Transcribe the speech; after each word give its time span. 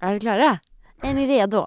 Er 0.00 0.18
dere 0.18 0.20
klare? 0.20 0.60
Er 1.04 1.12
ni 1.14 1.26
redo? 1.28 1.66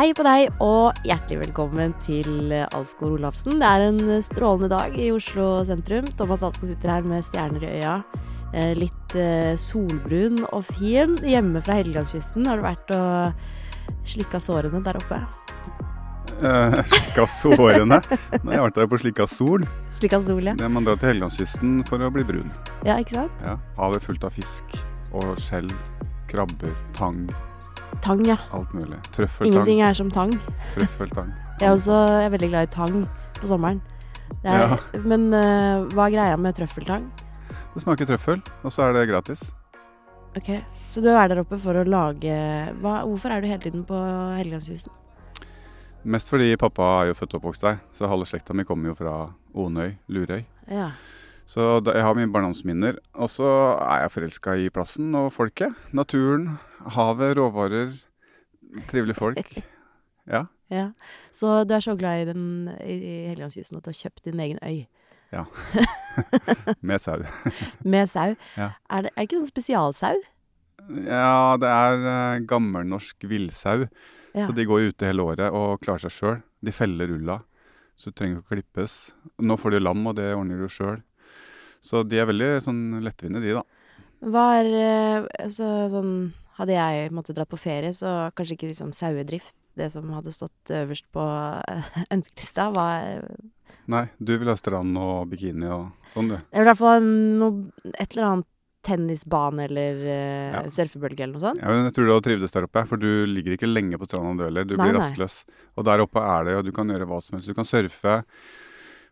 Hei 0.00 0.08
på 0.16 0.24
deg, 0.24 0.48
og 0.64 0.96
hjertelig 1.04 1.42
velkommen 1.42 1.92
til 2.06 2.54
Alsgaard 2.72 3.18
Olafsen. 3.18 3.58
Det 3.60 3.68
er 3.68 3.84
en 3.90 4.00
strålende 4.24 4.70
dag 4.72 4.96
i 4.98 5.10
Oslo 5.12 5.60
sentrum. 5.68 6.08
Thomas 6.16 6.42
Alsgaard 6.46 6.72
sitter 6.72 6.94
her 6.94 7.06
med 7.06 7.26
stjerner 7.26 7.66
i 7.66 7.72
øya. 7.76 7.94
Eh, 8.50 8.72
Litt 8.78 9.14
eh, 9.14 9.54
solbrun 9.60 10.40
og 10.48 10.64
fin. 10.72 11.14
Hjemme 11.22 11.62
fra 11.62 11.78
Helgelandskysten. 11.78 12.48
Har 12.48 12.58
du 12.58 12.66
vært 12.66 12.94
og 12.96 14.08
slikka 14.08 14.40
sårene 14.42 14.82
der 14.82 14.98
oppe? 14.98 15.20
Eh, 16.40 16.76
slikka 16.90 17.26
sårene. 17.30 17.98
Jeg 18.10 18.56
har 18.56 18.64
vært 18.68 18.78
der 18.78 18.88
på 18.90 18.98
slikka 19.02 19.26
sol. 19.30 19.66
Slikka 19.94 20.20
sol, 20.24 20.42
ja. 20.46 20.54
Man 20.68 20.86
drar 20.86 20.98
til 21.00 21.10
Helgelandskysten 21.12 21.80
for 21.88 22.02
å 22.02 22.10
bli 22.14 22.24
brun. 22.28 22.48
Ja, 22.86 22.96
ikke 23.02 23.16
sant? 23.18 23.44
Ja. 23.44 23.56
Havet 23.78 24.06
fullt 24.06 24.24
av 24.28 24.34
fisk 24.36 24.78
og 25.10 25.34
skjell, 25.42 25.70
krabber, 26.30 26.74
tang, 26.96 27.24
Tang, 28.00 28.20
ja. 28.24 28.36
alt 28.56 28.70
mulig. 28.72 28.96
Trøffeltang. 29.12 29.50
Ingenting 29.50 29.80
er 29.84 29.96
som 29.98 30.08
tang. 30.14 30.30
Trøffeltang. 30.76 31.32
Jeg 31.60 31.66
er 31.68 31.74
også 31.74 31.96
jeg 31.98 32.28
er 32.28 32.30
veldig 32.32 32.48
glad 32.52 32.68
i 32.68 32.70
tang 32.72 33.00
på 33.40 33.50
sommeren. 33.50 33.80
Er, 34.44 34.62
Ja. 34.62 34.78
Men 35.04 35.26
uh, 35.34 35.88
hva 35.92 36.06
er 36.06 36.14
greia 36.14 36.36
med 36.40 36.54
trøffeltang? 36.56 37.10
Det 37.74 37.82
smaker 37.82 38.08
trøffel, 38.08 38.40
og 38.64 38.72
så 38.72 38.86
er 38.86 38.94
det 38.96 39.08
gratis. 39.10 39.42
Ok, 40.38 40.48
Så 40.86 41.02
du 41.02 41.08
er 41.10 41.26
der 41.28 41.42
oppe 41.42 41.58
for 41.58 41.74
å 41.74 41.82
lage 41.82 42.30
hva, 42.80 43.00
Hvorfor 43.02 43.34
er 43.34 43.42
du 43.42 43.48
hele 43.50 43.62
tiden 43.64 43.82
på 43.84 43.98
Helgelandskysten? 44.38 44.94
Mest 46.04 46.30
fordi 46.32 46.54
pappa 46.56 46.86
er 47.02 47.10
jo 47.10 47.16
født 47.18 47.34
og 47.34 47.42
oppvokst 47.42 47.64
der, 47.66 47.80
så 47.92 48.08
halve 48.08 48.24
slekta 48.28 48.54
mi 48.56 48.64
kommer 48.64 48.88
jo 48.88 48.96
fra 48.96 49.14
Onøy, 49.52 49.98
Lurøy. 50.08 50.46
Ja. 50.70 50.92
Så 51.50 51.80
jeg 51.82 52.04
har 52.06 52.14
mine 52.14 52.30
barndomsminner. 52.32 53.00
Og 53.18 53.28
så 53.32 53.48
er 53.82 54.04
jeg 54.04 54.12
forelska 54.14 54.54
i 54.54 54.70
plassen 54.72 55.14
og 55.18 55.32
folket. 55.34 55.74
Naturen, 55.92 56.54
havet, 56.94 57.36
råvarer. 57.36 57.92
Trivelige 58.88 59.18
folk. 59.18 59.52
Ja. 60.30 60.44
ja. 60.70 60.90
Så 61.34 61.64
du 61.66 61.72
er 61.74 61.80
så 61.82 61.96
glad 61.98 62.20
i, 62.22 62.26
den, 62.28 62.68
i, 62.84 62.92
i 62.92 63.14
Helgelandskysten 63.32 63.80
at 63.80 63.82
du 63.82 63.88
har 63.90 63.96
kjøpt 63.98 64.28
din 64.28 64.38
egen 64.44 64.60
øy 64.62 64.84
Ja. 65.32 65.42
Med 66.86 67.00
sau. 67.02 67.24
med 67.96 68.06
sau. 68.06 68.36
Ja. 68.54 68.68
Er, 68.90 69.08
det, 69.08 69.10
er 69.10 69.16
det 69.16 69.26
ikke 69.26 69.40
sånn 69.40 69.50
spesialsau? 69.50 70.20
Ja, 71.08 71.56
det 71.58 71.72
er 71.72 72.04
uh, 72.04 72.44
gammelnorsk 72.46 73.26
villsau. 73.26 73.88
Ja. 74.34 74.46
Så 74.46 74.54
de 74.54 74.66
går 74.68 74.90
ute 74.90 75.08
hele 75.08 75.24
året 75.26 75.50
og 75.50 75.80
klarer 75.82 76.04
seg 76.06 76.14
sjøl. 76.14 76.40
De 76.62 76.74
feller 76.74 77.10
ulla, 77.16 77.40
så 77.98 78.10
du 78.10 78.18
trenger 78.18 78.38
ikke 78.38 78.46
å 78.46 78.54
klippes. 78.54 78.98
Nå 79.42 79.56
får 79.58 79.76
de 79.76 79.82
lam, 79.82 80.04
og 80.06 80.18
det 80.18 80.32
ordner 80.36 80.60
du 80.60 80.70
sjøl. 80.70 81.00
Så 81.84 82.04
de 82.04 82.20
er 82.20 82.28
veldig 82.28 82.50
sånn 82.64 82.82
lettvinte, 83.04 83.40
de, 83.42 83.56
da. 83.56 83.64
Hva 84.20 84.44
er 84.60 84.68
eh, 84.76 85.30
altså, 85.46 85.88
sånn 85.92 86.14
Hadde 86.60 86.74
jeg 86.74 87.12
måttet 87.16 87.38
dra 87.38 87.46
på 87.48 87.56
ferie, 87.56 87.88
så 87.96 88.28
kanskje 88.36 88.52
ikke 88.58 88.68
liksom 88.68 88.90
sauedrift, 88.92 89.54
det 89.80 89.86
som 89.94 90.10
hadde 90.12 90.34
stått 90.34 90.72
øverst 90.76 91.06
på 91.08 91.22
eh, 91.24 91.86
ønskelista, 92.14 92.66
var 92.74 93.22
Nei, 93.90 94.02
du 94.20 94.34
vil 94.36 94.50
ha 94.50 94.56
strand 94.58 94.98
og 95.00 95.30
bikini 95.30 95.70
og 95.72 95.88
sånn, 96.12 96.28
du. 96.28 96.36
Jeg 96.36 96.60
vil 96.60 96.66
i 96.66 96.68
hvert 96.68 96.82
fall 96.82 97.06
noe, 97.40 97.62
et 97.94 98.12
eller 98.12 98.26
annet 98.28 98.49
tennisbane 98.86 99.64
eller 99.68 99.98
uh, 100.04 100.54
Ja. 100.54 100.62
surfebølge 100.72 101.24
eller 101.26 101.34
noe 101.36 101.42
sånt. 101.44 101.60
Ja, 101.60 101.68
men 101.68 101.84
jeg 101.88 101.94
tror 101.96 102.06
du 102.08 102.12
hadde 102.14 102.26
trivdes 102.28 102.54
der 102.56 102.66
oppe, 102.68 102.82
for 102.88 102.96
du 103.00 103.08
ligger 103.28 103.56
ikke 103.56 103.68
lenge 103.70 103.98
på 104.00 104.08
stranda 104.08 104.40
du 104.40 104.46
heller. 104.48 104.64
Du 104.68 104.76
Nei, 104.76 104.86
blir 104.88 104.98
rastløs. 105.00 105.42
Og 105.76 105.84
der 105.88 106.02
oppe 106.04 106.22
er 106.24 106.44
det 106.48 106.54
jo, 106.56 106.62
du 106.68 106.72
kan 106.76 106.88
gjøre 106.92 107.08
hva 107.10 107.20
som 107.22 107.36
helst. 107.38 107.50
Du 107.52 107.54
kan 107.58 107.68
surfe, 107.68 108.16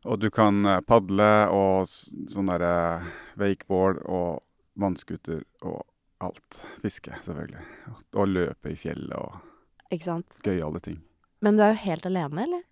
og 0.06 0.18
du 0.22 0.28
kan 0.30 0.62
eh, 0.66 0.80
padle, 0.86 1.30
og 1.52 1.88
sånn 1.90 2.48
derre 2.52 3.02
wakeboard 3.40 4.00
og 4.06 4.42
vannskuter 4.78 5.42
og 5.66 5.82
alt. 6.24 6.62
Fiske, 6.82 7.12
selvfølgelig. 7.26 7.62
Og 8.16 8.28
løpe 8.30 8.72
i 8.72 8.78
fjellet 8.78 9.14
og 9.18 9.38
Ikke 9.94 10.04
sant? 10.06 10.40
gøyale 10.46 10.80
ting. 10.84 10.96
Men 11.42 11.56
du 11.58 11.62
er 11.62 11.74
jo 11.76 11.82
helt 11.84 12.06
alene, 12.08 12.44
eller? 12.48 12.64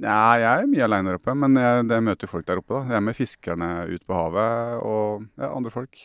Ja, 0.00 0.38
jeg 0.40 0.48
er 0.64 0.70
mye 0.70 0.86
aleine 0.86 1.10
der 1.12 1.18
oppe, 1.20 1.34
men 1.36 1.58
jeg, 1.60 1.84
jeg 1.92 2.04
møter 2.06 2.24
jo 2.26 2.32
folk 2.32 2.46
der 2.48 2.60
oppe. 2.62 2.78
da. 2.78 2.94
Jeg 2.94 2.98
er 2.98 3.04
med 3.04 3.16
fiskerne 3.18 3.70
ut 3.90 4.04
på 4.08 4.16
havet 4.16 4.80
og 4.88 5.26
ja, 5.36 5.50
andre 5.52 5.72
folk. 5.74 6.00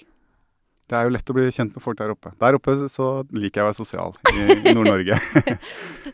Det 0.88 0.96
er 0.96 1.08
jo 1.08 1.12
lett 1.12 1.32
å 1.32 1.36
bli 1.36 1.46
kjent 1.52 1.76
med 1.76 1.84
folk 1.84 1.98
der 2.00 2.12
oppe. 2.14 2.32
Der 2.40 2.56
oppe 2.56 2.76
så 2.92 3.08
liker 3.36 3.60
jeg 3.60 3.66
å 3.66 3.70
være 3.70 3.80
sosial 3.80 4.14
i, 4.32 4.44
Nord-Norge. 4.76 5.18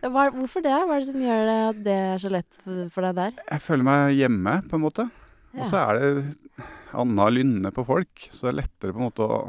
Hvorfor 0.01 0.63
det? 0.66 0.73
Hva 0.73 0.95
er 0.95 1.03
det 1.03 1.09
som 1.11 1.19
gjør 1.22 1.44
det 1.50 1.57
at 1.67 1.81
det 1.85 1.97
er 2.13 2.23
så 2.23 2.31
lett 2.34 2.57
for, 2.63 3.06
deg 3.06 3.19
der? 3.19 3.35
Jeg 3.51 3.66
føler 3.67 3.88
meg 3.90 4.16
hjemme, 4.17 4.55
på 4.69 4.79
en 4.79 4.85
måte. 4.85 5.05
Og 5.53 5.69
så 5.69 5.78
er 5.84 6.00
det 6.00 6.66
anna 6.97 7.28
lynne 7.29 7.69
på 7.73 7.85
folk, 7.85 8.25
så 8.34 8.47
det 8.47 8.51
er 8.53 8.59
lettere 8.63 8.95
på 8.95 9.01
en 9.01 9.09
måte 9.09 9.29
å 9.29 9.44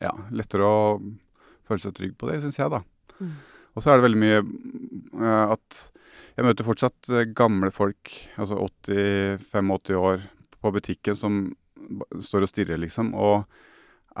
Ja, 0.00 0.14
lettere 0.32 0.64
å 0.64 0.80
føle 1.68 1.82
seg 1.82 1.92
trygg 1.96 2.16
på 2.16 2.28
det, 2.30 2.38
syns 2.44 2.56
jeg, 2.60 2.72
da. 2.72 2.80
Mm. 3.20 3.34
Og 3.74 3.82
så 3.84 3.92
er 3.92 3.98
det 3.98 4.06
veldig 4.08 4.20
mye 4.20 4.40
eh, 4.40 5.54
at 5.54 5.80
jeg 6.36 6.46
møter 6.46 6.66
fortsatt 6.66 7.10
eh, 7.14 7.28
gamle 7.36 7.70
folk, 7.74 8.12
altså 8.40 8.58
80-85 8.88 9.98
år, 10.00 10.26
på 10.60 10.72
butikken 10.74 11.16
som 11.16 11.40
står 12.20 12.44
og 12.44 12.50
stirrer, 12.50 12.80
liksom, 12.82 13.14
og 13.16 13.46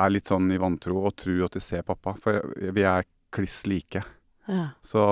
er 0.00 0.12
litt 0.12 0.30
sånn 0.30 0.48
i 0.54 0.60
vantro 0.60 1.02
og 1.02 1.16
tror 1.20 1.46
at 1.46 1.56
de 1.58 1.62
ser 1.64 1.84
pappa. 1.86 2.14
For 2.16 2.40
vi 2.56 2.84
er 2.86 3.08
kliss 3.34 3.62
like. 3.68 4.02
Ja. 4.50 4.70
Så 4.82 5.02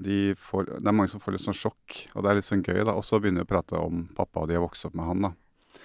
de 0.00 0.36
får, 0.38 0.70
det 0.78 0.86
er 0.86 0.94
mange 0.94 1.10
som 1.12 1.20
får 1.20 1.36
litt 1.36 1.44
sånn 1.44 1.56
sjokk, 1.56 1.98
og 2.14 2.22
det 2.22 2.30
er 2.30 2.38
litt 2.38 2.48
sånn 2.48 2.64
gøy, 2.64 2.84
da. 2.86 2.94
Og 2.94 3.04
så 3.04 3.20
begynner 3.20 3.44
vi 3.44 3.48
å 3.48 3.52
prate 3.56 3.80
om 3.80 4.06
pappa, 4.16 4.44
og 4.44 4.50
de 4.50 4.56
har 4.56 4.64
vokst 4.64 4.88
opp 4.88 4.96
med 4.96 5.10
han, 5.10 5.26
da. 5.26 5.32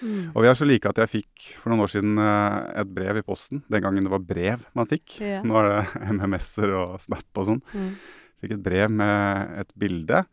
Mm. 0.01 0.31
Og 0.33 0.41
vi 0.43 0.49
er 0.49 0.57
så 0.57 0.65
like 0.65 0.89
at 0.89 0.99
jeg 1.03 1.11
fikk 1.11 1.47
for 1.61 1.71
noen 1.71 1.83
år 1.85 1.91
siden 1.93 2.17
eh, 2.21 2.55
et 2.81 2.89
brev 2.93 3.19
i 3.21 3.25
posten. 3.25 3.61
Den 3.71 3.83
gangen 3.85 4.07
det 4.07 4.13
var 4.13 4.23
brev 4.25 4.65
man 4.77 4.89
fikk. 4.89 5.19
Yeah. 5.21 5.45
Nå 5.45 5.59
er 5.61 5.69
det 5.69 5.81
MMS-er 6.17 6.73
og 6.77 6.97
Snap 7.03 7.41
og 7.41 7.51
sånn. 7.51 7.61
Mm. 7.75 7.93
Fikk 8.41 8.55
et 8.57 8.65
brev 8.65 8.93
med 9.01 9.55
et 9.61 9.75
bilde. 9.77 10.23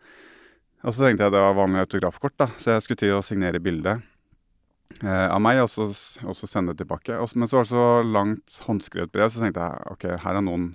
Og 0.87 0.95
så 0.95 1.05
tenkte 1.05 1.27
jeg 1.27 1.35
det 1.35 1.43
var 1.43 1.59
vanlig 1.59 1.83
autografkort, 1.85 2.37
da. 2.41 2.49
Så 2.57 2.73
jeg 2.73 2.87
skulle 2.87 3.03
til 3.03 3.17
å 3.17 3.25
signere 3.27 3.61
bildet 3.63 4.05
eh, 5.03 5.27
av 5.27 5.41
meg, 5.43 5.61
og 5.65 5.71
så, 5.73 5.89
og 6.25 6.37
så 6.39 6.49
sende 6.49 6.73
det 6.73 6.85
tilbake. 6.85 7.19
Og, 7.19 7.33
men 7.37 7.51
så 7.51 7.59
var 7.59 7.67
det 7.67 7.73
så 7.73 7.87
langt 8.07 8.61
håndskrevet 8.65 9.13
brev, 9.15 9.33
så 9.33 9.43
tenkte 9.43 9.65
jeg 9.67 9.97
ok, 9.97 10.07
her 10.15 10.39
har 10.39 10.45
noen 10.45 10.71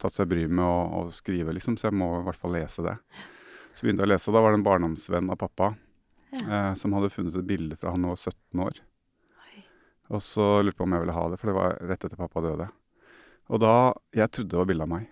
tatt 0.00 0.14
seg 0.14 0.28
bryet 0.30 0.52
med 0.52 0.64
å, 0.64 1.02
å 1.02 1.14
skrive, 1.14 1.54
liksom, 1.56 1.78
så 1.80 1.90
jeg 1.90 1.98
må 1.98 2.18
i 2.20 2.26
hvert 2.26 2.40
fall 2.40 2.54
lese 2.56 2.84
det. 2.86 2.94
Så 3.76 3.84
begynte 3.84 4.04
jeg 4.04 4.08
å 4.08 4.14
lese, 4.14 4.30
og 4.30 4.36
da 4.36 4.44
var 4.44 4.54
det 4.54 4.60
en 4.60 4.66
barndomsvenn 4.70 5.32
av 5.32 5.40
pappa 5.40 5.74
eh, 6.34 6.72
som 6.74 6.94
hadde 6.96 7.12
funnet 7.12 7.36
et 7.38 7.48
bilde 7.48 7.78
fra 7.80 7.94
han 7.94 8.06
var 8.08 8.18
17 8.18 8.62
år. 8.66 8.80
Oi. 9.46 9.64
Og 10.16 10.22
så 10.24 10.46
lurte 10.62 10.78
på 10.80 10.86
om 10.86 10.96
jeg 10.96 11.04
ville 11.04 11.16
ha 11.16 11.26
det, 11.32 11.40
for 11.40 11.50
det 11.50 11.56
var 11.58 11.78
rett 11.90 12.06
etter 12.08 12.20
pappa 12.20 12.44
døde. 12.44 12.68
Og 13.46 13.62
da 13.62 13.74
Jeg 14.16 14.32
trodde 14.34 14.50
det 14.50 14.58
var 14.58 14.70
bilde 14.70 14.86
av 14.86 14.90
meg. 14.90 15.10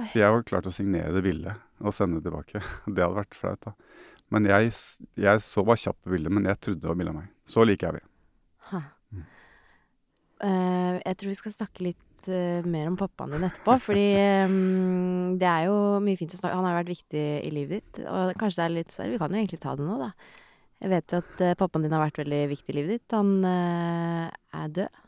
Oi. 0.00 0.06
Så 0.06 0.22
jeg 0.22 0.32
var 0.34 0.46
klar 0.46 0.64
til 0.64 0.72
å 0.72 0.78
signere 0.78 1.14
det 1.14 1.24
bildet 1.26 1.66
og 1.80 1.94
sende 1.96 2.18
det 2.20 2.28
tilbake. 2.28 2.60
Det 2.94 3.02
hadde 3.02 3.16
vært 3.16 3.38
flaut, 3.38 3.60
da. 3.64 3.74
Men 4.30 4.46
jeg, 4.46 4.70
jeg 5.18 5.42
så 5.42 5.64
bare 5.66 5.80
kjapt 5.80 6.04
på 6.04 6.12
bildet, 6.12 6.32
men 6.32 6.46
jeg 6.46 6.60
trodde 6.62 6.84
det 6.84 6.90
var 6.90 6.98
bilde 6.98 7.12
av 7.14 7.18
meg. 7.18 7.30
Så 7.50 7.64
like 7.66 7.86
er 7.86 7.96
vi. 7.98 8.02
Mm. 8.70 9.24
Uh, 10.40 10.96
jeg 11.02 11.16
tror 11.18 11.32
vi 11.32 11.38
skal 11.40 11.54
snakke 11.56 11.84
litt 11.88 12.04
eh, 12.28 12.66
mer 12.68 12.90
om 12.90 12.96
pappaen 12.98 13.32
din 13.34 13.46
etterpå, 13.46 13.76
fordi 13.86 14.06
um, 14.44 15.36
det 15.40 15.48
er 15.48 15.68
jo 15.68 15.76
mye 16.04 16.18
fint 16.18 16.34
å 16.34 16.40
snakke 16.40 16.58
Han 16.58 16.68
har 16.68 16.78
vært 16.80 16.92
viktig 16.92 17.24
i 17.46 17.52
livet 17.54 17.80
ditt, 17.80 18.02
og 18.04 18.34
kanskje 18.40 18.60
det 18.60 18.66
er 18.66 18.74
litt 18.74 18.94
sorry, 18.94 19.14
Vi 19.14 19.20
kan 19.22 19.32
jo 19.32 19.40
egentlig 19.40 19.60
ta 19.62 19.74
det 19.78 19.86
nå, 19.86 19.96
da. 20.02 20.10
Jeg 20.80 20.92
vet 20.92 21.14
jo 21.14 21.20
at 21.22 21.42
uh, 21.44 21.56
pappaen 21.60 21.86
din 21.86 21.96
har 21.96 22.04
vært 22.04 22.20
veldig 22.22 22.42
viktig 22.52 22.74
i 22.74 22.78
livet 22.78 22.96
ditt. 22.96 23.16
Han 23.16 23.32
uh, 23.46 24.28
er 24.60 24.76
død. 24.80 25.00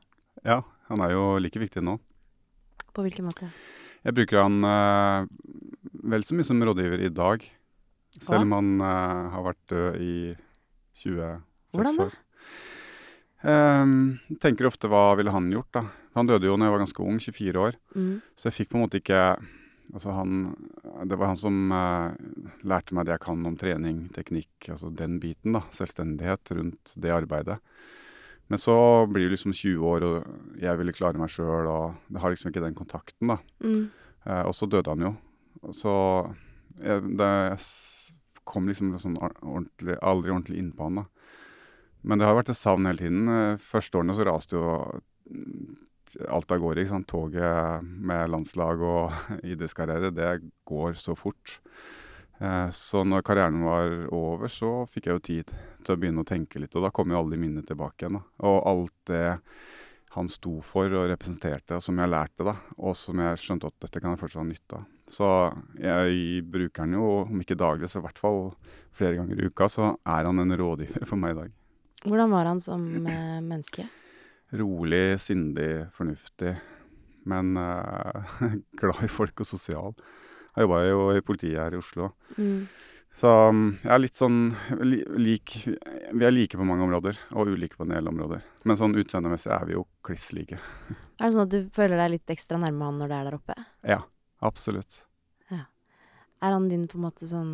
Ja, 0.48 0.58
han 0.88 1.04
er 1.04 1.14
jo 1.14 1.24
like 1.42 1.62
viktig 1.62 1.84
nå. 1.84 1.98
På 2.92 3.04
hvilken 3.04 3.28
måte? 3.28 3.48
Jeg 4.02 4.16
bruker 4.16 4.42
han 4.42 4.58
vel 6.10 6.24
så 6.26 6.34
mye 6.34 6.44
som 6.44 6.58
rådgiver 6.58 7.04
i 7.06 7.12
dag. 7.14 7.44
Selv 8.18 8.42
om 8.42 8.56
han 8.56 8.82
har 8.82 9.44
vært 9.46 9.60
død 9.70 10.00
i 10.02 10.14
26 10.98 11.38
Hvordan 11.72 12.00
da? 12.00 12.08
år. 12.08 12.18
Ehm, 13.42 14.20
tenker 14.42 14.68
ofte 14.68 14.90
hva 14.90 15.12
ville 15.18 15.32
han 15.34 15.50
gjort, 15.50 15.72
da. 15.74 15.82
Han 16.16 16.28
døde 16.28 16.48
jo 16.48 16.58
da 16.58 16.68
jeg 16.68 16.74
var 16.74 16.82
ganske 16.82 17.04
ung, 17.04 17.18
24 17.22 17.60
år. 17.62 17.76
Mm. 17.96 18.14
Så 18.36 18.48
jeg 18.48 18.56
fikk 18.58 18.72
på 18.72 18.78
en 18.78 18.86
måte 18.86 19.02
ikke 19.02 19.24
Altså 19.92 20.12
han 20.14 20.54
Det 21.10 21.16
var 21.18 21.32
han 21.32 21.36
som 21.36 21.56
uh, 21.74 22.14
lærte 22.64 22.94
meg 22.94 23.04
det 23.04 23.16
jeg 23.16 23.24
kan 23.24 23.48
om 23.48 23.56
trening, 23.58 24.04
teknikk, 24.14 24.70
altså 24.70 24.92
den 24.94 25.18
biten, 25.20 25.56
da. 25.56 25.64
Selvstendighet 25.74 26.52
rundt 26.56 26.94
det 27.02 27.12
arbeidet. 27.12 27.58
Men 28.48 28.62
så 28.62 28.76
blir 29.10 29.26
du 29.26 29.34
liksom 29.34 29.52
20 29.52 29.84
år, 29.90 30.06
og 30.06 30.62
jeg 30.62 30.78
ville 30.78 30.94
klare 30.94 31.20
meg 31.20 31.34
sjøl, 31.34 31.66
og 31.68 31.98
det 32.08 32.22
har 32.22 32.32
liksom 32.32 32.52
ikke 32.52 32.64
den 32.64 32.78
kontakten, 32.78 33.34
da. 33.34 33.38
Mm. 33.64 33.90
Uh, 34.24 34.42
og 34.46 34.54
så 34.56 34.70
døde 34.70 34.94
han 34.94 35.04
jo. 35.08 35.12
Så 35.76 35.92
jeg, 36.80 37.02
det, 37.18 37.30
jeg 37.50 37.60
kom 38.48 38.70
liksom 38.70 38.94
sånn 39.02 39.18
ordentlig, 39.18 39.98
aldri 40.00 40.32
ordentlig 40.32 40.62
innpå 40.62 40.88
han, 40.88 41.02
da. 41.02 41.32
Men 42.02 42.18
det 42.18 42.26
har 42.26 42.38
vært 42.38 42.50
et 42.50 42.58
savn 42.58 42.88
hele 42.88 42.98
tiden. 42.98 43.28
Eh, 43.30 43.60
Første 43.62 44.00
årene 44.00 44.16
så 44.18 44.26
raste 44.26 44.58
jo 44.58 44.72
alt 46.28 46.52
av 46.52 46.62
gårde. 46.62 46.86
Toget 47.08 47.82
med 47.82 48.30
landslag 48.32 48.82
og 48.84 49.18
idrettskarriere, 49.52 50.12
det 50.14 50.30
går 50.68 50.96
så 51.00 51.16
fort. 51.18 51.58
Eh, 52.42 52.70
så 52.70 53.04
når 53.04 53.22
karrieren 53.26 53.62
var 53.64 53.94
over, 54.14 54.50
så 54.50 54.82
fikk 54.90 55.08
jeg 55.08 55.18
jo 55.18 55.26
tid 55.28 55.54
til 55.84 55.94
å 55.94 56.00
begynne 56.00 56.24
å 56.24 56.28
tenke 56.28 56.62
litt. 56.62 56.74
Og 56.76 56.86
da 56.86 56.92
kom 56.94 57.12
jo 57.12 57.20
alle 57.20 57.36
de 57.36 57.42
minnene 57.44 57.66
tilbake 57.66 58.06
igjen. 58.06 58.18
da. 58.18 58.24
Og 58.48 58.58
alt 58.72 58.98
det 59.10 59.24
han 60.12 60.28
sto 60.28 60.58
for 60.60 60.92
og 60.92 61.06
representerte, 61.08 61.78
som 61.80 61.96
jeg 61.96 62.10
lærte, 62.12 62.44
da, 62.44 62.52
og 62.76 62.92
som 62.98 63.20
jeg 63.22 63.38
skjønte 63.40 63.70
at 63.70 63.78
dette 63.86 64.02
kan 64.02 64.12
jeg 64.12 64.20
fortsatt 64.20 64.42
ha 64.42 64.44
nytte 64.44 64.80
av. 64.80 64.90
Så 65.08 65.28
jeg 65.80 66.42
bruker 66.52 66.84
han 66.84 66.98
jo, 66.98 67.06
om 67.24 67.40
ikke 67.40 67.56
daglig, 67.56 67.88
så 67.88 68.02
i 68.02 68.04
hvert 68.04 68.20
fall 68.20 68.42
flere 68.96 69.16
ganger 69.16 69.40
i 69.40 69.48
uka, 69.48 69.70
så 69.72 69.94
er 69.96 70.28
han 70.28 70.44
en 70.44 70.56
rådgiver 70.60 71.08
for 71.08 71.20
meg 71.20 71.32
i 71.32 71.40
dag. 71.40 71.56
Hvordan 72.04 72.34
var 72.34 72.50
han 72.50 72.60
som 72.60 72.84
eh, 73.06 73.40
menneske? 73.40 73.86
Rolig, 74.52 75.20
sindig, 75.20 75.86
fornuftig, 75.96 76.54
men 77.28 77.56
eh, 77.56 78.32
glad 78.80 79.04
i 79.04 79.10
folk 79.10 79.44
og 79.44 79.48
sosial. 79.48 79.94
Jeg 80.52 80.66
jobba 80.66 80.80
jo 80.84 81.04
i 81.16 81.22
politiet 81.24 81.60
her 81.60 81.76
i 81.76 81.80
Oslo. 81.80 82.10
Mm. 82.36 82.66
Så 83.16 83.28
jeg 83.28 83.92
er 83.92 84.00
litt 84.00 84.16
sånn 84.16 84.38
li, 84.88 85.02
lik 85.20 85.52
Vi 85.66 86.24
er 86.24 86.32
like 86.32 86.56
på 86.56 86.64
mange 86.64 86.84
områder, 86.86 87.18
og 87.36 87.50
ulike 87.52 87.76
på 87.76 87.84
en 87.84 87.92
del 87.92 88.08
områder. 88.08 88.40
Men 88.64 88.78
sånn 88.80 88.96
utseendemessig 88.96 89.52
er 89.52 89.68
vi 89.68 89.76
jo 89.76 89.86
kliss 90.04 90.30
like. 90.36 90.60
Er 91.20 91.28
det 91.28 91.34
sånn 91.36 91.44
at 91.44 91.52
du 91.52 91.72
føler 91.76 92.00
deg 92.00 92.14
litt 92.16 92.30
ekstra 92.34 92.58
nærme 92.58 92.88
han 92.88 92.96
når 92.98 93.10
du 93.10 93.14
er 93.14 93.26
der 93.28 93.36
oppe? 93.36 93.54
Ja, 93.86 94.00
absolutt. 94.42 95.04
Er 96.42 96.50
han 96.50 96.68
din 96.68 96.88
på 96.90 96.98
en 96.98 97.06
måte 97.06 97.28
sånn 97.30 97.50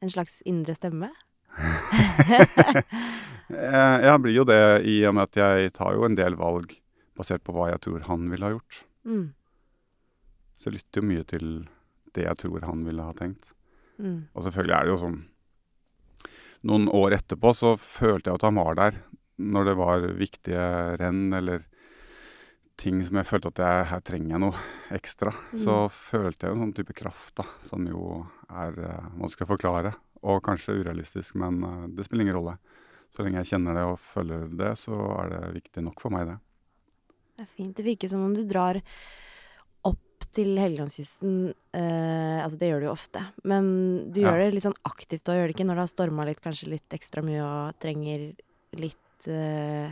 En 0.00 0.12
slags 0.12 0.40
indre 0.48 0.72
stemme? 0.78 1.10
Jeg, 3.48 4.02
jeg 4.04 4.20
blir 4.24 4.34
jo 4.36 4.44
det 4.48 4.60
i 4.84 4.98
og 5.08 5.14
med 5.16 5.28
at 5.28 5.38
jeg 5.40 5.72
tar 5.76 5.94
jo 5.96 6.04
en 6.04 6.16
del 6.18 6.36
valg 6.36 6.74
basert 7.18 7.42
på 7.46 7.54
hva 7.56 7.70
jeg 7.72 7.80
tror 7.86 8.04
han 8.08 8.28
ville 8.30 8.44
ha 8.46 8.52
gjort. 8.54 8.82
Mm. 9.08 9.26
Så 10.58 10.68
jeg 10.68 10.78
lytter 10.78 11.00
jo 11.02 11.08
mye 11.08 11.24
til 11.30 11.46
det 12.16 12.24
jeg 12.26 12.38
tror 12.42 12.66
han 12.68 12.84
ville 12.86 13.04
ha 13.08 13.14
tenkt. 13.16 13.52
Mm. 13.98 14.28
Og 14.34 14.44
selvfølgelig 14.46 14.76
er 14.76 14.84
det 14.88 14.94
jo 14.94 15.00
sånn 15.06 15.18
Noen 16.68 16.88
år 16.90 17.14
etterpå 17.14 17.52
så 17.54 17.76
følte 17.78 18.30
jeg 18.32 18.38
at 18.40 18.44
han 18.48 18.56
var 18.58 18.74
der 18.74 18.96
når 19.38 19.68
det 19.68 19.74
var 19.78 20.06
viktige 20.18 20.62
renn 20.98 21.28
eller 21.38 21.62
ting 22.78 22.98
som 23.06 23.20
jeg 23.20 23.28
følte 23.28 23.52
at 23.52 23.60
jeg, 23.62 23.84
her 23.92 24.02
trenger 24.06 24.32
jeg 24.34 24.42
noe 24.42 24.64
ekstra. 24.94 25.30
Så 25.54 25.76
Mm. 25.86 25.94
følte 25.94 26.46
jeg 26.48 26.54
en 26.56 26.62
sånn 26.64 26.74
type 26.74 26.94
kraft, 26.98 27.36
da, 27.38 27.44
som 27.62 27.86
jo 27.86 28.26
er 28.50 28.74
eh, 28.78 29.06
vanskelig 29.18 29.46
å 29.46 29.52
forklare. 29.54 29.92
Og 30.26 30.42
kanskje 30.42 30.74
urealistisk, 30.82 31.36
men 31.38 31.62
eh, 31.62 31.86
det 31.94 32.06
spiller 32.06 32.26
ingen 32.26 32.38
rolle. 32.40 32.56
Så 33.14 33.24
lenge 33.24 33.40
jeg 33.42 33.50
kjenner 33.54 33.74
det 33.78 33.84
og 33.88 33.96
føler 34.02 34.44
det, 34.58 34.72
så 34.78 34.94
er 35.22 35.30
det 35.32 35.40
viktig 35.62 35.82
nok 35.86 36.00
for 36.02 36.12
meg, 36.14 36.26
det. 36.28 36.36
Det 37.38 37.46
er 37.46 37.52
fint. 37.56 37.72
Det 37.78 37.84
virker 37.86 38.10
som 38.10 38.24
om 38.26 38.34
du 38.36 38.42
drar 38.50 38.80
opp 39.88 40.26
til 40.34 40.56
Helgelandskysten. 40.58 41.54
Eh, 41.78 42.38
altså, 42.44 42.58
det 42.60 42.68
gjør 42.72 42.82
du 42.82 42.86
jo 42.88 42.92
ofte. 42.92 43.22
Men 43.48 43.68
du 44.12 44.20
Ja. 44.20 44.32
gjør 44.32 44.38
det 44.44 44.54
litt 44.58 44.66
sånn 44.66 44.76
aktivt 44.84 45.28
og 45.30 45.34
gjør 45.38 45.46
det 45.48 45.54
ikke 45.56 45.66
når 45.68 45.74
det 45.80 45.84
har 45.86 45.92
storma 45.94 46.26
litt, 46.26 46.42
kanskje 46.44 46.68
litt 46.74 46.88
ekstra 46.98 47.22
mye 47.24 47.40
og 47.46 47.78
trenger 47.80 48.34
litt 48.74 49.26
eh, 49.30 49.90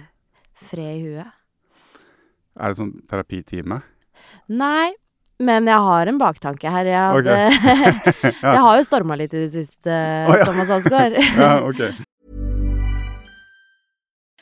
fred 0.67 0.93
i 0.99 1.03
huet? 1.07 1.33
Er 2.59 2.69
det 2.73 2.77
sånn 2.81 2.95
terapitime? 3.09 3.83
Nei, 4.49 4.93
men 5.39 5.67
jeg 5.69 5.79
har 5.87 6.07
en 6.09 6.19
baktanke 6.19 6.71
her. 6.73 6.85
Jeg, 6.89 7.17
Ok. 7.17 7.21
okay. 7.21 8.33
Ja. 8.43 8.53
jeg 8.57 8.63
har 8.67 8.77
jo 8.81 8.85
storma 8.85 9.17
litt 9.17 9.33
i 9.35 9.45
det 9.47 9.53
siste, 9.53 9.89
oh, 10.29 10.37
ja. 10.37 10.45
Thomas 10.45 10.71
Alsgaard. 10.71 11.17
Ja, 11.37 11.61
ok. 11.65 11.83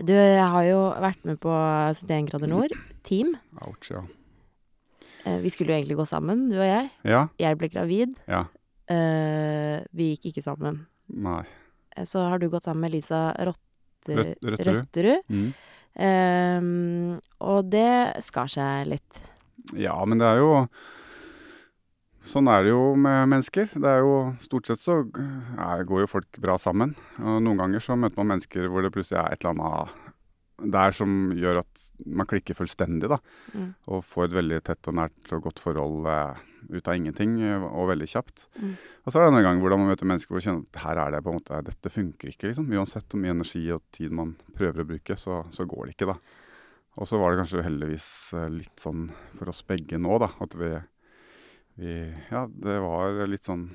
Du, 0.00 0.14
har 0.14 0.64
jo 0.66 0.78
vært 1.02 1.24
med 1.28 1.38
på 1.42 1.50
71 1.52 2.28
grader 2.30 2.50
nord, 2.50 2.74
team. 3.06 3.34
Ouch, 3.66 3.90
ja. 3.92 4.02
Eh, 5.26 5.38
Vi 5.44 5.50
skulle 5.52 5.72
jo 5.74 5.78
egentlig 5.80 5.98
gå 5.98 6.06
sammen, 6.08 6.46
du 6.50 6.56
og 6.58 6.66
jeg. 6.66 6.90
Ja? 7.04 7.24
Jeg 7.40 7.58
ble 7.60 7.68
gravid. 7.72 8.14
Ja. 8.30 8.44
Eh, 8.90 9.82
vi 9.96 10.12
gikk 10.14 10.30
ikke 10.32 10.44
sammen. 10.46 10.84
Nei. 11.10 11.42
Eh, 11.96 12.04
Så 12.08 12.22
har 12.30 12.38
du 12.38 12.48
gått 12.48 12.64
sammen 12.64 12.86
med 12.86 12.94
Lisa 12.94 13.30
Rotte, 13.38 14.16
Røt- 14.16 14.38
Røtterud. 14.42 14.78
Røtterud. 14.78 15.20
Mm. 15.28 15.50
Eh, 16.06 17.20
og 17.40 17.70
det 17.70 18.22
skar 18.24 18.48
seg 18.48 18.86
litt. 18.94 19.20
Ja, 19.76 19.98
men 20.06 20.18
det 20.18 20.26
er 20.26 20.38
jo 20.40 20.52
Sånn 22.26 22.50
er 22.52 22.66
det 22.66 22.74
jo 22.74 22.94
med 23.00 23.30
mennesker. 23.32 23.70
Det 23.80 23.88
er 23.88 24.02
jo 24.04 24.16
Stort 24.44 24.68
sett 24.68 24.82
så 24.82 24.98
er, 25.00 25.86
går 25.88 26.04
jo 26.04 26.10
folk 26.10 26.40
bra 26.42 26.58
sammen. 26.60 26.92
Og 27.18 27.40
noen 27.40 27.62
ganger 27.62 27.84
så 27.84 27.96
møter 27.96 28.20
man 28.20 28.34
mennesker 28.34 28.68
hvor 28.68 28.84
det 28.84 28.92
plutselig 28.94 29.22
er 29.22 29.32
et 29.32 29.44
eller 29.44 29.56
annet 29.56 29.98
der 30.60 30.92
som 30.92 31.30
gjør 31.32 31.62
at 31.62 31.84
man 32.04 32.28
klikker 32.28 32.56
fullstendig, 32.58 33.08
da. 33.10 33.16
Mm. 33.54 33.70
Og 33.92 34.04
får 34.04 34.28
et 34.28 34.36
veldig 34.36 34.58
tett 34.66 34.90
og 34.90 34.98
nært 34.98 35.32
og 35.32 35.46
godt 35.46 35.62
forhold 35.62 36.08
eh, 36.10 36.42
ut 36.70 36.90
av 36.90 36.98
ingenting, 36.98 37.38
og 37.70 37.88
veldig 37.88 38.08
kjapt. 38.12 38.46
Mm. 38.60 38.74
Og 38.76 39.12
så 39.12 39.20
er 39.20 39.30
det 39.30 39.40
en 39.40 39.48
gang 39.48 39.62
hvor 39.62 39.76
man 39.76 39.88
møter 39.88 40.08
mennesker 40.08 40.34
hvor 40.34 40.42
man 40.42 40.46
kjenner 40.46 40.66
at 40.68 40.82
her 40.84 41.02
er 41.04 41.14
det 41.14 41.22
på 41.24 41.32
en 41.32 41.40
måte 41.40 41.62
Dette 41.70 41.94
funker 41.94 42.32
ikke, 42.32 42.50
liksom. 42.50 42.68
Uansett 42.76 43.08
hvor 43.08 43.22
mye 43.22 43.34
energi 43.36 43.64
og 43.74 43.84
tid 43.96 44.14
man 44.20 44.36
prøver 44.56 44.84
å 44.84 44.90
bruke, 44.92 45.16
så, 45.16 45.42
så 45.54 45.66
går 45.68 45.88
det 45.88 45.96
ikke, 45.96 46.12
da. 46.12 46.18
Og 47.00 47.08
så 47.08 47.20
var 47.20 47.32
det 47.32 47.40
kanskje 47.42 47.64
heldigvis 47.64 48.08
eh, 48.36 48.48
litt 48.60 48.84
sånn 48.84 49.08
for 49.38 49.52
oss 49.52 49.64
begge 49.66 50.00
nå, 50.00 50.20
da. 50.22 50.32
At 50.44 50.56
vi, 50.60 50.74
vi 51.80 51.96
Ja, 52.30 52.46
det 52.48 52.78
var 52.84 53.20
litt 53.30 53.46
sånn 53.46 53.68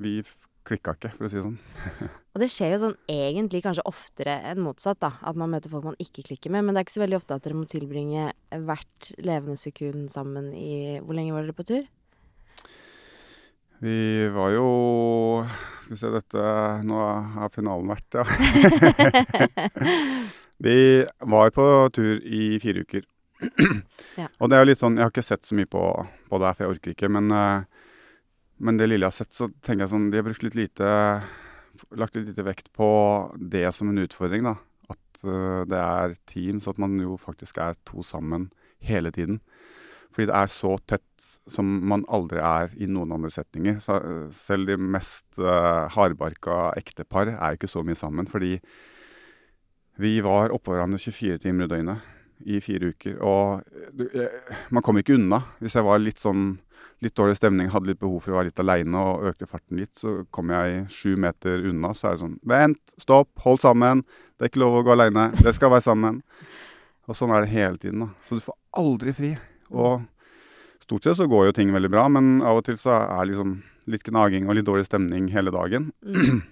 Vi 0.00 0.18
klikka 0.66 0.96
ikke, 0.96 1.12
for 1.14 1.26
å 1.26 1.30
si 1.30 1.38
det 1.38 1.44
sånn. 1.44 1.58
Og 2.34 2.42
det 2.42 2.48
skjer 2.52 2.72
jo 2.74 2.78
sånn 2.82 2.96
egentlig 3.10 3.62
kanskje 3.64 3.84
oftere 3.88 4.34
enn 4.50 4.62
motsatt, 4.64 4.98
da. 5.02 5.12
At 5.22 5.38
man 5.38 5.52
møter 5.52 5.70
folk 5.72 5.86
man 5.86 5.98
ikke 6.02 6.24
klikker 6.26 6.52
med. 6.52 6.66
Men 6.66 6.74
det 6.74 6.82
er 6.82 6.88
ikke 6.88 6.96
så 6.96 7.04
veldig 7.04 7.20
ofte 7.20 7.36
at 7.36 7.46
dere 7.46 7.58
må 7.58 7.68
tilbringe 7.70 8.30
hvert 8.50 9.10
levende 9.22 9.60
sekund 9.60 10.10
sammen 10.12 10.50
i 10.56 10.98
Hvor 10.98 11.16
lenge 11.16 11.36
var 11.36 11.46
dere 11.46 11.56
på 11.56 11.68
tur? 11.70 11.86
Vi 13.84 14.26
var 14.32 14.54
jo 14.54 14.66
Skal 15.84 15.92
vi 15.92 15.98
se, 16.00 16.10
dette 16.14 16.44
Nå 16.88 17.00
har 17.36 17.52
finalen 17.52 17.92
vært, 17.92 18.16
ja. 18.16 18.24
vi 20.66 20.78
var 21.04 21.52
på 21.54 21.66
tur 21.94 22.16
i 22.24 22.56
fire 22.62 22.82
uker. 22.86 23.06
Og 24.40 24.48
det 24.48 24.56
er 24.56 24.62
jo 24.62 24.68
litt 24.70 24.80
sånn 24.80 24.96
Jeg 24.96 25.04
har 25.04 25.12
ikke 25.12 25.26
sett 25.26 25.48
så 25.48 25.56
mye 25.58 25.68
på, 25.68 25.82
på 26.30 26.40
det 26.40 26.48
her, 26.48 26.56
for 26.56 26.64
jeg 26.64 26.76
orker 26.76 26.94
ikke. 26.94 27.10
Men, 27.12 27.32
eh, 27.34 27.90
men 28.64 28.80
det 28.80 28.88
lille 28.88 29.04
jeg 29.04 29.12
har 29.12 29.18
sett, 29.18 29.34
så 29.36 29.50
tenker 29.60 29.84
jeg 29.84 29.92
sånn 29.92 30.08
De 30.12 30.20
har 30.20 30.26
brukt 30.26 30.46
litt 30.46 30.58
lite 30.58 30.92
Lagt 32.00 32.16
litt 32.16 32.30
lite 32.30 32.46
vekt 32.46 32.70
på 32.76 32.88
det 33.36 33.68
som 33.76 33.90
en 33.92 34.00
utfordring, 34.00 34.46
da. 34.46 34.54
At 34.88 35.24
uh, 35.28 35.60
det 35.68 35.76
er 35.76 36.14
team, 36.24 36.56
så 36.56 36.72
at 36.72 36.78
man 36.80 36.94
jo 36.96 37.18
faktisk 37.20 37.58
er 37.60 37.76
to 37.84 38.00
sammen 38.00 38.46
hele 38.80 39.12
tiden. 39.12 39.42
Fordi 40.08 40.30
det 40.30 40.38
er 40.38 40.48
så 40.48 40.70
tett 40.88 41.26
som 41.52 41.68
man 41.90 42.06
aldri 42.08 42.40
er 42.40 42.72
i 42.80 42.88
noen 42.88 43.12
andre 43.12 43.28
setninger. 43.34 43.76
Så, 43.84 43.98
eh, 44.00 44.24
selv 44.32 44.70
de 44.70 44.78
mest 44.80 45.36
uh, 45.36 45.84
hardbarka 45.92 46.70
ektepar 46.80 47.34
er 47.34 47.58
ikke 47.58 47.68
så 47.68 47.84
mye 47.84 47.98
sammen. 47.98 48.24
Fordi 48.24 48.54
vi 50.00 50.16
var 50.24 50.56
oppå 50.56 50.72
hverandre 50.72 51.02
24 51.02 51.44
timer 51.44 51.68
i 51.68 51.74
døgnet 51.74 52.15
i 52.44 52.60
fire 52.60 52.92
uker. 52.92 53.18
Og 53.24 54.06
jeg, 54.12 54.30
man 54.74 54.84
kommer 54.84 55.04
ikke 55.04 55.16
unna. 55.16 55.42
Hvis 55.62 55.76
jeg 55.78 55.86
var 55.86 56.02
litt 56.02 56.22
sånn 56.22 56.56
litt 57.04 57.16
dårlig 57.16 57.36
stemning, 57.36 57.68
hadde 57.72 57.90
litt 57.90 58.00
behov 58.00 58.22
for 58.24 58.32
å 58.32 58.38
være 58.38 58.48
litt 58.50 58.62
aleine 58.62 59.00
og 59.00 59.26
økte 59.30 59.48
farten 59.48 59.80
litt, 59.80 59.92
så 59.98 60.22
kom 60.32 60.52
jeg 60.54 60.86
sju 60.92 61.16
meter 61.20 61.66
unna. 61.68 61.92
Så 61.92 62.08
er 62.08 62.16
det 62.16 62.24
sånn 62.24 62.38
Vent, 62.48 62.80
stopp, 63.00 63.30
hold 63.44 63.60
sammen. 63.62 64.02
Det 64.36 64.46
er 64.46 64.52
ikke 64.52 64.64
lov 64.64 64.78
å 64.80 64.84
gå 64.86 64.94
aleine. 64.94 65.28
Det 65.36 65.52
skal 65.56 65.74
være 65.74 65.84
sammen. 65.84 66.22
Og 67.06 67.18
sånn 67.18 67.34
er 67.34 67.44
det 67.44 67.52
hele 67.52 67.80
tiden. 67.80 68.06
da. 68.06 68.10
Så 68.24 68.38
du 68.38 68.44
får 68.44 68.56
aldri 68.80 69.14
fri. 69.16 69.34
Og 69.70 70.06
stort 70.82 71.06
sett 71.06 71.20
så 71.20 71.28
går 71.30 71.48
jo 71.48 71.56
ting 71.60 71.72
veldig 71.74 71.92
bra, 71.92 72.08
men 72.12 72.40
av 72.42 72.60
og 72.60 72.66
til 72.66 72.78
så 72.80 72.96
er 72.98 73.20
det 73.20 73.34
liksom 73.34 73.56
litt 73.92 74.06
gnaging 74.06 74.48
og 74.48 74.58
litt 74.58 74.66
dårlig 74.66 74.88
stemning 74.88 75.28
hele 75.34 75.52
dagen. 75.54 75.92
Mm. 76.02 76.42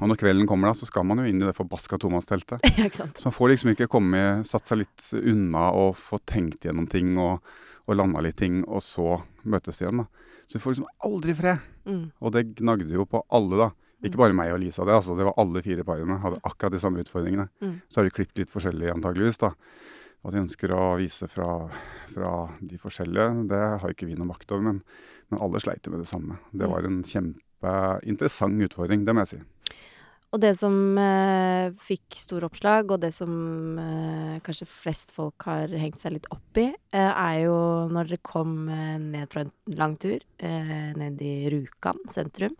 Og 0.00 0.10
når 0.10 0.18
kvelden 0.20 0.48
kommer, 0.50 0.70
da, 0.70 0.78
så 0.78 0.88
skal 0.88 1.06
man 1.06 1.22
jo 1.22 1.28
inn 1.28 1.42
i 1.42 1.46
det 1.46 1.54
forbaska 1.56 1.98
tomannsteltet. 2.02 2.64
ja. 2.80 2.88
Så 2.90 3.26
man 3.26 3.36
får 3.36 3.52
liksom 3.52 3.74
ikke 3.74 3.90
komme, 3.92 4.22
satt 4.48 4.66
seg 4.68 4.82
litt 4.82 5.10
unna 5.20 5.68
og 5.76 5.94
få 6.00 6.18
tenkt 6.26 6.66
gjennom 6.66 6.88
ting 6.90 7.14
og, 7.20 7.44
og 7.86 7.98
landa 7.98 8.24
litt 8.24 8.38
ting, 8.40 8.62
og 8.64 8.82
så 8.84 9.20
møtes 9.46 9.82
igjen. 9.82 10.02
da. 10.02 10.34
Så 10.46 10.58
du 10.58 10.64
får 10.64 10.76
liksom 10.76 11.08
aldri 11.08 11.36
fred. 11.38 11.72
Mm. 11.88 12.04
Og 12.20 12.34
det 12.34 12.46
gnagde 12.60 12.94
jo 12.96 13.06
på 13.08 13.22
alle, 13.34 13.60
da. 13.66 13.70
Ikke 14.04 14.20
bare 14.20 14.36
meg 14.36 14.52
og 14.52 14.60
Lisa, 14.60 14.84
det, 14.84 14.92
altså, 14.98 15.14
det 15.16 15.24
var 15.24 15.36
alle 15.40 15.62
fire 15.64 15.84
parene. 15.86 16.18
Hadde 16.20 16.42
akkurat 16.44 16.74
de 16.74 16.80
samme 16.82 17.00
utfordringene. 17.00 17.46
Mm. 17.64 17.76
Så 17.88 18.00
har 18.00 18.08
de 18.08 18.12
klippet 18.12 18.42
litt 18.42 18.52
forskjellig, 18.52 18.90
antageligvis, 18.92 19.40
da. 19.40 19.54
Hva 20.24 20.32
de 20.32 20.40
ønsker 20.40 20.72
å 20.72 20.82
vise 20.96 21.28
fra, 21.28 21.48
fra 22.12 22.34
de 22.64 22.80
forskjellige, 22.80 23.46
det 23.48 23.62
har 23.80 23.92
ikke 23.92 24.08
vi 24.08 24.16
noe 24.18 24.28
makt 24.28 24.52
over. 24.52 24.66
Men, 24.68 24.82
men 25.32 25.42
alle 25.44 25.60
sleit 25.62 25.84
jo 25.84 25.94
med 25.94 26.04
det 26.04 26.10
samme. 26.10 26.38
Det 26.52 26.68
var 26.68 26.84
en 26.88 27.00
kjempeinteressant 27.08 28.68
utfordring, 28.68 29.04
det 29.08 29.16
må 29.16 29.24
jeg 29.24 29.34
si. 29.34 29.40
Og 30.34 30.40
det 30.42 30.56
som 30.58 30.74
eh, 30.98 31.70
fikk 31.78 32.16
store 32.18 32.48
oppslag, 32.48 32.90
og 32.90 32.98
det 33.04 33.12
som 33.14 33.30
eh, 33.78 34.40
kanskje 34.42 34.66
flest 34.66 35.12
folk 35.14 35.46
har 35.46 35.70
hengt 35.78 36.00
seg 36.02 36.16
litt 36.16 36.26
opp 36.34 36.58
i, 36.58 36.72
eh, 36.74 37.10
er 37.12 37.36
jo 37.44 37.54
når 37.94 38.10
dere 38.10 38.26
kom 38.26 38.64
eh, 38.66 38.96
ned 38.98 39.30
fra 39.30 39.44
en 39.44 39.52
lang 39.78 39.94
tur, 40.02 40.24
eh, 40.42 40.90
ned 40.98 41.22
i 41.22 41.46
Rjukan 41.54 42.02
sentrum. 42.10 42.56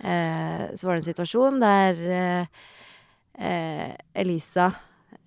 Eh, 0.00 0.72
så 0.72 0.88
var 0.88 0.96
det 0.96 1.02
en 1.02 1.10
situasjon 1.10 1.60
der 1.62 2.00
Elisa 3.32 4.66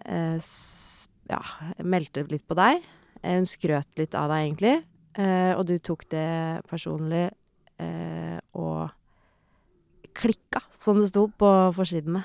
ja, 0.05 1.39
meldte 1.85 2.25
litt 2.29 2.45
på 2.49 2.57
deg. 2.57 2.83
Hun 3.21 3.47
skrøt 3.49 3.97
litt 3.97 4.17
av 4.17 4.29
deg, 4.29 4.43
egentlig. 4.45 4.75
Og 5.57 5.63
du 5.65 5.73
tok 5.81 6.05
det 6.11 6.27
personlig 6.69 7.25
og 8.53 8.93
klikka, 10.17 10.61
som 10.81 10.99
det 11.01 11.09
sto 11.11 11.27
på 11.29 11.49
forsidene. 11.75 12.23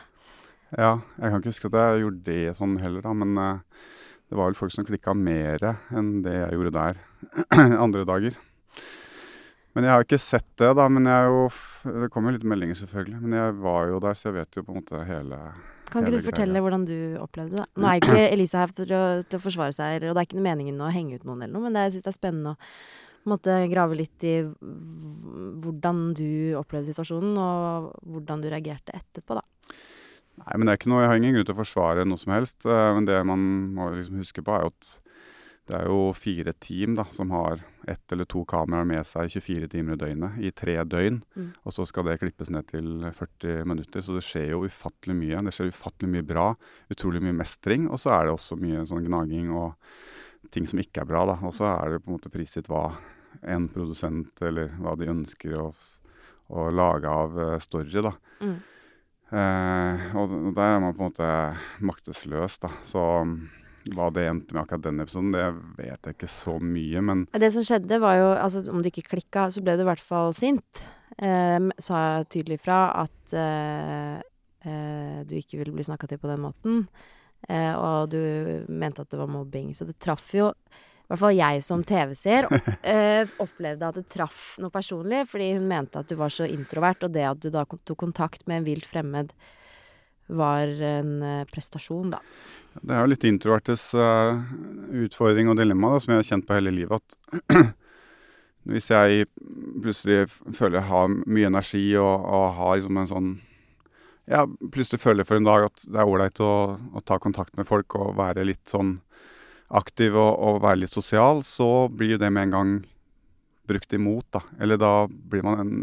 Ja, 0.79 1.01
jeg 1.19 1.33
kan 1.33 1.41
ikke 1.41 1.51
huske 1.51 1.71
at 1.73 1.79
jeg 1.81 2.05
gjorde 2.05 2.23
det 2.29 2.53
sånn 2.59 2.77
heller, 2.79 3.03
da. 3.03 3.15
Men 3.17 3.35
eh, 3.43 3.89
det 4.31 4.39
var 4.39 4.51
vel 4.53 4.59
folk 4.59 4.75
som 4.75 4.87
klikka 4.87 5.15
mer 5.19 5.65
enn 5.91 6.21
det 6.23 6.37
jeg 6.37 6.55
gjorde 6.59 6.77
der 6.77 7.01
andre 7.85 8.05
dager. 8.07 8.39
Men 9.75 9.87
jeg 9.87 9.95
har 9.95 10.05
ikke 10.07 10.19
sett 10.19 10.47
det, 10.59 10.71
da. 10.79 10.87
Men 10.91 11.07
jeg 11.07 11.27
jo 11.31 11.43
Det 11.81 12.09
kom 12.13 12.27
jo 12.27 12.35
litt 12.35 12.47
meldinger, 12.47 12.77
selvfølgelig. 12.77 13.21
Men 13.23 13.37
jeg 13.39 13.59
var 13.63 13.91
jo 13.91 14.01
der, 14.03 14.17
så 14.19 14.29
jeg 14.31 14.39
vet 14.41 14.59
jo 14.59 14.65
på 14.67 14.75
en 14.75 14.81
måte 14.83 15.03
hele 15.09 15.39
Kan 15.91 16.03
ikke 16.05 16.11
Hele 16.13 16.23
du 16.23 16.27
fortelle 16.27 16.53
greia. 16.55 16.65
hvordan 16.67 16.87
du 16.87 16.97
opplevde 17.23 17.57
det? 17.63 17.67
Nå 17.79 17.91
er 17.91 18.01
ikke 18.03 18.25
Elisa 18.35 18.65
her 18.65 18.75
for 18.75 18.95
å, 18.99 19.05
til 19.27 19.39
å 19.39 19.45
forsvare 19.47 19.75
seg, 19.75 20.05
og 20.07 20.15
det 20.15 20.23
er 20.23 20.29
ikke 20.29 20.43
meningen 20.47 20.83
å 20.83 20.91
henge 20.95 21.19
ut 21.19 21.25
noen 21.27 21.43
eller 21.47 21.55
noe, 21.57 21.67
men 21.67 21.79
det, 21.79 21.87
jeg 21.89 21.97
syns 21.97 22.07
det 22.07 22.13
er 22.13 22.19
spennende 22.19 22.55
å 22.55 22.61
måte 23.29 23.57
grave 23.73 23.99
litt 23.99 24.25
i 24.25 24.37
hvordan 24.45 26.15
du 26.17 26.57
opplevde 26.59 26.93
situasjonen, 26.95 27.37
og 27.37 27.91
hvordan 28.09 28.45
du 28.45 28.49
reagerte 28.49 28.97
etterpå, 28.97 29.37
da. 29.37 29.45
Nei, 30.41 30.57
men 30.57 30.65
det 30.65 30.73
er 30.73 30.81
ikke 30.81 30.93
noe, 30.93 31.03
jeg 31.05 31.11
har 31.13 31.21
ingen 31.21 31.37
grunn 31.37 31.49
til 31.51 31.57
å 31.57 31.61
forsvare 31.61 32.07
noe 32.09 32.21
som 32.21 32.33
helst. 32.33 32.65
eh, 32.65 32.95
Men 32.97 33.05
det 33.05 33.19
man 33.29 33.47
må 33.77 33.91
liksom 33.93 34.23
huske 34.23 34.45
på, 34.47 34.55
er 34.57 34.65
jo 34.65 34.73
at 34.73 34.93
det 35.71 35.79
er 35.79 35.87
jo 35.87 36.11
fire 36.17 36.53
team 36.59 36.97
da, 36.99 37.05
som 37.15 37.31
har 37.31 37.61
ett 37.87 38.13
eller 38.13 38.27
to 38.27 38.43
kameraer 38.49 38.89
med 38.89 39.07
seg 39.07 39.31
24 39.31 39.69
timer 39.71 39.95
i 39.95 40.01
døgnet 40.01 40.39
i 40.43 40.51
tre 40.51 40.75
døgn. 40.83 41.21
Mm. 41.37 41.51
Og 41.63 41.75
så 41.77 41.87
skal 41.87 42.09
det 42.09 42.17
klippes 42.19 42.51
ned 42.51 42.67
til 42.73 43.05
40 43.07 43.69
minutter. 43.71 44.03
Så 44.03 44.17
det 44.17 44.25
skjer 44.27 44.49
jo 44.51 44.65
ufattelig 44.67 45.15
mye. 45.15 45.45
Det 45.47 45.55
skjer 45.55 45.71
ufattelig 45.71 46.11
mye 46.17 46.27
bra. 46.27 46.49
Utrolig 46.91 47.23
mye 47.23 47.37
mestring. 47.39 47.87
Og 47.87 48.03
så 48.03 48.11
er 48.17 48.27
det 48.27 48.35
også 48.35 48.59
mye 48.59 48.83
sånn 48.89 49.07
gnaging 49.07 49.53
og 49.55 49.77
ting 50.55 50.67
som 50.69 50.81
ikke 50.83 51.05
er 51.05 51.09
bra. 51.11 51.25
da. 51.29 51.39
Og 51.47 51.55
så 51.57 51.69
er 51.71 51.95
det 51.95 52.03
på 52.05 52.11
en 52.11 52.19
måte 52.19 52.33
prisgitt 52.33 52.71
hva 52.71 52.89
en 53.47 53.69
produsent 53.73 54.43
eller 54.43 54.73
hva 54.81 54.97
de 54.99 55.09
ønsker 55.11 55.55
å, 55.61 55.71
å 56.51 56.67
lage 56.75 57.09
av 57.09 57.39
eh, 57.39 57.57
story. 57.63 58.03
da. 58.03 58.15
Mm. 58.41 58.59
Eh, 59.31 60.11
og 60.19 60.33
og 60.35 60.53
der 60.57 60.75
er 60.75 60.81
man 60.83 60.95
på 60.97 61.05
en 61.05 61.11
måte 61.13 61.31
maktesløs, 61.87 62.59
da. 62.65 62.73
Så 62.87 63.03
mm, 63.25 63.37
hva 63.95 64.09
det 64.15 64.27
endte 64.29 64.57
med 64.57 64.65
akkurat 64.65 64.89
den 64.89 65.03
episoden, 65.03 65.35
det 65.35 65.45
vet 65.79 66.09
jeg 66.09 66.17
ikke 66.17 66.31
så 66.31 66.57
mye. 66.63 67.05
Men 67.05 67.27
Det 67.33 67.53
som 67.55 67.67
skjedde, 67.67 68.01
var 68.03 68.19
jo 68.19 68.33
altså 68.35 68.65
Om 68.71 68.83
du 68.83 68.91
ikke 68.91 69.09
klikka, 69.15 69.49
så 69.51 69.63
ble 69.65 69.77
du 69.79 69.85
i 69.85 69.91
hvert 69.91 70.03
fall 70.05 70.35
sint. 70.37 70.83
Eh, 71.19 71.61
sa 71.79 72.25
tydelig 72.25 72.61
fra 72.65 72.83
at 73.05 73.33
eh, 73.37 74.19
eh, 74.67 75.17
du 75.27 75.35
ikke 75.39 75.61
ville 75.61 75.75
bli 75.75 75.87
snakka 75.87 76.11
til 76.11 76.21
på 76.21 76.31
den 76.31 76.45
måten. 76.45 76.85
Eh, 77.49 77.75
og 77.75 78.11
du 78.13 78.65
mente 78.69 79.05
at 79.05 79.11
det 79.11 79.21
var 79.21 79.31
mobbing. 79.31 79.73
Så 79.75 79.87
det 79.89 79.99
traff 80.03 80.33
jo 80.37 80.51
i 80.51 81.11
hvert 81.11 81.23
fall 81.25 81.35
jeg 81.35 81.63
som 81.67 81.81
TV-seer 81.83 82.47
eh, 82.87 83.31
opplevde 83.43 83.89
at 83.89 83.97
det 83.99 84.07
traff 84.13 84.61
noe 84.63 84.71
personlig, 84.71 85.25
fordi 85.31 85.49
hun 85.57 85.67
mente 85.71 85.99
at 85.99 86.11
du 86.11 86.15
var 86.21 86.31
så 86.31 86.47
introvert, 86.47 87.03
og 87.03 87.17
det 87.17 87.27
at 87.27 87.41
du 87.43 87.49
da 87.51 87.65
tok 87.67 87.99
kontakt 87.99 88.47
med 88.47 88.61
en 88.61 88.69
vilt 88.69 88.87
fremmed 88.87 89.35
var 90.31 90.71
en 90.71 91.17
eh, 91.27 91.43
prestasjon, 91.51 92.13
da. 92.15 92.21
det 92.79 92.95
er 92.95 93.03
jo 93.03 93.11
litt 93.11 93.27
introvertes 93.27 93.89
utfordring 95.03 95.51
og 95.51 95.59
dilemma, 95.59 95.97
da, 95.97 96.05
som 96.05 96.15
jeg 96.15 96.23
har 96.23 96.29
kjent 96.29 96.47
på 96.47 96.61
hele 96.61 96.77
livet. 96.77 97.03
At 97.51 97.59
hvis 98.71 98.91
jeg 98.93 99.27
plutselig 99.83 100.29
føler 100.31 100.79
jeg 100.79 100.91
har 100.93 101.11
mye 101.11 101.51
energi 101.51 101.85
og, 101.99 102.13
og 102.23 102.47
har 102.61 102.79
liksom 102.79 103.03
en 103.03 103.11
sånn 103.11 103.33
Ja, 104.31 104.45
plutselig 104.47 105.03
føler 105.03 105.27
for 105.27 105.41
en 105.41 105.49
dag 105.49 105.67
at 105.67 105.83
det 105.91 105.99
er 105.99 106.07
ålreit 106.07 106.39
å, 106.45 106.53
å 106.79 107.03
ta 107.03 107.19
kontakt 107.19 107.57
med 107.59 107.67
folk 107.67 107.97
og 107.99 108.15
være 108.21 108.47
litt 108.47 108.63
sånn 108.71 109.01
aktiv 109.75 110.15
og, 110.15 110.31
og 110.39 110.61
være 110.63 110.85
litt 110.85 110.95
sosial, 110.95 111.43
så 111.47 111.89
blir 111.91 112.19
det 112.19 112.31
med 112.31 112.49
en 112.49 112.55
gang 112.55 112.73
brukt 113.71 113.93
imot, 113.95 114.27
da. 114.35 114.43
Eller 114.63 114.79
da 114.79 114.93
blir 115.09 115.43
man 115.47 115.63
en, 115.63 115.75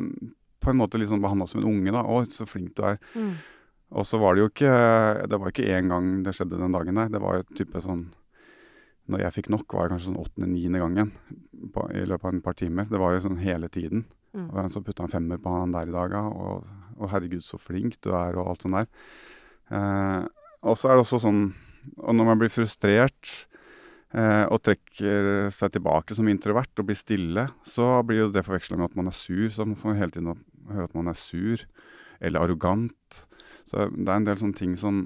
på 0.64 0.72
en 0.72 0.80
måte 0.80 1.00
liksom 1.00 1.24
behandla 1.24 1.48
som 1.48 1.62
en 1.62 1.70
unge, 1.70 1.92
da. 1.96 2.04
'Å, 2.04 2.24
så 2.32 2.48
flink 2.48 2.76
du 2.76 2.84
er'. 2.88 3.00
Og 3.96 4.04
så 4.08 4.20
var 4.20 4.36
det 4.36 4.42
jo 4.42 4.50
ikke 4.50 4.72
Det 5.32 5.38
var 5.40 5.52
ikke 5.54 5.68
én 5.72 5.88
gang 5.88 6.08
det 6.24 6.34
skjedde 6.36 6.60
den 6.60 6.74
dagen 6.76 6.98
der. 7.00 7.08
Det 7.08 7.22
var 7.24 7.38
jo 7.38 7.46
type 7.56 7.80
sånn 7.80 8.10
Når 9.08 9.22
jeg 9.24 9.36
fikk 9.38 9.48
nok, 9.54 9.72
var 9.72 9.88
det 9.88 9.96
kanskje 9.96 10.10
sånn 10.10 10.20
åttende-niende 10.20 10.82
gangen 10.84 11.14
på, 11.72 11.86
i 11.96 12.04
løpet 12.04 12.28
av 12.28 12.36
et 12.36 12.44
par 12.44 12.58
timer. 12.60 12.90
Det 12.92 13.00
var 13.00 13.14
jo 13.16 13.22
sånn 13.24 13.40
hele 13.40 13.70
tiden. 13.72 14.04
Mm. 14.36 14.50
Og 14.52 14.68
så 14.74 14.82
putta 14.84 15.06
han 15.06 15.14
femmer 15.14 15.40
på 15.40 15.54
han 15.54 15.72
der 15.72 15.88
i 15.88 15.96
dag, 15.96 16.12
og, 16.28 16.68
og 16.98 17.12
herregud, 17.14 17.44
så 17.46 17.60
flink 17.62 18.00
du 18.04 18.12
er, 18.12 18.38
og 18.38 18.52
alt 18.52 18.66
sånt 18.66 18.78
der. 18.78 18.90
Eh, 19.74 20.26
og 20.68 20.78
så 20.80 20.90
er 20.90 20.98
det 20.98 21.04
også 21.04 21.20
sånn 21.22 21.42
Og 22.00 22.16
når 22.16 22.26
man 22.30 22.40
blir 22.40 22.52
frustrert 22.52 23.32
eh, 24.12 24.46
og 24.52 24.60
trekker 24.64 25.48
seg 25.54 25.72
tilbake 25.76 26.16
som 26.18 26.28
introvert 26.28 26.82
og 26.82 26.90
blir 26.90 26.98
stille, 27.00 27.46
så 27.64 28.02
blir 28.04 28.26
jo 28.26 28.32
det 28.34 28.44
forveksla 28.44 28.76
med 28.80 28.90
at 28.90 28.98
man 29.00 29.08
er 29.08 29.16
sur. 29.16 29.48
Så 29.48 29.64
man 29.64 29.80
får 29.80 29.96
hele 30.02 30.12
tiden 30.12 30.44
høre 30.68 30.90
at 30.90 30.98
man 30.98 31.08
er 31.08 31.20
sur 31.20 31.64
eller 32.20 32.44
arrogant. 32.44 33.22
Så 33.68 33.88
det 33.94 34.10
er 34.10 34.18
en 34.18 34.28
del 34.28 34.40
sånne 34.42 34.60
ting 34.60 34.76
som 34.80 35.06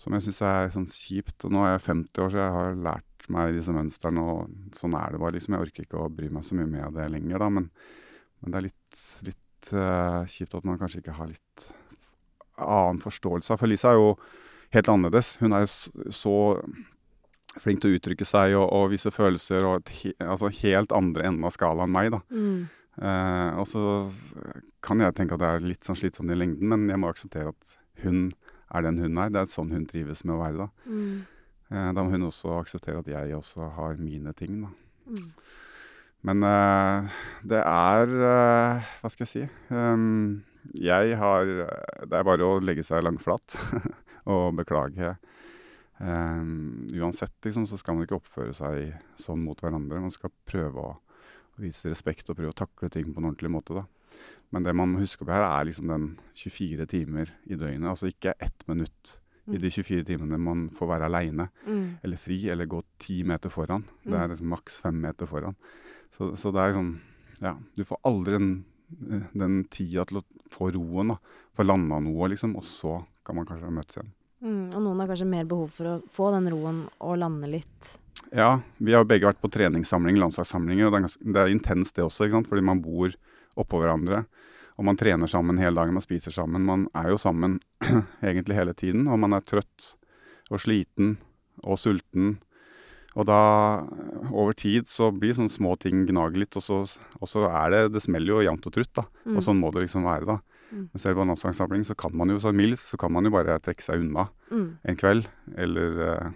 som 0.00 0.16
jeg 0.16 0.24
syns 0.26 0.40
er 0.48 0.72
sånn 0.72 0.88
kjipt. 0.88 1.44
Og 1.44 1.52
nå 1.54 1.64
er 1.64 1.74
jeg 1.74 1.86
50 1.90 2.24
år, 2.24 2.32
så 2.32 2.40
jeg 2.40 2.56
har 2.56 2.82
lært 2.88 3.26
meg 3.30 3.54
disse 3.54 3.74
mønstrene, 3.76 4.22
og 4.24 4.76
sånn 4.76 4.96
er 4.96 5.12
det 5.12 5.20
bare. 5.20 5.36
liksom. 5.36 5.56
Jeg 5.56 5.66
orker 5.66 5.86
ikke 5.86 6.00
å 6.00 6.12
bry 6.12 6.30
meg 6.32 6.46
så 6.46 6.56
mye 6.56 6.70
med 6.70 6.96
det 6.96 7.08
lenger, 7.12 7.42
da. 7.42 7.50
Men, 7.58 7.68
men 8.40 8.54
det 8.54 8.60
er 8.60 8.66
litt, 8.70 9.02
litt 9.28 9.42
eh, 9.74 10.20
kjipt 10.30 10.56
at 10.56 10.66
man 10.66 10.78
kanskje 10.80 11.02
ikke 11.02 11.16
har 11.18 11.30
litt 11.30 11.66
annen 12.60 13.00
forståelse 13.00 13.54
av 13.54 13.60
For 13.60 13.70
Lisa 13.70 13.92
er 13.92 14.00
jo 14.00 14.14
helt 14.74 14.90
annerledes. 14.92 15.36
Hun 15.40 15.54
er 15.56 15.64
jo 15.64 16.12
så 16.14 16.36
flink 17.58 17.82
til 17.82 17.90
å 17.90 17.98
uttrykke 17.98 18.26
seg 18.28 18.54
og, 18.54 18.66
og 18.76 18.90
vise 18.92 19.10
følelser, 19.10 19.64
og 19.66 19.80
et 19.80 20.20
altså 20.22 20.50
helt 20.60 20.92
andre 20.94 21.26
enden 21.30 21.48
av 21.48 21.54
skalaen 21.54 21.88
enn 21.88 21.96
meg, 21.96 22.12
da. 22.14 22.20
Mm. 22.30 22.68
Uh, 23.00 23.58
og 23.62 23.66
så 23.70 23.82
kan 24.84 25.00
jeg 25.00 25.16
tenke 25.16 25.36
at 25.36 25.42
det 25.42 25.50
er 25.50 25.66
litt 25.66 25.86
sånn 25.86 25.98
slitsomt 25.98 26.30
i 26.30 26.38
lengden, 26.38 26.68
men 26.70 26.90
jeg 26.90 27.00
må 27.00 27.10
akseptere 27.10 27.54
at 27.54 27.76
hun 28.04 28.28
er 28.70 28.84
den 28.86 29.00
hun 29.00 29.18
er. 29.22 29.32
Det 29.32 29.42
er 29.42 29.50
sånn 29.50 29.72
hun 29.74 29.86
trives 29.90 30.22
med 30.26 30.36
å 30.36 30.42
være, 30.42 30.66
da. 30.66 30.90
Mm. 30.90 31.16
uh, 31.72 31.88
da 31.96 32.04
må 32.04 32.14
hun 32.14 32.28
også 32.28 32.54
akseptere 32.60 33.02
at 33.02 33.10
jeg 33.10 33.34
også 33.38 33.72
har 33.78 33.98
mine 34.02 34.34
ting, 34.38 34.62
da. 34.66 34.70
Mm. 35.10 35.26
Men 36.26 36.42
eh, 36.44 37.08
det 37.48 37.60
er 37.64 38.10
eh, 38.30 38.88
Hva 39.00 39.08
skal 39.12 39.24
jeg 39.26 39.30
si? 39.30 39.44
Um, 39.72 40.42
jeg 40.76 41.14
har 41.16 41.44
Det 41.46 42.12
er 42.18 42.26
bare 42.28 42.44
å 42.44 42.58
legge 42.60 42.84
seg 42.84 43.02
langflat 43.06 43.56
og 44.32 44.52
beklage. 44.58 45.14
Um, 46.00 46.88
uansett, 46.96 47.32
liksom, 47.44 47.66
så 47.68 47.76
skal 47.80 47.96
man 47.96 48.06
ikke 48.06 48.18
oppføre 48.20 48.54
seg 48.56 48.92
sånn 49.20 49.42
mot 49.44 49.60
hverandre. 49.60 50.00
Man 50.00 50.12
skal 50.12 50.32
prøve 50.48 50.80
å 50.80 50.92
vise 51.60 51.90
respekt 51.92 52.28
og 52.32 52.38
prøve 52.38 52.52
å 52.54 52.56
takle 52.56 52.88
ting 52.92 53.10
på 53.12 53.20
en 53.20 53.30
ordentlig 53.30 53.50
måte, 53.52 53.76
da. 53.76 53.84
Men 54.52 54.64
det 54.64 54.72
man 54.76 54.92
må 54.94 55.02
huske 55.02 55.24
på 55.26 55.32
her, 55.32 55.44
er 55.44 55.66
liksom 55.68 55.90
den 55.92 56.06
24 56.40 56.86
timer 56.90 57.32
i 57.48 57.56
døgnet. 57.60 57.88
Altså 57.92 58.08
ikke 58.12 58.32
ett 58.42 58.64
minutt 58.68 59.16
i 59.50 59.58
de 59.60 59.70
24 59.72 60.04
timene 60.08 60.38
man 60.40 60.68
får 60.76 60.88
være 60.94 61.08
aleine 61.10 61.48
Mm. 61.66 61.98
eller 62.04 62.16
fri, 62.20 62.38
eller 62.52 62.68
gå 62.70 62.80
ti 63.02 63.22
meter 63.24 63.50
foran. 63.52 63.84
Det 64.04 64.12
Mm. 64.14 64.22
er 64.22 64.28
liksom 64.32 64.48
maks 64.52 64.80
fem 64.80 65.00
meter 65.00 65.26
foran. 65.26 65.56
Så, 66.14 66.34
så 66.36 66.52
det 66.54 66.62
er 66.62 66.72
liksom 66.72 66.90
Ja, 67.40 67.54
du 67.76 67.84
får 67.88 68.00
aldri 68.04 68.36
den, 68.36 68.50
den 69.32 69.62
tida 69.72 70.04
til 70.08 70.20
å 70.20 70.24
få 70.52 70.68
roen, 70.74 71.14
da. 71.14 71.38
Få 71.56 71.64
landa 71.64 72.00
noe, 72.04 72.28
liksom. 72.32 72.56
Og 72.60 72.66
så 72.68 72.98
kan 73.24 73.38
man 73.38 73.48
kanskje 73.48 73.72
møtes 73.72 73.96
igjen. 74.00 74.12
Mm. 74.40 74.66
Og 74.74 74.84
noen 74.84 75.00
har 75.02 75.10
kanskje 75.10 75.28
mer 75.28 75.48
behov 75.48 75.72
for 75.72 75.88
å 75.88 75.96
få 76.12 76.30
den 76.34 76.50
roen 76.52 76.84
og 76.98 77.18
lande 77.20 77.48
litt. 77.52 77.94
Ja, 78.36 78.60
vi 78.78 78.94
har 78.94 79.08
begge 79.08 79.28
vært 79.28 79.40
på 79.42 79.50
treningssamlinger, 79.52 80.20
landslagssamlinger, 80.24 80.86
og 80.86 80.92
det 80.92 80.98
er, 80.98 81.06
ganske, 81.06 81.32
det 81.34 81.42
er 81.42 81.54
intenst 81.54 81.96
det 81.96 82.04
også, 82.04 82.26
ikke 82.26 82.38
sant. 82.38 82.50
Fordi 82.50 82.66
man 82.66 82.82
bor 82.84 83.16
oppå 83.60 83.80
hverandre. 83.80 84.24
Og 84.80 84.86
man 84.88 84.96
trener 84.96 85.28
sammen 85.28 85.60
hele 85.60 85.76
dagen, 85.76 85.96
man 85.96 86.04
spiser 86.04 86.32
sammen. 86.32 86.64
Man 86.64 86.86
er 86.96 87.10
jo 87.12 87.18
sammen 87.20 87.58
egentlig 88.24 88.56
hele 88.56 88.76
tiden, 88.76 89.08
og 89.08 89.20
man 89.20 89.36
er 89.36 89.44
trøtt 89.44 89.94
og 90.50 90.62
sliten 90.62 91.18
og 91.60 91.80
sulten. 91.80 92.38
Og 93.18 93.26
da, 93.26 93.40
over 94.30 94.54
tid, 94.54 94.86
så 94.86 95.10
blir 95.10 95.34
sånne 95.34 95.50
små 95.50 95.74
ting 95.82 96.04
gnager 96.06 96.38
litt, 96.44 96.54
og 96.56 96.62
så, 96.62 96.82
og 97.18 97.26
så 97.30 97.42
er 97.48 97.72
det 97.74 97.80
Det 97.96 98.04
smeller 98.04 98.36
jo 98.36 98.44
jevnt 98.46 98.68
og 98.70 98.76
trutt, 98.76 98.92
da. 98.94 99.06
Mm. 99.26 99.36
Og 99.36 99.42
sånn 99.42 99.58
må 99.58 99.72
det 99.74 99.82
liksom 99.88 100.06
være, 100.06 100.28
da. 100.28 100.38
Mm. 100.70 100.84
Men 100.92 101.02
selv 101.02 101.18
på 101.18 101.24
nasjonalsamling 101.26 101.82
så 101.82 101.96
kan 101.98 102.12
man 102.14 102.30
jo 102.30 102.36
som 102.38 102.54
mild, 102.54 102.76
så 102.78 102.94
kan 103.00 103.10
man 103.10 103.26
jo 103.26 103.32
bare 103.34 103.56
trekke 103.58 103.82
seg 103.82 104.04
unna 104.04 104.28
Mm. 104.50 104.78
en 104.82 104.96
kveld. 104.98 105.26
Eller 105.62 105.98
eh, 106.02 106.30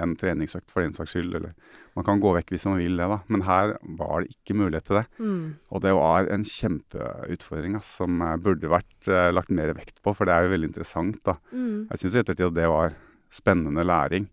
en 0.00 0.14
treningsøkt 0.20 0.70
for 0.72 0.82
den 0.84 0.92
saks 0.92 1.14
skyld. 1.14 1.34
Eller 1.36 1.52
man 1.96 2.04
kan 2.04 2.20
gå 2.20 2.32
vekk 2.36 2.50
hvis 2.52 2.66
man 2.68 2.76
vil 2.80 2.96
det, 2.96 3.06
da. 3.08 3.18
Men 3.28 3.44
her 3.44 3.76
var 4.00 4.20
det 4.20 4.34
ikke 4.34 4.56
mulighet 4.56 4.84
til 4.88 4.98
det. 5.00 5.04
Mm. 5.20 5.54
Og 5.72 5.80
det 5.84 5.94
var 5.96 6.28
en 6.32 6.44
kjempeutfordring 6.44 7.76
ass, 7.76 7.88
som 8.00 8.20
eh, 8.24 8.36
burde 8.40 8.68
vært 8.72 9.08
eh, 9.08 9.30
lagt 9.32 9.52
mer 9.52 9.72
vekt 9.76 10.00
på, 10.04 10.12
for 10.16 10.28
det 10.28 10.34
er 10.36 10.44
jo 10.48 10.52
veldig 10.56 10.72
interessant, 10.72 11.20
da. 11.24 11.36
Mm. 11.52 11.86
Jeg 11.92 12.02
syns 12.02 12.16
i 12.16 12.22
ettertid 12.24 12.50
at 12.50 12.58
det 12.58 12.68
var 12.72 12.96
spennende 13.32 13.84
læring, 13.84 14.28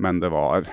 men 0.00 0.20
det 0.22 0.30
var 0.32 0.66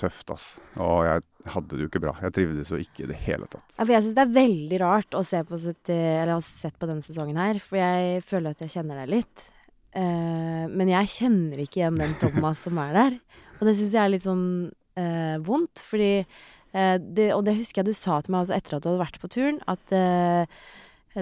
tøft, 0.00 0.30
ass. 0.34 0.46
Og 0.82 1.06
jeg 1.06 1.24
hadde 1.52 1.72
det 1.72 1.84
jo 1.84 1.90
ikke 1.90 2.02
bra. 2.04 2.14
Jeg 2.24 2.34
trivdes 2.36 2.72
jo 2.72 2.80
ikke 2.82 3.04
i 3.04 3.10
det 3.10 3.18
hele 3.26 3.48
tatt. 3.50 3.76
Ja, 3.76 3.82
for 3.82 3.94
jeg 3.94 4.04
syns 4.04 4.16
det 4.18 4.24
er 4.24 4.36
veldig 4.36 4.80
rart 4.82 5.16
å 5.18 5.22
se 5.26 5.42
på 5.46 5.60
sitt, 5.62 5.92
eller 5.92 6.34
ha 6.34 6.40
sett 6.44 6.78
på 6.80 6.88
denne 6.90 7.04
sesongen 7.06 7.38
her, 7.40 7.60
for 7.62 7.80
jeg 7.80 8.24
føler 8.26 8.56
at 8.56 8.64
jeg 8.64 8.74
kjenner 8.78 9.02
deg 9.02 9.14
litt. 9.18 9.46
Uh, 9.96 10.66
men 10.76 10.90
jeg 10.92 11.08
kjenner 11.08 11.62
ikke 11.62 11.80
igjen 11.80 11.96
den 11.96 12.16
Thomas 12.20 12.60
som 12.66 12.76
er 12.82 12.92
der. 12.96 13.14
Og 13.56 13.64
det 13.64 13.76
syns 13.78 13.94
jeg 13.96 14.02
er 14.02 14.12
litt 14.12 14.26
sånn 14.26 14.48
uh, 14.68 15.36
vondt, 15.46 15.80
fordi 15.80 16.10
uh, 16.20 16.96
det, 17.00 17.30
Og 17.32 17.46
det 17.46 17.56
husker 17.56 17.80
jeg 17.80 17.88
du 17.88 17.96
sa 17.96 18.20
til 18.20 18.34
meg 18.34 18.44
også 18.44 18.58
etter 18.58 18.76
at 18.76 18.84
du 18.84 18.90
hadde 18.90 19.04
vært 19.06 19.22
på 19.22 19.30
turen, 19.32 19.62
at 19.70 19.94
eh, 19.96 20.58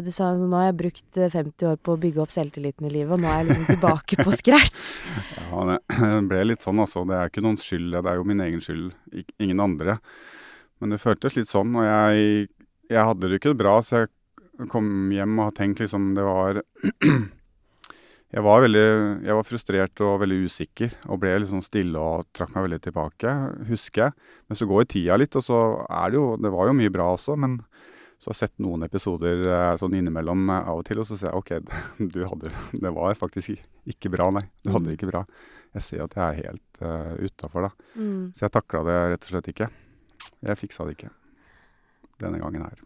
du 0.02 0.10
sa 0.10 0.32
nå 0.34 0.50
har 0.58 0.72
jeg 0.72 0.78
brukt 0.80 1.18
eh, 1.20 1.30
50 1.30 1.68
år 1.70 1.76
på 1.78 1.94
å 1.94 2.00
bygge 2.02 2.22
opp 2.24 2.32
selvtilliten 2.34 2.88
i 2.88 2.90
livet, 2.90 3.12
og 3.14 3.22
nå 3.22 3.28
er 3.30 3.42
jeg 3.42 3.50
liksom 3.50 3.68
tilbake 3.76 4.18
på 4.24 4.34
scratch. 4.34 4.86
Ja, 5.54 5.60
det 5.68 5.76
ble 6.30 6.40
litt 6.48 6.64
sånn, 6.64 6.80
altså. 6.82 7.04
Det 7.06 7.14
er 7.14 7.30
ikke 7.30 7.44
noens 7.44 7.62
skyld, 7.62 7.92
det 7.94 8.10
er 8.10 8.18
jo 8.18 8.26
min 8.26 8.42
egen 8.42 8.62
skyld, 8.64 8.88
ingen 9.38 9.62
andre. 9.62 10.00
Men 10.82 10.90
det 10.90 10.98
føltes 11.02 11.36
litt 11.38 11.50
sånn, 11.50 11.76
og 11.78 11.86
jeg, 11.86 12.48
jeg 12.90 13.06
hadde 13.06 13.30
det 13.30 13.38
ikke 13.38 13.54
bra, 13.60 13.76
så 13.86 14.02
jeg 14.02 14.68
kom 14.72 15.12
hjem 15.14 15.38
og 15.38 15.48
har 15.50 15.56
tenkt 15.60 15.82
liksom 15.82 16.12
det 16.18 16.26
var 16.26 16.62
Jeg 18.34 18.42
var 18.42 18.64
veldig 18.64 18.86
Jeg 19.22 19.36
var 19.38 19.46
frustrert 19.46 20.00
og 20.02 20.16
veldig 20.24 20.40
usikker, 20.48 20.96
og 21.06 21.20
ble 21.22 21.36
sånn 21.46 21.62
stille 21.62 22.00
og 22.02 22.26
trakk 22.34 22.50
meg 22.56 22.66
veldig 22.66 22.80
tilbake, 22.88 23.34
husker 23.68 24.08
jeg. 24.08 24.16
Men 24.48 24.58
så 24.58 24.66
går 24.66 24.88
tida 24.90 25.18
litt, 25.22 25.38
og 25.38 25.44
så 25.46 25.60
er 25.86 26.10
det 26.10 26.18
jo 26.18 26.26
Det 26.42 26.50
var 26.50 26.66
jo 26.66 26.78
mye 26.80 26.94
bra 26.94 27.12
også, 27.14 27.38
men 27.38 27.60
så 28.24 28.30
har 28.30 28.38
jeg 28.38 28.48
sett 28.48 28.62
noen 28.64 28.86
episoder 28.86 29.42
eh, 29.44 29.74
sånn 29.76 29.98
innimellom 29.98 30.46
eh, 30.48 30.68
av 30.72 30.78
og 30.80 30.86
til, 30.88 31.02
og 31.02 31.04
så 31.04 31.18
ser 31.20 31.28
jeg 31.28 31.40
OK, 31.42 31.50
du 32.14 32.22
hadde 32.24 32.52
Det 32.72 32.92
var 32.96 33.18
faktisk 33.20 33.58
ikke 33.92 34.08
bra, 34.14 34.30
nei. 34.32 34.46
Du 34.64 34.70
hadde 34.72 34.88
det 34.88 34.94
ikke 34.96 35.10
bra. 35.10 35.20
Jeg 35.74 35.84
ser 35.84 36.04
at 36.06 36.16
jeg 36.16 36.24
er 36.24 36.38
helt 36.38 36.80
uh, 36.80 37.12
utafor, 37.20 37.66
da. 37.66 37.90
Mm. 37.98 38.30
Så 38.32 38.46
jeg 38.46 38.54
takla 38.54 38.80
det 38.86 38.96
rett 39.12 39.26
og 39.26 39.34
slett 39.34 39.50
ikke. 39.52 39.68
Jeg 40.48 40.56
fiksa 40.56 40.86
det 40.88 40.96
ikke 40.96 41.10
denne 42.22 42.40
gangen 42.40 42.64
her. 42.64 42.80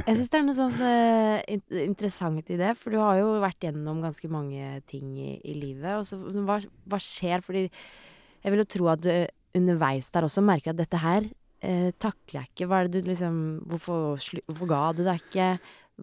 Jeg 0.00 0.16
syns 0.16 0.30
det 0.32 0.40
er 0.40 0.46
noe 0.48 0.58
sånn 0.58 0.74
uh, 0.80 1.56
interessant 1.84 2.50
i 2.50 2.58
det, 2.58 2.74
for 2.80 2.96
du 2.96 2.98
har 2.98 3.20
jo 3.20 3.30
vært 3.44 3.68
gjennom 3.68 4.02
ganske 4.02 4.32
mange 4.32 4.72
ting 4.90 5.14
i, 5.20 5.36
i 5.38 5.54
livet. 5.54 6.00
Og 6.00 6.08
så, 6.08 6.18
så 6.34 6.42
hva, 6.48 6.58
hva 6.90 6.98
skjer? 6.98 7.46
Fordi 7.46 7.68
jeg 7.68 8.50
vil 8.50 8.64
jo 8.64 8.70
tro 8.74 8.90
at 8.90 9.06
du 9.06 9.12
underveis 9.54 10.10
der 10.10 10.26
også 10.26 10.42
merker 10.42 10.74
at 10.74 10.82
dette 10.82 10.98
her 10.98 11.30
eh, 11.66 11.90
takler 11.98 12.42
jeg 12.42 12.52
ikke. 12.52 12.68
Hva 12.70 12.80
er 12.80 12.90
det 12.90 13.02
du 13.02 13.10
liksom 13.10 13.40
Hvorfor, 13.66 14.20
hvorfor 14.46 14.70
ga 14.70 14.82
du 14.96 15.02
deg 15.06 15.22
ikke? 15.24 15.48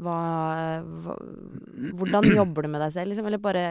Hva, 0.04 0.18
hva 1.06 1.18
Hvordan 2.00 2.30
jobber 2.34 2.66
du 2.66 2.74
med 2.74 2.84
deg 2.84 2.96
selv, 2.96 3.14
liksom? 3.14 3.30
Eller 3.30 3.42
bare 3.42 3.66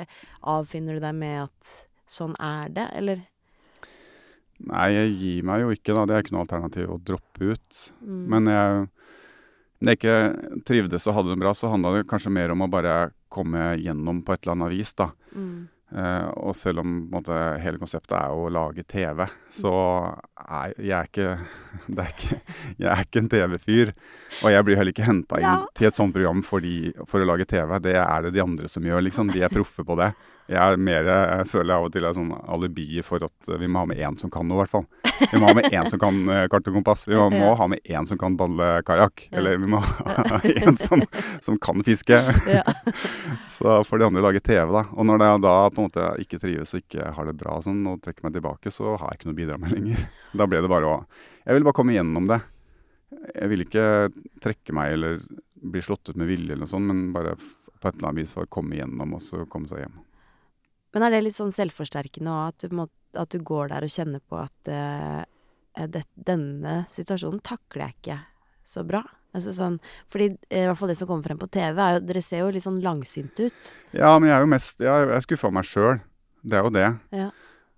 avfinner 0.54 0.98
du 0.98 1.04
deg 1.04 1.18
med 1.18 1.44
at 1.46 1.76
sånn 2.12 2.34
er 2.42 2.72
det, 2.74 2.88
eller? 2.98 3.22
Nei, 4.62 4.88
jeg 4.94 5.14
gir 5.18 5.46
meg 5.48 5.64
jo 5.64 5.72
ikke, 5.74 5.94
da. 5.96 6.04
Det 6.06 6.14
er 6.14 6.24
ikke 6.24 6.34
noe 6.36 6.44
alternativ 6.44 6.90
å 6.92 7.00
droppe 7.02 7.54
ut. 7.54 7.84
Mm. 8.04 8.22
Men 8.30 8.50
jeg, 8.52 8.82
når 9.80 9.94
jeg 9.94 10.00
ikke 10.00 10.62
trivdes 10.68 11.08
og 11.08 11.16
hadde 11.18 11.34
det 11.34 11.42
bra, 11.42 11.54
så 11.56 11.72
handla 11.72 11.96
det 11.96 12.08
kanskje 12.10 12.34
mer 12.34 12.54
om 12.54 12.62
å 12.62 12.70
bare 12.70 12.96
komme 13.32 13.72
gjennom 13.80 14.20
på 14.22 14.34
et 14.34 14.44
eller 14.44 14.58
annet 14.58 14.74
vis, 14.76 14.92
da. 14.98 15.10
mm. 15.32 15.56
Eh, 15.92 16.28
og 16.40 16.54
selv 16.56 16.80
om 16.80 16.92
måte, 17.12 17.36
hele 17.60 17.76
konseptet 17.80 18.14
er 18.16 18.32
å 18.32 18.46
lage 18.48 18.80
TV, 18.88 19.26
så 19.52 19.72
er 20.40 20.72
jeg 20.80 20.94
er 20.96 21.10
ikke, 21.10 21.26
det 21.96 22.06
er 22.06 22.12
ikke 22.14 22.38
Jeg 22.80 22.88
er 22.94 23.02
ikke 23.04 23.20
en 23.22 23.28
TV-fyr. 23.34 23.92
Og 24.42 24.50
jeg 24.54 24.64
blir 24.68 24.80
heller 24.80 24.94
ikke 24.94 25.04
henta 25.08 25.36
inn 25.42 25.48
Ja. 25.50 25.56
til 25.76 25.90
et 25.90 25.98
sånt 25.98 26.14
program 26.16 26.40
fordi, 26.46 26.92
for 27.06 27.20
å 27.20 27.28
lage 27.28 27.44
TV. 27.50 27.76
Det 27.84 27.96
er 28.00 28.22
det 28.24 28.32
de 28.38 28.44
andre 28.44 28.68
som 28.72 28.82
gjør, 28.88 29.04
liksom. 29.04 29.32
De 29.34 29.42
er 29.44 29.52
proffe 29.52 29.84
på 29.84 29.96
det. 30.00 30.12
Jeg 30.52 30.60
er 30.60 30.80
mer, 30.84 31.06
jeg 31.08 31.46
føler 31.48 31.74
av 31.78 31.86
og 31.86 31.92
til 31.94 32.04
er 32.04 32.12
sånn 32.16 32.32
alibi 32.52 33.00
for 33.06 33.24
at 33.24 33.52
vi 33.60 33.68
må 33.70 33.82
ha 33.82 33.88
med 33.88 34.00
én 34.04 34.18
som 34.20 34.30
kan 34.32 34.44
noe, 34.44 34.58
i 34.58 34.62
hvert 34.62 34.72
fall. 34.74 34.84
Vi 35.30 35.40
må 35.40 35.48
ha 35.48 35.54
med 35.56 35.68
én 35.72 35.88
som 35.88 36.00
kan 36.02 36.18
eh, 36.28 36.44
kart 36.52 36.66
og 36.68 36.76
kompass. 36.76 37.06
Vi 37.08 37.16
må, 37.16 37.28
må 37.40 37.52
ha 37.56 37.68
med 37.72 37.80
én 37.88 38.08
som 38.08 38.18
kan 38.20 38.36
balle 38.36 38.68
kajakk. 38.86 39.28
Ja. 39.30 39.38
Eller 39.40 39.56
vi 39.62 39.70
må 39.72 39.80
ha 39.86 40.40
en 40.50 40.76
som, 40.80 41.04
som 41.40 41.56
kan 41.62 41.80
fiske. 41.86 42.18
Ja. 42.52 42.64
Så 43.56 43.78
får 43.88 44.02
de 44.02 44.08
andre 44.10 44.24
lage 44.24 44.42
TV, 44.44 44.66
da. 44.74 44.84
Og 44.92 45.08
når 45.08 45.24
jeg 45.24 45.44
da 45.46 45.54
på 45.72 45.80
en 45.82 45.88
måte 45.88 46.10
ikke 46.24 46.40
trives 46.42 46.74
og 46.76 46.82
ikke 46.84 47.12
har 47.16 47.28
det 47.28 47.36
bra 47.40 47.56
sånn, 47.64 47.80
og 47.88 48.02
trekker 48.04 48.26
meg 48.26 48.36
tilbake, 48.36 48.74
så 48.74 48.96
har 48.96 49.12
jeg 49.12 49.20
ikke 49.20 49.30
noe 49.30 49.36
å 49.36 49.40
bidra 49.40 49.60
med 49.62 49.76
lenger. 49.76 50.04
Da 50.36 50.48
ble 50.50 50.62
det 50.64 50.72
bare 50.72 50.90
å 50.90 51.00
Jeg 51.46 51.56
ville 51.56 51.66
bare 51.68 51.78
komme 51.80 51.96
gjennom 51.96 52.28
det. 52.30 52.42
Jeg 53.32 53.50
ville 53.52 53.66
ikke 53.66 53.88
trekke 54.42 54.76
meg 54.76 54.96
eller 54.96 55.18
bli 55.62 55.82
slått 55.84 56.10
ut 56.10 56.18
med 56.18 56.28
vilje 56.28 56.52
eller 56.52 56.66
noe 56.66 56.74
sånt, 56.74 56.88
men 56.90 57.12
bare 57.14 57.36
på 57.38 57.88
et 57.88 57.94
eller 57.96 58.08
annet 58.10 58.22
vis 58.22 58.34
for 58.34 58.46
å 58.46 58.52
komme 58.52 58.78
gjennom 58.78 59.14
og 59.16 59.22
så 59.22 59.46
komme 59.50 59.70
seg 59.70 59.84
hjem. 59.84 60.00
Men 60.92 61.06
er 61.06 61.14
det 61.14 61.22
litt 61.24 61.38
sånn 61.38 61.54
selvforsterkende 61.54 62.32
òg, 62.32 62.52
at, 62.52 62.68
du 62.68 63.20
at 63.20 63.32
du 63.32 63.40
går 63.44 63.72
der 63.72 63.86
og 63.86 63.92
kjenner 63.92 64.22
på 64.28 64.38
at 64.40 64.72
uh, 64.72 65.22
det, 65.88 66.04
denne 66.14 66.82
situasjonen 66.92 67.42
takler 67.44 67.88
jeg 67.88 67.98
ikke 67.98 68.18
så 68.72 68.84
bra? 68.86 69.02
Altså 69.32 69.52
sånn, 69.56 69.78
fordi 70.12 70.26
eh, 70.50 70.64
i 70.64 70.66
hvert 70.68 70.76
fall 70.76 70.90
det 70.92 70.98
som 70.98 71.08
kommer 71.08 71.24
frem 71.24 71.38
på 71.40 71.48
TV, 71.52 71.78
er 71.80 71.94
jo 71.96 72.02
Dere 72.04 72.22
ser 72.24 72.42
jo 72.42 72.50
litt 72.52 72.66
sånn 72.66 72.82
langsinte 72.84 73.48
ut. 73.48 73.70
Ja, 73.96 74.12
men 74.18 74.28
jeg 74.28 74.36
er 74.36 74.44
jo 74.44 74.50
mest 74.52 74.84
Jeg 74.84 75.06
er 75.08 75.24
skuffa 75.24 75.48
meg 75.54 75.64
sjøl. 75.68 76.02
Det 76.44 76.58
er 76.58 76.66
jo 76.66 76.72
det. 76.74 76.88
Ja. 77.16 77.30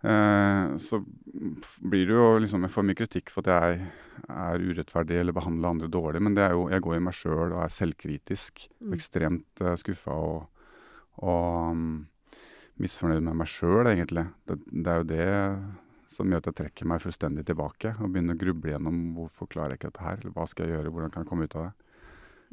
Eh, 0.05 0.73
så 0.83 0.99
blir 1.81 2.09
det 2.11 2.17
jo 2.17 2.27
liksom 2.43 2.67
Jeg 2.67 2.75
får 2.75 2.87
mye 2.89 2.99
kritikk 2.99 3.31
for 3.33 3.47
at 3.47 3.53
jeg 3.55 3.87
er 4.35 4.67
urettferdig 4.67 5.21
eller 5.21 5.37
behandler 5.37 5.71
andre 5.71 5.89
dårlig, 5.93 6.21
men 6.27 6.35
det 6.37 6.43
er 6.45 6.57
jo 6.57 6.67
Jeg 6.73 6.85
går 6.85 6.99
i 6.99 7.05
meg 7.07 7.17
sjøl 7.21 7.55
og 7.55 7.61
er 7.63 7.77
selvkritisk. 7.77 8.67
Mm. 8.83 8.99
Ekstremt 8.99 9.63
uh, 9.63 9.77
skuffa 9.79 10.19
og, 10.19 10.67
og 11.23 11.71
um, 11.71 11.87
misfornøyd 12.83 13.23
med 13.23 13.39
meg 13.39 13.51
sjøl, 13.51 13.87
egentlig. 13.91 14.27
Det, 14.49 14.59
det 14.71 14.93
er 14.93 15.01
jo 15.01 15.09
det 15.13 15.29
som 16.15 16.31
gjør 16.31 16.43
at 16.43 16.51
jeg 16.51 16.59
trekker 16.59 16.89
meg 16.91 17.03
fullstendig 17.03 17.47
tilbake 17.49 17.95
og 17.97 18.11
begynner 18.13 18.37
å 18.37 18.41
gruble 18.41 18.75
gjennom 18.75 19.01
hvorfor 19.17 19.49
klarer 19.51 19.75
jeg 19.75 19.81
ikke 19.81 19.93
dette 19.93 20.05
her, 20.05 20.21
eller 20.21 20.35
hva 20.37 20.47
skal 20.51 20.67
jeg 20.67 20.77
gjøre, 20.77 20.93
hvordan 20.95 21.15
kan 21.15 21.25
jeg 21.25 21.31
komme 21.31 21.49
ut 21.49 21.57
av 21.59 21.67
det. 21.69 21.73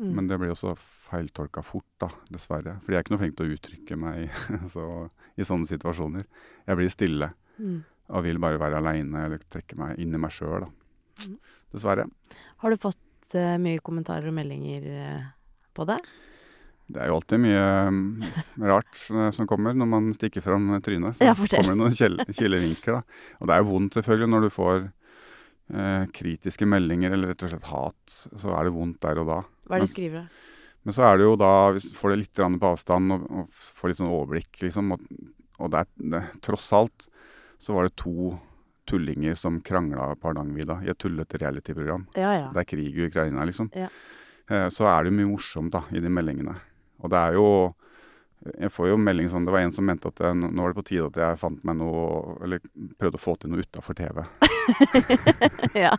Mm. 0.01 0.11
Men 0.17 0.29
det 0.29 0.37
blir 0.41 0.53
også 0.53 0.71
feiltolka 0.79 1.61
fort, 1.65 1.89
da, 2.01 2.07
dessverre. 2.31 2.77
Fordi 2.81 2.95
jeg 2.95 3.01
er 3.01 3.05
ikke 3.05 3.13
noe 3.13 3.21
flink 3.21 3.37
til 3.37 3.49
å 3.49 3.57
uttrykke 3.57 3.97
meg 4.01 4.39
så, 4.73 4.87
i 5.37 5.45
sånne 5.45 5.69
situasjoner. 5.69 6.25
Jeg 6.69 6.79
blir 6.79 6.93
stille 6.93 7.33
Mm. 7.61 7.83
og 8.09 8.23
vil 8.25 8.39
bare 8.41 8.57
være 8.57 8.79
aleine 8.79 9.25
eller 9.27 9.41
trekke 9.51 9.77
meg 9.77 9.99
inn 10.01 10.15
i 10.15 10.19
meg 10.19 10.33
sjøl, 10.33 10.65
da. 10.65 10.69
Mm. 11.27 11.37
Dessverre. 11.75 12.07
Har 12.63 12.73
du 12.73 12.81
fått 12.81 13.35
uh, 13.35 13.57
mye 13.61 13.83
kommentarer 13.83 14.31
og 14.31 14.35
meldinger 14.35 14.87
uh, 14.89 15.27
på 15.77 15.85
det? 15.87 15.99
Det 16.91 17.01
er 17.01 17.11
jo 17.11 17.17
alltid 17.19 17.41
mye 17.43 17.65
mm, 17.95 18.07
rart 18.67 19.03
eh, 19.11 19.29
som 19.35 19.47
kommer 19.49 19.75
når 19.77 19.89
man 19.91 20.09
stikker 20.15 20.43
fram 20.43 20.69
trynet. 20.83 21.17
Så 21.17 21.27
Ja, 21.27 21.35
kommer 21.35 21.71
det 21.71 21.77
noen 21.79 22.31
kilevinker, 22.35 22.99
da. 22.99 23.01
Og 23.39 23.47
det 23.49 23.55
er 23.55 23.63
jo 23.63 23.69
vondt 23.71 23.97
selvfølgelig 23.99 24.31
når 24.33 24.47
du 24.47 24.53
får 24.53 24.77
eh, 24.83 26.05
kritiske 26.17 26.67
meldinger 26.69 27.15
eller 27.15 27.31
rett 27.33 27.45
og 27.47 27.53
slett 27.53 27.69
hat. 27.71 28.15
Så 28.15 28.51
er 28.55 28.67
det 28.67 28.75
vondt 28.75 29.01
der 29.05 29.21
og 29.23 29.29
da. 29.31 29.41
Hva 29.67 29.77
er 29.77 29.85
det 29.85 29.89
de 29.89 29.95
skriver? 29.95 30.25
da? 30.25 30.47
Men 30.81 30.97
så 30.97 31.05
er 31.05 31.19
det 31.19 31.27
jo 31.27 31.35
da, 31.37 31.51
hvis 31.75 31.91
du 31.91 31.97
får 31.97 32.13
det 32.13 32.21
litt 32.23 32.39
på 32.41 32.71
avstand 32.71 33.13
og, 33.13 33.25
og 33.29 33.51
får 33.53 33.91
litt 33.91 33.99
sånn 33.99 34.13
overblikk, 34.13 34.49
liksom, 34.63 34.95
og, 34.95 35.03
og 35.61 35.73
det 35.75 35.83
det, 36.01 36.23
tross 36.41 36.71
alt 36.73 37.05
så 37.61 37.75
var 37.75 37.85
det 37.85 37.93
to 38.01 38.31
tullinger 38.89 39.37
som 39.37 39.59
krangla 39.61 40.15
på 40.17 40.31
Hardangervidda 40.31 40.79
i 40.81 40.89
et 40.89 40.97
tullete 40.99 41.37
reality-program. 41.37 42.07
Ja 42.17 42.31
ja. 42.33 42.47
Det 42.55 42.63
er 42.63 42.69
krig 42.71 42.97
i 42.97 43.05
Ukraina, 43.05 43.45
liksom. 43.45 43.69
Ja. 43.77 43.91
Eh, 44.49 44.67
så 44.73 44.87
er 44.89 45.03
det 45.03 45.11
jo 45.11 45.19
mye 45.19 45.29
morsomt 45.35 45.73
da, 45.75 45.83
i 45.93 46.01
de 46.01 46.09
meldingene. 46.11 46.57
Og 47.01 47.11
det 47.13 47.19
er 47.19 47.37
jo 47.39 47.45
Jeg 48.61 48.71
får 48.73 48.87
jo 48.89 48.97
melding 48.97 49.29
sånn 49.29 49.45
Det 49.45 49.53
var 49.53 49.61
en 49.65 49.73
som 49.75 49.85
mente 49.85 50.09
at 50.09 50.21
jeg, 50.23 50.37
nå 50.37 50.49
nå 50.49 50.63
var 50.63 50.73
det 50.73 50.79
på 50.79 50.87
tide 50.89 51.09
at 51.11 51.19
jeg 51.21 51.41
fant 51.41 51.63
meg 51.67 51.77
noe 51.81 52.37
Eller 52.45 52.63
prøvde 52.97 53.19
å 53.19 53.25
få 53.25 53.35
til 53.37 53.53
noe 53.53 53.65
utafor 53.65 53.97
TV. 53.97 54.23
ja. 55.85 55.91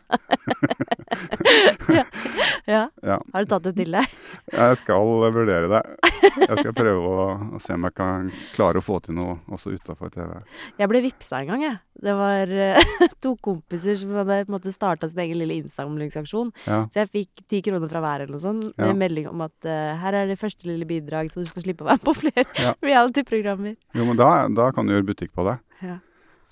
ja. 1.88 2.04
ja. 2.74 2.82
Ja. 3.02 3.18
Har 3.32 3.44
du 3.44 3.50
tatt 3.50 3.64
det 3.66 3.74
til 3.78 3.94
deg? 3.94 4.16
Jeg 4.52 4.78
skal 4.80 5.06
vurdere 5.34 5.68
det. 5.70 5.80
Jeg 6.22 6.58
skal 6.58 6.74
prøve 6.76 7.00
å, 7.08 7.24
å 7.56 7.60
se 7.62 7.74
om 7.76 7.86
jeg 7.86 7.94
kan 7.96 8.28
klare 8.54 8.80
å 8.80 8.84
få 8.84 8.98
til 9.04 9.16
noe 9.16 9.38
også 9.52 9.72
utafor 9.74 10.10
TV. 10.12 10.34
Jeg 10.80 10.90
ble 10.90 11.00
vippsa 11.04 11.40
en 11.42 11.50
gang, 11.52 11.64
jeg. 11.64 11.78
Det 12.02 12.14
var 12.18 12.52
eh, 12.52 12.92
to 13.24 13.34
kompiser 13.44 13.96
som 14.00 14.12
hadde 14.16 14.42
på 14.44 14.50
en 14.52 14.56
måte 14.56 14.72
starta 14.74 15.08
sin 15.10 15.22
egen 15.24 15.40
lille 15.40 15.58
innsamlingsaksjon. 15.62 16.52
Ja. 16.66 16.82
Så 16.92 17.02
jeg 17.02 17.10
fikk 17.12 17.44
ti 17.52 17.62
kroner 17.64 17.90
fra 17.90 18.02
hver 18.04 18.24
eller 18.24 18.34
noe 18.36 18.44
sånt, 18.44 18.70
med 18.76 18.92
Ja. 18.92 18.98
melding 19.04 19.28
om 19.30 19.44
at 19.44 19.54
uh, 19.68 19.92
her 20.02 20.16
er 20.22 20.30
det 20.30 20.38
første 20.40 20.68
lille 20.68 20.88
bidrag, 20.88 21.30
så 21.32 21.42
du 21.42 21.48
skal 21.50 21.64
slippe 21.66 21.84
å 21.84 21.90
være 21.90 22.00
med 22.00 22.06
på 22.08 22.16
flere 22.22 22.46
reality-programmer. 22.84 23.76
Jo, 23.96 24.08
men 24.08 24.18
da, 24.20 24.30
da 24.52 24.70
kan 24.74 24.88
du 24.88 24.94
gjøre 24.96 25.08
butikk 25.12 25.32
på 25.36 25.46
det. 25.48 25.58
Ja. 25.84 25.98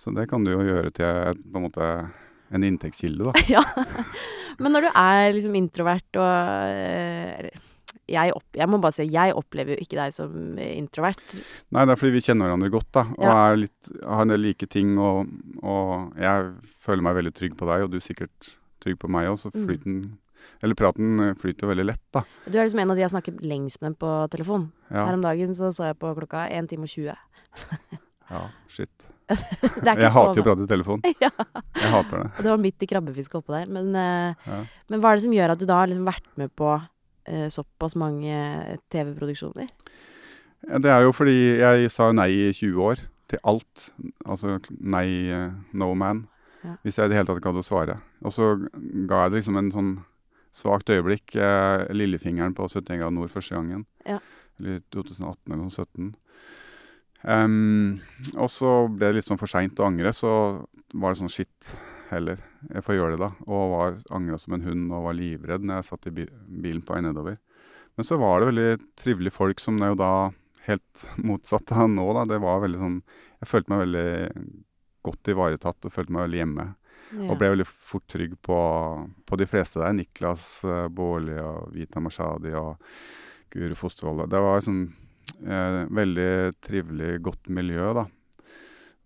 Så 0.00 0.12
det 0.16 0.28
kan 0.30 0.44
du 0.46 0.54
jo 0.54 0.62
gjøre 0.64 0.92
til 0.96 1.40
på 1.44 1.60
en 1.60 1.66
måte 1.66 1.88
en 2.50 2.64
inntektskilde, 2.66 3.30
da. 3.30 3.42
ja. 3.56 3.62
Men 4.60 4.74
når 4.74 4.88
du 4.88 4.94
er 4.96 5.34
liksom 5.36 5.58
introvert 5.58 6.18
og 6.18 6.30
eh, 6.72 7.50
jeg, 8.10 8.32
opp, 8.34 8.48
jeg 8.58 8.68
må 8.70 8.80
bare 8.82 8.96
si, 8.96 9.06
jeg 9.12 9.34
opplever 9.38 9.76
jo 9.76 9.84
ikke 9.84 9.98
deg 9.98 10.14
som 10.16 10.32
introvert. 10.58 11.20
Nei, 11.70 11.84
det 11.86 11.94
er 11.94 12.00
fordi 12.00 12.16
vi 12.16 12.24
kjenner 12.26 12.48
hverandre 12.48 12.72
godt, 12.74 12.88
da. 12.96 13.04
Og 13.18 13.28
Ja. 13.28 13.36
litt, 13.58 13.92
har 14.02 14.24
en 14.24 14.32
del 14.32 14.42
like 14.42 14.66
ting. 14.66 14.96
Og, 14.98 15.30
og 15.62 16.18
jeg 16.18 16.50
føler 16.82 17.06
meg 17.06 17.20
veldig 17.20 17.34
trygg 17.36 17.54
på 17.60 17.68
deg, 17.70 17.84
og 17.86 17.92
du 17.92 18.00
er 18.00 18.04
sikkert 18.04 18.50
trygg 18.82 18.98
på 18.98 19.10
meg 19.12 19.30
òg. 19.30 19.38
Så 19.38 19.52
Mm. 19.54 20.16
Eller 20.62 20.74
praten 20.74 21.18
flyter 21.36 21.40
flyter 21.40 21.68
veldig 21.68 21.84
lett, 21.84 22.02
da. 22.12 22.22
Du 22.48 22.56
er 22.58 22.64
liksom 22.64 22.80
en 22.80 22.90
av 22.90 22.96
de 22.96 23.02
jeg 23.02 23.12
snakket 23.12 23.42
lengst 23.44 23.82
med 23.82 23.98
på 24.00 24.08
telefon. 24.32 24.70
Ja, 24.90 25.04
Her 25.04 25.14
om 25.14 25.22
dagen 25.22 25.52
så 25.54 25.68
så 25.68 25.90
jeg 25.90 25.98
på 26.00 26.14
klokka 26.16 26.48
1 26.50 26.68
time 26.68 26.88
og 26.88 26.88
20. 26.88 27.14
ja 28.30 28.42
shit. 28.66 29.10
Jeg 29.30 30.12
hater 30.14 30.40
jo 30.40 30.42
å 30.42 30.46
prate 30.48 30.66
i 30.66 30.70
telefon. 30.70 31.02
Ja. 31.24 31.30
Jeg 31.76 31.92
hater 31.92 32.24
det. 32.24 32.30
Og 32.36 32.42
det 32.44 32.50
var 32.52 32.62
midt 32.62 32.82
i 32.82 32.88
krabbefisket 32.90 33.38
oppå 33.40 33.54
der. 33.54 33.70
Men, 33.70 33.92
eh, 33.94 34.48
Ja. 34.48 34.62
men 34.90 35.02
hva 35.02 35.12
er 35.12 35.20
det 35.20 35.26
som 35.26 35.36
gjør 35.36 35.54
at 35.54 35.62
du 35.62 35.66
da 35.68 35.78
har 35.82 35.90
liksom 35.90 36.08
vært 36.08 36.26
med 36.40 36.52
på 36.58 36.72
uh, 36.74 37.48
såpass 37.52 37.96
mange 38.00 38.34
TV-produksjoner? 38.90 39.70
Ja, 40.66 40.78
Det 40.82 40.90
er 40.90 41.06
jo 41.06 41.14
fordi 41.16 41.38
jeg 41.60 41.90
sa 41.94 42.10
nei 42.12 42.28
i 42.48 42.52
20 42.52 42.82
år 42.90 43.06
til 43.30 43.38
alt. 43.44 43.90
Altså 44.26 44.58
nei, 44.80 45.06
uh, 45.30 45.50
no 45.72 45.94
man. 45.94 46.26
Ja. 46.64 46.76
Hvis 46.84 46.98
jeg 46.98 47.08
i 47.08 47.12
det 47.12 47.20
hele 47.20 47.30
tatt 47.30 47.42
gadd 47.44 47.56
å 47.60 47.64
svare. 47.64 48.00
Og 48.24 48.34
så 48.34 48.52
ga 49.08 49.24
jeg 49.24 49.32
det 49.32 49.40
liksom 49.40 49.56
en 49.60 49.70
sånn 49.72 49.92
svakt 50.52 50.90
øyeblikk. 50.90 51.36
Eh, 51.36 51.86
lillefingeren 51.94 52.54
på 52.56 52.66
71 52.68 52.98
grader 52.98 53.14
nord 53.16 53.32
første 53.32 53.56
gangen. 53.56 53.86
Ja. 54.06 54.18
Eller 54.60 54.82
2018 54.92 55.38
eller 55.46 55.62
noe 55.62 55.70
17. 55.72 55.86
Em, 56.02 56.10
og 57.26 58.48
så 58.48 58.72
ble 58.88 59.11
det 59.11 59.18
litt 59.18 59.28
sånn 59.28 59.40
for 59.40 59.50
seint 59.50 59.80
å 59.80 59.88
angre, 59.88 60.12
så 60.16 60.33
var 60.96 61.12
det 61.12 61.20
sånn 61.20 61.33
shit 61.33 61.74
heller. 62.11 62.40
Jeg 62.70 62.85
får 62.85 62.96
gjøre 62.96 63.14
det, 63.14 63.22
da. 63.22 63.30
Og 63.46 63.74
var 63.74 63.98
angra 64.16 64.38
som 64.40 64.56
en 64.56 64.64
hund 64.66 64.88
og 64.90 65.06
var 65.09 65.16
livredd 65.18 65.66
når 65.66 65.80
jeg 65.80 65.88
satt 65.90 66.09
i 66.11 66.14
bilen 66.16 66.83
på 66.85 66.96
vei 66.96 67.04
nedover. 67.04 67.38
Men 67.98 68.06
så 68.06 68.18
var 68.20 68.40
det 68.40 68.50
veldig 68.50 68.70
trivelige 68.98 69.37
folk 69.37 69.62
som 69.62 69.78
er 69.83 69.92
jo 69.92 70.00
da 70.00 70.12
helt 70.66 71.06
motsatt 71.28 71.72
av 71.76 71.90
nå, 71.92 72.06
da. 72.16 72.26
Det 72.33 72.40
var 72.42 72.64
veldig 72.64 72.80
sånn 72.80 73.00
Jeg 73.40 73.48
følte 73.48 73.72
meg 73.72 73.87
veldig 73.87 74.09
godt 75.06 75.33
ivaretatt 75.33 75.88
og 75.88 75.94
følte 75.94 76.14
meg 76.16 76.26
veldig 76.26 76.40
hjemme. 76.42 76.66
Ja. 77.11 77.26
Og 77.26 77.38
ble 77.40 77.52
veldig 77.54 77.66
fort 77.66 78.06
trygg 78.12 78.37
på, 78.44 78.59
på 79.26 79.38
de 79.40 79.46
fleste 79.50 79.80
der. 79.83 79.94
Niklas 79.96 80.61
uh, 80.68 80.87
Baarli 80.92 81.38
og 81.42 81.72
Vita 81.74 82.02
Mashadi 82.04 82.52
og 82.59 82.76
Guru 83.50 83.74
Fostervold. 83.78 84.28
Det 84.30 84.42
var 84.44 84.61
sånn 84.62 84.83
eh, 84.85 85.10
veldig 85.40 86.33
trivelig, 86.61 87.14
godt 87.24 87.48
miljø, 87.52 87.92
da. 87.96 88.06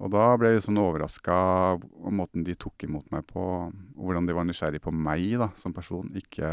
Og 0.03 0.11
da 0.11 0.24
ble 0.37 0.50
jeg 0.50 0.64
sånn 0.64 0.81
overraska 0.83 1.35
av 1.35 1.85
måten 2.12 2.42
de 2.44 2.57
tok 2.59 2.83
imot 2.88 3.07
meg 3.14 3.27
på, 3.29 3.44
og 3.70 4.00
hvordan 4.03 4.27
de 4.27 4.35
var 4.37 4.46
nysgjerrig 4.48 4.83
på 4.83 4.92
meg 4.92 5.37
da, 5.40 5.53
som 5.57 5.74
person. 5.77 6.11
Ikke 6.18 6.48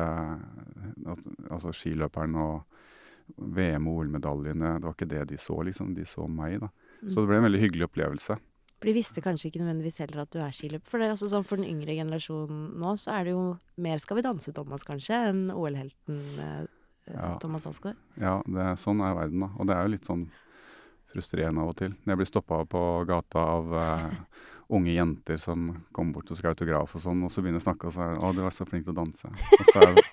altså 1.50 1.74
skiløperen 1.74 2.38
og 2.38 2.62
VM- 3.38 3.90
og 3.90 4.04
OL-medaljene. 4.04 4.76
Det 4.78 4.88
var 4.88 4.96
ikke 4.96 5.10
det 5.10 5.26
de 5.32 5.42
så, 5.42 5.58
liksom. 5.66 5.96
De 5.98 6.06
så 6.06 6.28
meg, 6.30 6.60
da. 6.62 6.70
Så 7.08 7.24
det 7.24 7.32
ble 7.32 7.42
en 7.42 7.48
veldig 7.48 7.64
hyggelig 7.64 7.88
opplevelse. 7.90 8.38
For 8.82 8.90
de 8.90 8.98
visste 8.98 9.22
kanskje 9.22 9.50
ikke 9.50 9.62
nødvendigvis 9.62 10.00
heller 10.02 10.24
at 10.24 10.34
du 10.34 10.40
er 10.42 10.54
skiløper. 10.58 10.90
For, 10.90 11.02
det, 11.02 11.12
altså, 11.14 11.30
sånn, 11.30 11.46
for 11.46 11.62
den 11.62 11.70
yngre 11.70 11.98
generasjonen 11.98 12.62
nå, 12.82 12.94
så 12.98 13.18
er 13.18 13.28
det 13.28 13.36
jo 13.36 13.44
mer 13.82 14.02
Skal 14.02 14.18
vi 14.18 14.26
danse, 14.26 14.54
Thomas, 14.58 14.86
kanskje, 14.86 15.18
enn 15.32 15.44
OL-helten 15.54 16.22
eh, 16.42 16.64
Ja. 17.10 17.40
Thomas 17.42 17.66
Alsgaard. 17.68 17.96
Ja, 18.22 18.38
det 18.46 18.62
er, 18.62 18.76
sånn 18.80 19.02
er 19.04 19.16
verden, 19.18 19.40
da. 19.46 19.50
Og 19.58 19.68
det 19.68 19.76
er 19.76 19.82
jo 19.88 19.94
litt 19.96 20.06
sånn 20.08 20.24
frustrerende 21.12 21.62
av 21.64 21.70
og 21.74 21.78
til. 21.82 21.92
Når 22.04 22.12
jeg 22.14 22.20
blir 22.22 22.30
stoppa 22.30 22.56
på 22.72 22.82
gata 23.10 23.40
av 23.58 23.66
uh, 23.76 24.10
unge 24.72 24.94
jenter 24.96 25.38
som 25.42 25.60
kommer 25.92 26.12
bort 26.20 26.32
og 26.32 26.38
skal 26.40 26.50
ha 26.52 26.54
autograf 26.56 26.96
og 26.96 27.02
sånn, 27.04 27.24
og 27.26 27.32
så 27.34 27.38
begynner 27.44 27.60
jeg 27.60 27.66
å 27.66 27.70
snakke, 27.70 27.84
og 27.90 27.94
så 27.96 28.00
er 28.06 28.10
det 28.14 28.20
'Å, 28.22 28.24
du 28.36 28.42
er 28.46 28.54
så 28.56 28.64
flink 28.68 28.84
til 28.88 28.96
å 28.96 29.00
danse'. 29.02 29.28
Er 29.28 29.34
det, 29.98 30.04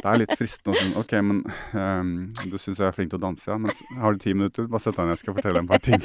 det 0.00 0.08
er 0.08 0.20
litt 0.22 0.38
fristende 0.38 0.72
å 0.72 0.74
si 0.80 0.86
'OK, 1.02 1.12
men 1.20 1.38
um, 1.76 2.10
du 2.48 2.56
syns 2.56 2.80
jeg 2.80 2.88
er 2.88 2.96
flink 2.96 3.10
til 3.12 3.20
å 3.20 3.26
danse, 3.26 3.44
ja, 3.50 3.56
men 3.60 3.70
har 4.00 4.10
du 4.16 4.20
ti 4.24 4.32
minutter? 4.32 4.64
Bare 4.66 4.80
sett 4.80 4.96
deg 4.96 5.04
ned, 5.04 5.12
jeg 5.18 5.22
skal 5.26 5.36
fortelle 5.36 5.60
deg 5.60 5.64
en 5.66 5.68
par 5.68 5.84
ting'. 5.84 6.00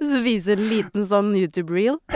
Så 0.16 0.18
viser 0.24 0.56
en 0.56 0.68
liten 0.70 1.04
sånn 1.04 1.36
YouTube-reel. 1.36 2.00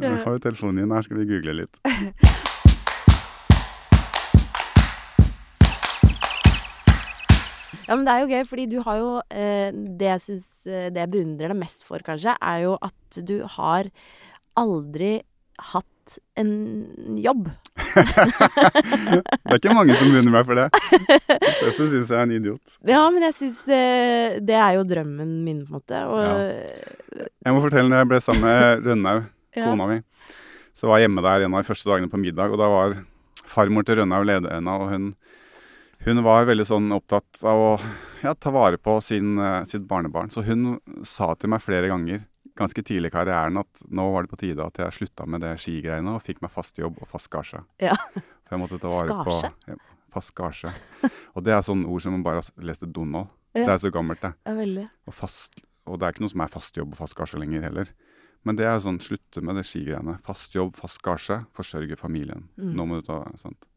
Har 0.00 0.32
du 0.34 0.40
telefonen 0.42 0.82
din 0.82 0.94
her, 0.94 1.02
skal 1.06 1.22
vi 1.22 1.30
google 1.30 1.54
litt. 1.62 1.74
Ja, 7.90 7.96
men 7.98 8.06
det 8.06 8.12
er 8.14 8.22
jo 8.22 8.30
gøy, 8.30 8.44
fordi 8.46 8.64
du 8.70 8.76
har 8.86 8.98
jo 9.00 9.08
eh, 9.34 9.74
Det 9.74 10.06
jeg 10.12 10.22
syns 10.22 10.46
eh, 10.70 10.88
Det 10.94 11.00
jeg 11.02 11.10
beundrer 11.10 11.50
deg 11.50 11.58
mest 11.58 11.82
for, 11.88 11.98
kanskje, 12.06 12.36
er 12.38 12.60
jo 12.68 12.76
at 12.86 13.18
du 13.26 13.40
har 13.58 13.88
aldri 14.60 15.16
hatt 15.72 15.86
en 16.40 16.52
jobb. 17.22 17.48
Det 17.80 19.50
er 19.50 19.58
ikke 19.58 19.74
mange 19.76 19.94
som 19.98 20.08
beundrer 20.10 20.32
meg 20.34 20.46
for 20.48 20.58
det. 20.58 20.68
Det 21.60 21.72
syns 21.76 21.92
jeg 21.98 22.16
er 22.16 22.22
en 22.24 22.32
idiot. 22.34 22.76
Ja, 22.88 23.02
men 23.12 23.26
jeg 23.28 23.36
syns 23.36 23.60
eh, 23.70 24.38
det 24.42 24.56
er 24.58 24.78
jo 24.78 24.86
drømmen 24.88 25.34
min, 25.46 25.60
på 25.66 25.74
en 25.74 25.78
måte. 25.78 26.00
Og 26.10 27.28
Jeg 27.28 27.54
må 27.54 27.62
fortelle 27.62 27.88
når 27.90 28.02
jeg 28.02 28.10
ble 28.14 28.20
sammen 28.24 28.46
med 28.48 28.88
Rønnaug, 28.88 29.28
Ja. 29.58 29.64
kona 29.66 29.86
mi, 29.90 29.96
så 30.78 30.86
var 30.86 31.00
jeg 31.00 31.08
hjemme 31.08 31.22
der 31.26 31.42
en 31.42 31.54
av 31.58 31.64
de 31.64 31.66
første 31.66 31.90
dagene 31.90 32.06
på 32.12 32.18
middag, 32.22 32.52
og 32.54 32.60
da 32.60 32.68
var 32.70 32.92
farmor 33.50 33.82
til 33.86 33.98
Rønnaug 33.98 34.28
lederen 34.28 34.68
av, 34.70 34.84
og 34.84 34.92
hun, 34.94 35.08
hun 36.04 36.22
var 36.24 36.48
veldig 36.48 36.66
sånn 36.68 36.90
opptatt 36.96 37.42
av 37.44 37.60
å 37.60 37.70
ja, 38.22 38.34
ta 38.34 38.52
vare 38.54 38.80
på 38.80 38.98
sin, 39.04 39.38
eh, 39.38 39.62
sitt 39.68 39.86
barnebarn. 39.88 40.30
Så 40.32 40.44
hun 40.46 40.78
sa 41.06 41.34
til 41.34 41.52
meg 41.52 41.62
flere 41.64 41.90
ganger 41.92 42.26
ganske 42.60 42.82
tidlig 42.84 43.10
i 43.12 43.14
karrieren 43.14 43.60
at 43.60 43.82
nå 43.88 44.04
var 44.12 44.26
det 44.26 44.32
på 44.32 44.40
tide 44.42 44.64
at 44.64 44.76
jeg 44.80 44.96
slutta 44.98 45.26
med 45.28 45.44
det 45.44 45.54
skigreiene 45.62 46.16
og 46.16 46.24
fikk 46.24 46.42
meg 46.44 46.52
fast 46.52 46.78
jobb 46.80 46.98
og 47.00 47.08
fast 47.08 47.30
gasje. 47.32 47.62
Ja. 47.80 47.96
For 48.16 48.56
jeg 48.56 48.62
måtte 48.64 48.80
ta 48.82 48.92
vare 48.92 49.08
Skarsje. 49.14 49.50
på 49.64 49.72
ja, 49.72 49.80
Fast 50.10 50.32
gasje. 50.34 50.72
Og 51.38 51.44
det 51.46 51.52
er 51.54 51.62
sånne 51.62 51.86
ord 51.86 52.02
som 52.02 52.16
man 52.16 52.24
bare 52.26 52.42
har 52.42 52.64
lest 52.66 52.82
i 52.82 52.88
Donald. 52.90 53.30
Ja. 53.54 53.64
Det 53.68 53.74
er 53.76 53.82
så 53.84 53.90
gammelt, 53.94 54.22
det. 54.22 54.32
ja, 54.46 54.54
veldig. 54.58 54.86
Og, 55.06 55.14
fast, 55.14 55.60
og 55.86 56.00
det 56.00 56.06
er 56.06 56.14
ikke 56.14 56.24
noe 56.24 56.32
som 56.32 56.42
er 56.42 56.50
fast 56.50 56.80
jobb 56.80 56.96
og 56.96 56.98
fast 56.98 57.16
gasje 57.18 57.38
lenger 57.38 57.62
heller. 57.68 57.92
Men 58.46 58.56
det 58.58 58.66
er 58.66 58.80
sånn 58.82 58.98
slutte 59.04 59.42
med 59.44 59.58
det 59.60 59.66
skigreiene. 59.68 60.16
Fast 60.26 60.54
jobb, 60.56 60.74
fast 60.80 60.98
gasje, 61.04 61.42
forsørge 61.54 61.98
familien. 62.00 62.48
Mm. 62.58 62.72
Nå 62.78 62.86
må 62.88 62.98
du 62.98 63.06
ta 63.06 63.22
sant? 63.38 63.68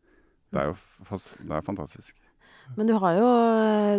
Det 0.54 0.62
er 0.62 0.70
jo 0.70 0.78
det 1.50 1.58
er 1.58 1.66
fantastisk. 1.66 2.20
Men 2.78 2.88
du 2.88 2.94
har 3.02 3.18
jo 3.18 3.28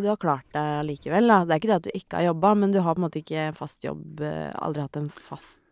du 0.02 0.08
har 0.08 0.20
klart 0.20 0.46
det 0.54 0.64
likevel, 0.88 1.28
da. 1.28 1.42
Det 1.44 1.54
er 1.54 1.60
ikke 1.60 1.70
det 1.70 1.76
at 1.76 1.86
du 1.86 1.92
ikke 1.98 2.20
har 2.20 2.28
jobba, 2.30 2.54
men 2.58 2.72
du 2.72 2.80
har 2.82 2.96
på 2.96 3.02
en 3.02 3.06
måte 3.06 3.20
ikke 3.20 3.50
fast 3.58 3.84
jobb 3.84 4.22
eh, 4.24 4.50
Aldri 4.64 4.84
hatt 4.86 4.98
en 4.98 5.10
fast 5.12 5.62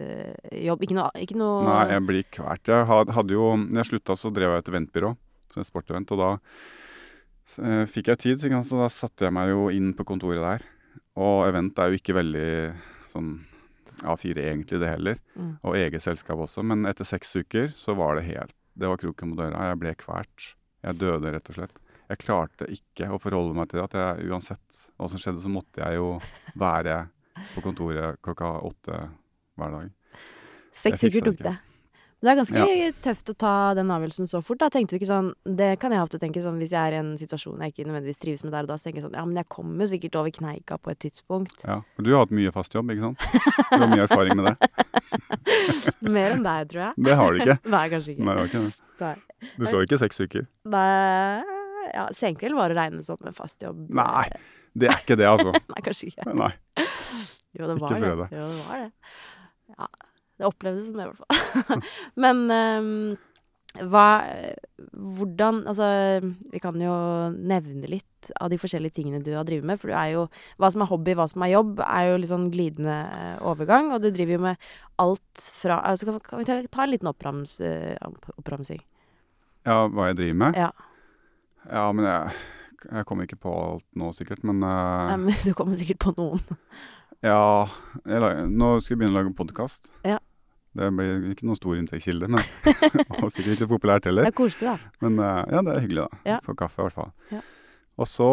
uh, 0.00 0.36
jobb. 0.52 0.84
Ikke 0.86 0.96
noe, 0.98 1.10
ikke 1.20 1.38
noe 1.40 1.64
Nei, 1.66 1.82
jeg 1.94 2.06
blir 2.08 2.28
kvært. 2.38 2.70
Jeg 2.70 2.86
hadde 2.88 3.36
jo 3.36 3.50
Når 3.64 3.82
jeg 3.82 3.90
slutta, 3.90 4.18
så 4.18 4.32
drev 4.34 4.54
jeg 4.54 4.64
et 4.64 4.72
eventbyrå. 4.72 5.12
Et 5.56 5.68
sportevent. 5.68 6.14
Og 6.14 6.22
da 6.22 6.30
uh, 6.36 7.84
fikk 7.90 8.12
jeg 8.12 8.22
tid, 8.22 8.44
så 8.44 8.62
så 8.70 8.80
da 8.84 8.90
satte 8.92 9.28
jeg 9.28 9.36
meg 9.36 9.52
jo 9.52 9.68
inn 9.74 9.92
på 9.96 10.06
kontoret 10.08 10.44
der. 10.44 10.66
Og 11.16 11.46
event 11.48 11.78
er 11.80 11.90
jo 11.90 12.00
ikke 12.00 12.16
veldig 12.16 12.48
sånn 13.12 13.36
A4 14.04 14.42
egentlig, 14.44 14.80
det 14.82 14.92
heller. 14.92 15.20
Mm. 15.34 15.56
Og 15.64 15.76
eget 15.80 16.04
selskap 16.04 16.40
også. 16.44 16.64
Men 16.66 16.84
etter 16.88 17.08
seks 17.08 17.32
uker 17.36 17.72
så 17.76 17.96
var 17.96 18.18
det 18.18 18.28
helt 18.28 18.55
Det 18.76 18.90
var 18.90 19.00
kroken 19.00 19.32
på 19.32 19.40
døra. 19.40 19.66
Jeg 19.70 19.80
ble 19.80 19.92
kvalt. 19.98 20.48
Jeg 20.86 21.00
døde, 21.00 21.32
rett 21.34 21.50
og 21.50 21.58
slett. 21.58 21.78
Jeg 22.06 22.22
klarte 22.22 22.68
ikke 22.70 23.08
å 23.10 23.18
forholde 23.18 23.56
meg 23.56 23.70
til 23.72 23.82
at 23.82 23.94
jeg 23.98 24.28
uansett 24.30 24.82
hva 24.94 25.08
som 25.10 25.20
skjedde, 25.20 25.42
så 25.42 25.50
måtte 25.50 25.82
jeg 25.82 25.98
jo 25.98 26.12
være 26.60 27.00
på 27.54 27.64
kontoret 27.64 28.20
klokka 28.24 28.52
åtte 28.68 29.00
hver 29.58 29.72
dag. 29.74 29.88
Seks 30.76 31.08
uker 31.08 31.32
tok 31.32 31.40
det 31.48 31.56
det. 32.26 32.32
Er 32.34 32.40
ganske 32.42 32.88
tøft 33.06 33.32
å 33.32 33.36
ta 33.38 33.52
den 33.78 33.90
avgjørelsen 33.94 34.28
så 34.30 34.40
fort. 34.44 34.60
Da 34.60 34.68
tenkte 34.72 34.94
du 34.94 35.00
ikke 35.00 35.08
sånn 35.08 35.30
Det 35.46 35.70
kan 35.82 35.94
jeg 35.94 36.02
ofte 36.04 36.20
tenke 36.22 36.42
sånn 36.44 36.58
hvis 36.60 36.74
jeg 36.74 36.80
er 36.90 36.96
i 36.96 37.00
en 37.00 37.12
situasjon 37.20 37.62
jeg 37.64 37.72
ikke 37.74 37.86
nødvendigvis 37.88 38.20
trives 38.22 38.44
med 38.46 38.54
der 38.56 38.66
og 38.66 38.72
da, 38.72 38.78
så 38.78 38.88
tenker 38.88 39.00
jeg 39.00 39.06
sånn 39.08 39.16
Ja, 39.18 39.24
men 39.28 39.38
jeg 39.40 39.48
kommer 39.52 39.86
jo 39.86 39.90
sikkert 39.94 40.18
over 40.20 40.34
kneika 40.34 40.78
på 40.82 40.92
et 40.92 41.00
tidspunkt. 41.06 41.64
Ja, 41.64 41.80
for 41.96 42.06
Du 42.06 42.12
har 42.12 42.26
hatt 42.26 42.34
mye 42.36 42.52
fast 42.54 42.74
jobb, 42.76 42.90
ikke 42.94 43.08
sant? 43.08 43.26
Du 43.70 43.78
har 43.80 43.90
mye 43.92 44.04
erfaring 44.06 44.36
med 44.38 44.50
det. 44.50 44.56
Mer 46.16 46.34
enn 46.36 46.44
deg, 46.46 46.68
tror 46.72 46.82
jeg. 46.88 47.04
Det 47.08 47.16
har 47.20 47.32
du 47.32 47.42
ikke. 47.44 47.58
Nei, 47.76 47.84
kanskje 47.92 48.14
ikke. 48.16 48.26
Nei, 48.28 48.36
ikke. 48.50 48.64
Nei. 49.02 49.14
Du 49.56 49.66
slår 49.68 49.86
ikke 49.86 50.00
seks 50.00 50.22
uker. 50.24 50.46
Nei 50.72 51.54
Ja, 51.92 52.08
senkveld 52.16 52.56
var 52.58 52.72
å 52.72 52.78
regne 52.78 53.04
som 53.06 53.20
en 53.26 53.36
fast 53.36 53.62
jobb. 53.62 53.84
Nei, 53.94 54.26
det 54.76 54.90
er 54.90 55.00
ikke 55.04 55.16
det, 55.18 55.28
altså. 55.30 55.54
Nei, 55.72 55.82
kanskje 55.86 56.10
ikke. 56.10 56.26
Nei. 56.34 56.52
Jo, 57.56 57.68
det 57.70 57.76
var 57.78 57.94
ikke 57.94 58.02
det. 58.02 58.16
det. 58.24 58.28
Jo, 58.36 58.48
det 58.50 58.64
var 58.66 58.82
det. 58.82 58.90
Ja, 59.76 59.86
det 60.36 60.48
opplevdes 60.48 60.88
som 60.88 60.98
det, 60.98 61.06
i 61.06 61.12
hvert 61.12 61.22
fall. 61.22 61.86
Men 62.24 62.44
ehm, 62.52 62.92
hva, 63.84 64.06
hvordan 64.92 65.62
Altså, 65.68 65.86
vi 66.52 66.60
kan 66.62 66.80
jo 66.80 66.94
nevne 67.36 67.88
litt 67.90 68.30
av 68.40 68.50
de 68.50 68.58
forskjellige 68.58 68.96
tingene 68.98 69.22
du 69.24 69.32
har 69.36 69.46
drevet 69.46 69.66
med. 69.68 69.80
For 69.80 69.92
du 69.92 69.96
er 69.96 70.14
jo 70.14 70.24
Hva 70.60 70.70
som 70.72 70.84
er 70.84 70.90
hobby, 70.90 71.14
hva 71.18 71.28
som 71.30 71.44
er 71.46 71.54
jobb, 71.54 71.80
er 71.84 72.10
jo 72.10 72.18
litt 72.22 72.32
sånn 72.32 72.50
glidende 72.54 72.96
eh, 73.04 73.36
overgang. 73.46 73.92
Og 73.94 74.02
du 74.02 74.10
driver 74.10 74.38
jo 74.38 74.42
med 74.48 74.68
alt 75.02 75.46
fra 75.60 75.80
altså, 75.84 76.08
kan, 76.08 76.20
kan 76.24 76.42
vi 76.42 76.48
ta, 76.48 76.58
ta 76.72 76.84
en 76.84 76.92
liten 76.94 77.10
opprams, 77.10 77.58
eh, 77.60 77.96
oppramsing? 78.36 78.82
Ja, 79.66 79.86
hva 79.90 80.10
jeg 80.10 80.20
driver 80.20 80.42
med? 80.44 80.60
Ja. 80.66 80.70
Ja, 81.66 81.88
men 81.90 82.06
jeg, 82.06 82.36
jeg 82.86 83.06
kommer 83.08 83.26
ikke 83.26 83.40
på 83.42 83.54
alt 83.54 83.86
nå, 83.98 84.12
sikkert. 84.14 84.44
Men 84.46 84.62
uh, 84.62 85.08
Nei, 85.10 85.18
men 85.26 85.40
du 85.46 85.52
kommer 85.58 85.78
sikkert 85.78 86.02
på 86.06 86.14
noen. 86.18 86.42
ja 87.24 87.66
jeg, 88.04 88.46
Nå 88.52 88.76
skal 88.78 88.94
jeg 88.94 89.00
begynne 89.02 89.16
å 89.16 89.20
lage 89.20 89.34
podkast. 89.38 89.90
Ja. 90.06 90.20
Det 90.76 90.88
blir 90.92 91.30
ikke 91.32 91.46
noen 91.48 91.58
stor 91.58 91.76
inntektskilde, 91.78 92.28
men 92.32 92.42
og 93.22 93.30
sikkert 93.32 93.56
ikke 93.56 93.70
populært 93.74 94.08
heller. 94.08 94.26
Det 94.26 94.34
er 94.34 94.38
koselig, 94.38 94.68
da. 94.68 94.92
Men 95.04 95.20
eh, 95.22 95.42
ja, 95.54 95.62
det 95.66 95.74
er 95.74 95.84
hyggelig, 95.84 96.06
da. 96.06 96.22
Ja. 96.34 96.38
For 96.44 96.58
kaffe, 96.58 96.80
i 96.80 96.86
hvert 96.86 96.98
fall. 96.98 97.12
Ja. 97.32 97.42
Og 97.96 98.08
så 98.10 98.30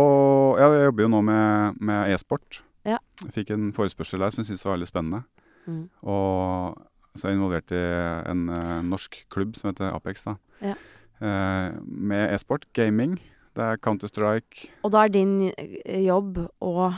Ja, 0.60 0.69
jeg 0.75 0.89
jobber 0.89 1.06
jo 1.06 1.12
nå 1.13 1.21
med, 1.23 1.77
med 1.79 2.13
e-sport. 2.13 2.63
Ja. 2.84 2.97
Jeg 3.23 3.36
fikk 3.38 3.53
en 3.56 3.69
forespørsel 3.75 4.19
der 4.19 4.34
som 4.34 4.43
jeg 4.43 4.51
syntes 4.51 4.65
var 4.67 4.75
veldig 4.75 4.89
spennende. 4.89 5.21
Mm. 5.65 5.86
Og 6.03 6.82
så 7.15 7.27
er 7.27 7.32
jeg 7.32 7.39
involvert 7.39 7.71
i 7.71 7.84
en 8.32 8.49
uh, 8.51 8.82
norsk 8.84 9.15
klubb 9.32 9.56
som 9.56 9.69
heter 9.69 9.93
Apex, 9.93 10.25
da. 10.27 10.36
Ja. 10.63 10.75
Uh, 11.23 11.79
med 11.86 12.34
e-sport, 12.34 12.67
gaming. 12.75 13.15
Det 13.56 13.63
er 13.63 13.79
Counter-Strike. 13.79 14.67
Og 14.84 14.91
da 14.91 15.06
er 15.06 15.13
din 15.13 15.36
jobb 15.86 16.41
å 16.60 16.89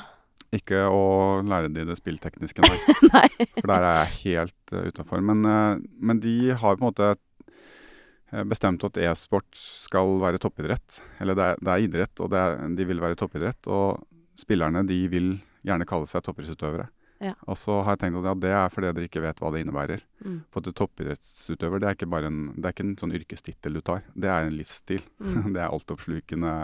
Ikke 0.56 0.86
å 0.88 1.44
lære 1.46 1.72
de 1.74 1.86
det 1.90 1.98
spilltekniske, 2.00 2.64
nei. 2.64 2.96
Nei. 3.16 3.30
For 3.58 3.72
der 3.72 3.86
er 3.86 4.02
jeg 4.02 4.36
helt 4.38 4.76
uh, 4.76 4.88
utafor. 4.90 5.24
Men, 5.26 5.46
uh, 5.48 5.78
men 6.00 6.22
de 6.24 6.36
har 6.54 6.78
på 6.78 6.84
en 6.84 6.90
måte 6.90 7.10
eh, 7.14 8.44
bestemt 8.48 8.84
at 8.88 9.00
e-sport 9.02 9.50
skal 9.58 10.18
være 10.22 10.40
toppidrett. 10.42 11.00
Eller 11.24 11.38
det 11.38 11.48
er, 11.50 11.64
det 11.64 11.74
er 11.74 11.88
idrett, 11.88 12.24
og 12.24 12.32
det 12.34 12.44
er, 12.44 12.62
de 12.78 12.88
vil 12.92 13.04
være 13.04 13.20
toppidrett. 13.20 13.72
Og 13.72 14.06
spillerne 14.40 14.86
de 14.88 15.00
vil 15.12 15.34
gjerne 15.66 15.88
kalle 15.90 16.08
seg 16.10 16.24
toppidrettsutøvere. 16.26 16.88
Ja. 17.24 17.34
Og 17.48 17.58
så 17.58 17.78
har 17.86 17.96
jeg 17.96 18.04
tenkt 18.04 18.20
at 18.20 18.28
ja, 18.28 18.34
det 18.44 18.52
er 18.54 18.74
fordi 18.74 18.90
dere 18.92 19.08
ikke 19.08 19.24
vet 19.24 19.40
hva 19.42 19.52
det 19.54 19.62
innebærer. 19.64 20.02
Mm. 20.26 20.40
For 20.54 20.62
at 20.62 20.78
toppidrettsutøver 20.78 21.82
det 21.82 21.90
er 21.90 21.98
ikke 21.98 22.12
bare 22.12 22.32
en, 22.32 22.42
det 22.58 22.68
er 22.68 22.76
ikke 22.76 22.86
en 22.86 22.98
sånn 23.00 23.16
yrkestittel 23.16 23.78
du 23.78 23.84
tar. 23.86 24.04
Det 24.14 24.32
er 24.32 24.48
en 24.48 24.58
livsstil. 24.58 25.06
Mm. 25.24 25.52
det 25.56 25.64
er 25.64 25.70
altoppslukende 25.72 26.56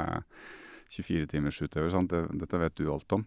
24-timersutøver. 0.92 1.96
dette 2.42 2.60
vet 2.66 2.76
du 2.80 2.92
alt 2.92 3.18
om. 3.18 3.26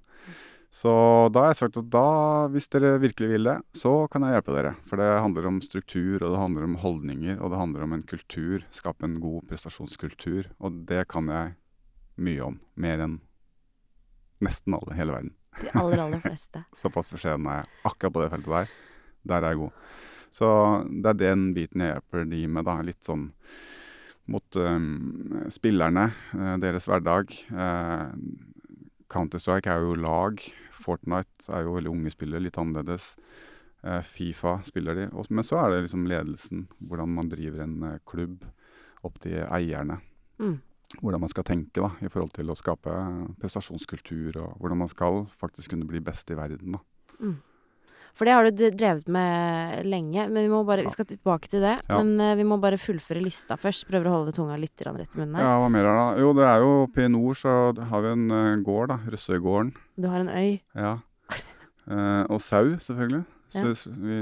Så 0.75 0.91
da 1.31 1.45
har 1.45 1.53
jeg 1.53 1.61
sagt 1.61 1.77
at 1.79 1.91
da, 1.93 2.07
hvis 2.51 2.67
dere 2.73 2.97
virkelig 2.99 3.29
vil 3.31 3.47
det, 3.47 3.59
så 3.79 3.93
kan 4.11 4.25
jeg 4.27 4.35
hjelpe 4.35 4.57
dere. 4.57 4.73
For 4.91 4.99
det 4.99 5.07
handler 5.23 5.47
om 5.47 5.61
struktur, 5.63 6.17
og 6.19 6.33
det 6.33 6.41
handler 6.41 6.67
om 6.67 6.75
holdninger, 6.83 7.37
og 7.39 7.53
det 7.53 7.61
handler 7.61 7.85
om 7.87 7.95
en 7.95 8.03
kultur. 8.11 8.65
Skape 8.75 9.07
en 9.07 9.21
god 9.23 9.47
prestasjonskultur. 9.47 10.49
Og 10.59 10.81
det 10.89 11.05
kan 11.13 11.31
jeg 11.31 11.55
mye 12.27 12.43
om. 12.49 12.59
Mer 12.75 13.05
enn 13.07 13.21
nesten 14.43 14.75
alle 14.75 14.97
i 14.97 14.99
hele 14.99 15.15
verden. 15.15 15.31
De 15.61 15.71
aller, 15.79 16.03
aller 16.09 16.25
fleste. 16.25 16.65
Såpass 16.83 17.13
beskjeden 17.13 17.47
er 17.53 17.63
jeg 17.63 17.71
akkurat 17.93 18.17
på 18.17 18.25
det 18.25 18.33
feltet 18.35 18.57
der. 18.57 18.75
Der 19.31 19.39
er 19.47 19.55
jeg 19.55 19.63
god. 19.63 19.87
Så 20.35 20.49
det 20.91 21.13
er 21.13 21.23
den 21.23 21.47
biten 21.55 21.87
jeg 21.87 21.95
hjelper 21.95 22.27
de 22.35 22.43
med, 22.51 22.67
da. 22.67 22.81
Litt 22.83 23.07
sånn 23.07 23.29
mot 24.35 24.57
um, 24.59 25.47
spillerne, 25.53 26.09
eh, 26.35 26.55
deres 26.59 26.89
hverdag. 26.89 27.31
Eh, 27.31 28.05
Counter-Strike 29.15 29.71
er 29.71 29.85
jo 29.85 29.97
lag. 29.99 30.41
Fortnite 30.75 31.49
er 31.55 31.67
jo 31.67 31.77
veldig 31.77 31.93
unge 31.93 32.13
spillere, 32.15 32.43
litt 32.43 32.59
annerledes. 32.61 33.15
Eh, 33.85 34.03
Fifa 34.03 34.59
spiller 34.67 34.99
de. 34.99 35.09
Men 35.31 35.47
så 35.47 35.61
er 35.63 35.71
det 35.71 35.83
liksom 35.87 36.07
ledelsen. 36.11 36.67
Hvordan 36.81 37.17
man 37.17 37.31
driver 37.33 37.65
en 37.65 37.81
eh, 37.91 37.99
klubb. 38.11 38.45
Opp 39.05 39.19
til 39.21 39.41
eierne. 39.45 39.99
Mm. 40.41 40.59
Hvordan 41.01 41.25
man 41.25 41.33
skal 41.33 41.45
tenke 41.47 41.83
da, 41.83 41.91
i 42.01 42.09
forhold 42.09 42.33
til 42.37 42.53
å 42.53 42.57
skape 42.57 42.93
prestasjonskultur, 43.43 44.39
og 44.41 44.61
hvordan 44.63 44.81
man 44.85 44.91
skal 44.93 45.25
faktisk 45.41 45.75
kunne 45.75 45.89
bli 45.91 46.01
best 46.05 46.31
i 46.31 46.39
verden. 46.39 46.79
da. 46.79 46.83
For 48.15 48.29
det 48.29 48.35
har 48.37 48.47
du 48.47 48.63
drevet 48.79 49.09
med 49.11 49.87
lenge, 49.91 50.29
men 50.31 50.45
vi 50.47 50.51
må 50.53 50.61
bare, 50.67 50.85
vi 50.87 50.93
skal 50.95 51.07
tilbake 51.09 51.49
til 51.51 51.65
det. 51.65 51.75
Ja. 51.89 51.99
Men 51.99 52.15
uh, 52.23 52.37
vi 52.39 52.45
må 52.47 52.61
bare 52.63 52.79
fullføre 52.79 53.23
lista 53.25 53.57
først. 53.59 53.89
Prøver 53.89 54.07
å 54.07 54.13
holde 54.21 54.35
tunga 54.37 54.55
litt 54.61 54.79
rett 54.87 55.17
i 55.17 55.19
munnen 55.19 55.35
her. 55.35 55.43
Ja, 55.49 55.57
hva 55.59 55.71
mer 55.75 55.89
er 55.91 55.99
det? 55.99 56.23
Jo, 56.23 56.29
det 56.39 56.45
er 56.47 56.63
jo 56.63 56.69
oppe 56.85 57.03
i 57.03 57.11
nord 57.11 57.41
så 57.41 57.55
har 57.91 58.05
vi 58.05 58.13
en 58.15 58.27
uh, 58.31 58.55
gård, 58.63 58.93
da. 58.93 59.01
Røssøygården. 59.11 59.73
Du 59.99 60.07
har 60.13 60.23
en 60.23 60.31
øy. 60.31 60.61
Ja. 60.79 60.93
Uh, 61.91 62.23
og 62.31 62.39
sau, 62.41 62.77
selvfølgelig. 62.87 63.25
Så 63.55 63.65
Ja. 63.65 63.75
vi 64.03 64.21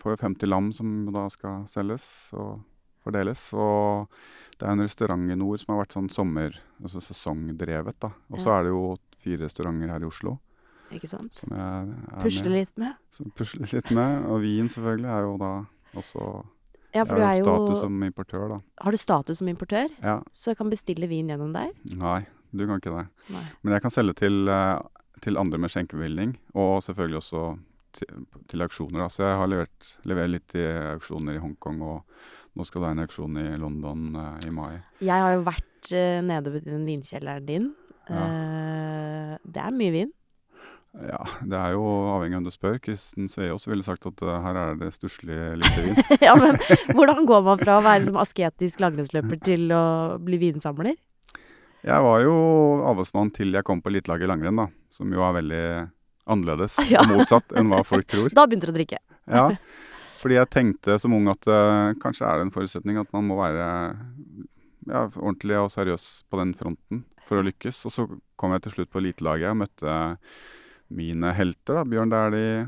får 0.00 0.16
jo 0.16 0.22
50 0.24 0.48
lam 0.48 0.72
som 0.76 0.94
da 1.12 1.26
skal 1.32 1.68
selges 1.68 2.06
og 2.36 2.62
fordeles. 3.04 3.44
Og 3.52 4.08
det 4.56 4.64
er 4.64 4.72
en 4.72 4.84
restaurant 4.84 5.28
i 5.32 5.36
nord 5.36 5.60
som 5.60 5.74
har 5.74 5.84
vært 5.84 5.96
sånn 5.96 6.08
sommer, 6.12 6.56
altså 6.80 7.00
sesongdrevet, 7.04 8.00
da. 8.00 8.12
Og 8.32 8.40
så 8.40 8.48
Ja. 8.48 8.58
er 8.58 8.62
det 8.64 8.72
jo 8.72 8.96
fire 9.20 9.44
restauranter 9.44 9.92
her 9.92 10.00
i 10.00 10.08
Oslo 10.08 10.38
Ikke 10.94 11.10
sant? 11.10 11.34
som 11.40 11.54
jeg 11.54 11.94
er 11.94 12.22
Pusle 12.22 12.48
med. 12.48 12.58
litt 12.58 12.74
med. 12.80 12.98
Som 13.14 13.30
pusler 13.36 13.70
litt 13.72 13.90
med. 13.94 14.26
Og 14.30 14.42
vin 14.44 14.70
selvfølgelig 14.70 15.10
er 15.16 15.28
jo 15.28 15.36
da 15.42 15.52
også 15.94 16.28
Ja, 16.94 17.02
for 17.02 17.18
Jeg 17.18 17.26
har 17.26 17.38
jo 17.40 17.44
status 17.44 17.80
som 17.82 18.02
importør, 18.06 18.48
da. 18.52 18.60
Har 18.86 18.94
du 18.94 19.00
status 19.00 19.38
som 19.40 19.48
importør? 19.50 19.88
Ja. 19.98 20.20
Så 20.30 20.52
jeg 20.52 20.60
kan 20.60 20.70
bestille 20.70 21.08
vin 21.10 21.32
gjennom 21.32 21.50
deg? 21.54 21.74
Nei, 21.98 22.20
du 22.54 22.66
kan 22.68 22.78
ikke 22.78 22.94
det. 22.94 23.06
Nei. 23.34 23.44
Men 23.62 23.74
jeg 23.74 23.82
kan 23.82 23.90
selge 23.90 24.14
til, 24.22 24.48
eh, 24.48 24.78
til 25.20 25.40
andre 25.40 25.58
med 25.58 25.72
skjenkebevilgning, 25.74 26.36
og 26.54 26.78
selvfølgelig 26.86 27.18
også 27.18 27.42
til, 27.98 28.26
til 28.50 28.62
auksjoner. 28.62 29.02
Da. 29.02 29.08
Så 29.10 29.26
jeg 29.26 29.38
har 29.40 29.50
levert, 29.50 29.90
levert 30.06 30.30
litt 30.30 30.56
i 30.58 30.64
auksjoner 30.94 31.38
i 31.38 31.42
Hongkong, 31.42 31.82
og 31.82 32.54
nå 32.54 32.66
skal 32.66 32.80
det 32.80 32.86
være 32.86 32.96
en 32.96 33.04
auksjon 33.04 33.40
i 33.42 33.46
London 33.58 34.04
uh, 34.14 34.34
i 34.46 34.52
mai. 34.54 34.74
Jeg 35.02 35.26
har 35.26 35.34
jo 35.34 35.46
vært 35.46 35.90
uh, 35.90 36.20
nede 36.26 36.52
ved 36.54 36.68
den 36.68 36.84
vinkjelleren 36.86 37.48
din. 37.48 37.72
Ja. 38.06 38.26
Uh, 38.28 39.32
det 39.42 39.64
er 39.64 39.74
mye 39.74 39.94
vin. 39.94 40.12
Ja, 40.94 41.24
det 41.42 41.58
er 41.58 41.72
jo 41.74 41.82
avhengig 42.12 42.36
av 42.36 42.38
hvem 42.38 42.46
du 42.46 42.54
spør. 42.54 42.76
Kristen 42.82 43.26
Sveaas 43.30 43.66
ville 43.66 43.82
sagt 43.82 44.06
at 44.06 44.20
uh, 44.22 44.36
her 44.44 44.58
er 44.60 44.76
det 44.78 44.92
stusslig 44.94 45.34
lite 45.58 45.82
vin. 45.82 45.96
ja, 46.26 46.36
men 46.38 46.54
hvordan 46.94 47.26
går 47.26 47.42
man 47.48 47.58
fra 47.62 47.80
å 47.80 47.82
være 47.84 48.06
som 48.06 48.20
asketisk 48.22 48.84
langrennsløper 48.84 49.40
til 49.42 49.74
å 49.74 49.82
bli 50.22 50.38
vinsamler? 50.38 50.94
Jeg 51.84 52.04
var 52.06 52.22
jo 52.22 52.36
avholdsmann 52.86 53.32
til 53.34 53.52
jeg 53.52 53.66
kom 53.66 53.82
på 53.82 53.90
elitelaget 53.90 54.28
i 54.28 54.30
langrenn, 54.30 54.62
da. 54.62 54.68
Som 54.94 55.10
jo 55.12 55.24
er 55.26 55.34
veldig 55.40 55.64
annerledes 56.30 56.78
Ja. 56.94 57.02
og 57.02 57.18
motsatt 57.18 57.56
enn 57.58 57.72
hva 57.72 57.82
folk 57.84 58.06
tror. 58.08 58.30
Da 58.32 58.46
begynte 58.46 58.70
du 58.70 58.76
å 58.76 58.78
drikke. 58.78 59.02
Ja, 59.28 59.48
fordi 60.22 60.38
jeg 60.38 60.52
tenkte 60.52 60.96
som 61.02 61.12
ung 61.16 61.26
at 61.32 61.50
uh, 61.50 61.90
kanskje 62.00 62.28
er 62.28 62.38
det 62.38 62.46
en 62.46 62.54
forutsetning 62.54 63.02
at 63.02 63.10
man 63.12 63.26
må 63.28 63.36
være 63.42 63.66
ja, 64.88 65.02
ordentlig 65.08 65.58
og 65.58 65.72
seriøs 65.74 66.06
på 66.30 66.38
den 66.40 66.54
fronten 66.56 67.02
for 67.26 67.40
å 67.40 67.44
lykkes. 67.44 67.82
Og 67.88 67.92
så 67.92 68.06
kom 68.40 68.54
jeg 68.54 68.64
til 68.64 68.78
slutt 68.78 68.92
på 68.94 69.02
elitelaget 69.02 69.50
og 69.50 69.58
møtte 69.64 69.96
mine 70.94 71.32
helter, 71.34 71.80
da, 71.80 71.84
Bjørn 71.88 72.12
Dæhlie, 72.12 72.64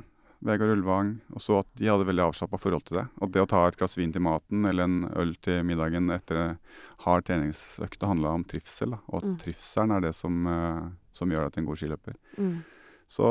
Vegard 0.47 0.75
Ulvang, 0.77 1.15
og 1.33 1.41
så 1.43 1.61
at 1.63 1.69
de 1.81 1.89
hadde 1.89 2.05
veldig 2.07 2.27
avslappa 2.27 2.59
forhold 2.61 2.85
til 2.87 2.99
det. 3.01 3.07
Og 3.25 3.31
det 3.33 3.41
å 3.43 3.49
ta 3.51 3.63
et 3.67 3.77
glass 3.81 3.97
vin 3.99 4.13
til 4.13 4.23
maten 4.23 4.67
eller 4.69 4.85
en 4.85 4.99
øl 5.17 5.33
til 5.43 5.63
middagen 5.67 6.11
etter 6.13 6.59
hard 7.07 7.25
treningsøkt, 7.27 8.05
handla 8.07 8.35
om 8.37 8.45
trivsel. 8.45 8.93
Da. 8.95 8.99
Og 9.09 9.23
at 9.23 9.29
Mm. 9.31 9.37
trivselen 9.43 9.97
er 9.97 10.01
det 10.05 10.15
som, 10.15 10.47
eh, 10.47 10.91
som 11.13 11.31
gjør 11.33 11.47
deg 11.47 11.53
til 11.55 11.63
en 11.63 11.67
god 11.71 11.77
skiløper. 11.81 12.15
Mm. 12.39 12.65
Så 13.09 13.25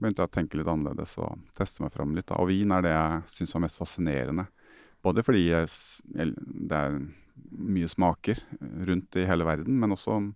begynte 0.00 0.16
jeg 0.24 0.28
å 0.28 0.32
tenke 0.32 0.56
litt 0.58 0.66
annerledes 0.66 1.16
og 1.18 1.38
teste 1.54 1.80
meg 1.82 1.92
fram 1.92 2.14
litt. 2.14 2.26
Da. 2.26 2.34
Og 2.40 2.48
vin 2.48 2.72
er 2.72 2.82
det 2.82 2.90
jeg 2.96 3.22
syns 3.28 3.54
var 3.54 3.60
mest 3.62 3.78
fascinerende. 3.78 4.48
Både 5.04 5.22
fordi 5.24 5.46
jeg, 5.48 5.68
det 6.12 6.72
er 6.76 7.00
mye 7.56 7.88
smaker 7.88 8.36
rundt 8.86 9.16
i 9.16 9.24
hele 9.24 9.44
verden, 9.44 9.78
men 9.78 9.90
også 9.92 10.34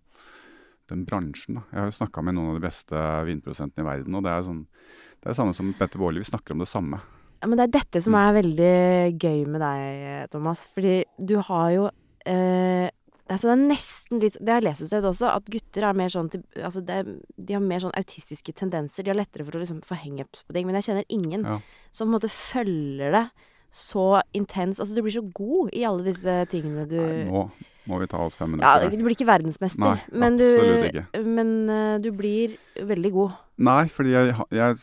den 0.91 1.05
bransjen. 1.07 1.55
Da. 1.59 1.63
Jeg 1.73 1.81
har 1.81 1.91
jo 1.91 1.99
snakka 1.99 2.23
med 2.25 2.35
noen 2.37 2.51
av 2.55 2.61
de 2.61 2.67
beste 2.67 3.03
vinprodusentene 3.29 3.85
i 3.85 3.89
verden, 3.89 4.15
og 4.19 4.23
det 4.27 4.33
er 4.33 4.43
sånn 4.43 4.67
det 4.67 5.31
er 5.31 5.33
det 5.33 5.37
samme 5.39 5.55
som 5.57 5.71
Petter 5.79 5.99
Baarli. 5.99 6.21
Vi 6.21 6.29
snakker 6.29 6.53
om 6.53 6.59
det 6.61 6.69
samme. 6.69 6.99
Ja, 7.41 7.49
men 7.49 7.57
det 7.57 7.65
er 7.65 7.79
dette 7.81 8.03
som 8.03 8.13
Mm. 8.13 8.21
er 8.21 8.43
veldig 8.43 9.19
gøy 9.21 9.47
med 9.49 9.61
deg, 9.61 10.31
Thomas. 10.31 10.67
Fordi 10.75 11.05
du 11.19 11.39
har 11.41 11.71
jo 11.73 11.87
eh, 12.27 12.91
altså 13.29 13.49
det 13.49 13.55
er 13.55 13.69
nesten 13.69 14.21
litt 14.21 14.37
Det 14.41 14.49
har 14.53 14.61
jeg 14.61 14.69
lest 14.69 14.83
et 14.83 14.89
sted 14.89 15.03
også, 15.05 15.29
at 15.35 15.45
gutter 15.49 15.83
er 15.89 15.95
mer 15.95 16.09
sånn 16.09 16.29
altså 16.61 16.85
det, 16.85 16.99
De 17.39 17.53
har 17.55 17.61
mer 17.61 17.81
sånn 17.81 17.97
autistiske 17.97 18.53
tendenser. 18.55 19.03
De 19.03 19.11
har 19.11 19.17
lettere 19.17 19.45
for 19.45 19.53
å 19.57 19.61
liksom 19.65 19.81
få 19.85 19.97
hangups 19.97 20.43
på 20.45 20.53
ting. 20.53 20.67
Men 20.67 20.75
jeg 20.77 20.85
kjenner 20.91 21.05
ingen 21.09 21.45
Ja. 21.45 21.61
som 21.91 22.09
på 22.09 22.15
en 22.15 22.21
måte 22.21 22.31
følger 22.31 23.13
det 23.13 23.31
så 23.73 24.21
intens. 24.35 24.79
Altså 24.79 24.95
du 24.95 25.03
blir 25.03 25.13
så 25.13 25.33
god 25.33 25.71
i 25.73 25.85
alle 25.85 26.05
disse 26.05 26.47
tingene 26.51 26.87
du 26.89 26.97
Nei, 27.01 27.25
nå 27.31 27.51
må 27.91 28.01
vi 28.01 28.09
ta 28.11 28.21
oss 28.25 28.39
fem 28.41 28.55
minutter. 28.55 28.85
Ja, 28.85 28.91
du 28.91 29.03
blir 29.05 29.17
ikke 29.17 29.29
verdensmester, 29.29 29.85
Nei, 29.85 30.21
men, 30.25 30.39
du, 30.41 30.47
ikke. 30.89 31.07
men 31.25 31.55
uh, 31.69 31.97
du 32.03 32.11
blir 32.17 32.57
veldig 32.81 33.13
god. 33.15 33.41
Nei, 33.55 33.85
fordi 33.87 34.11
jeg, 34.11 34.33
jeg 34.51 34.77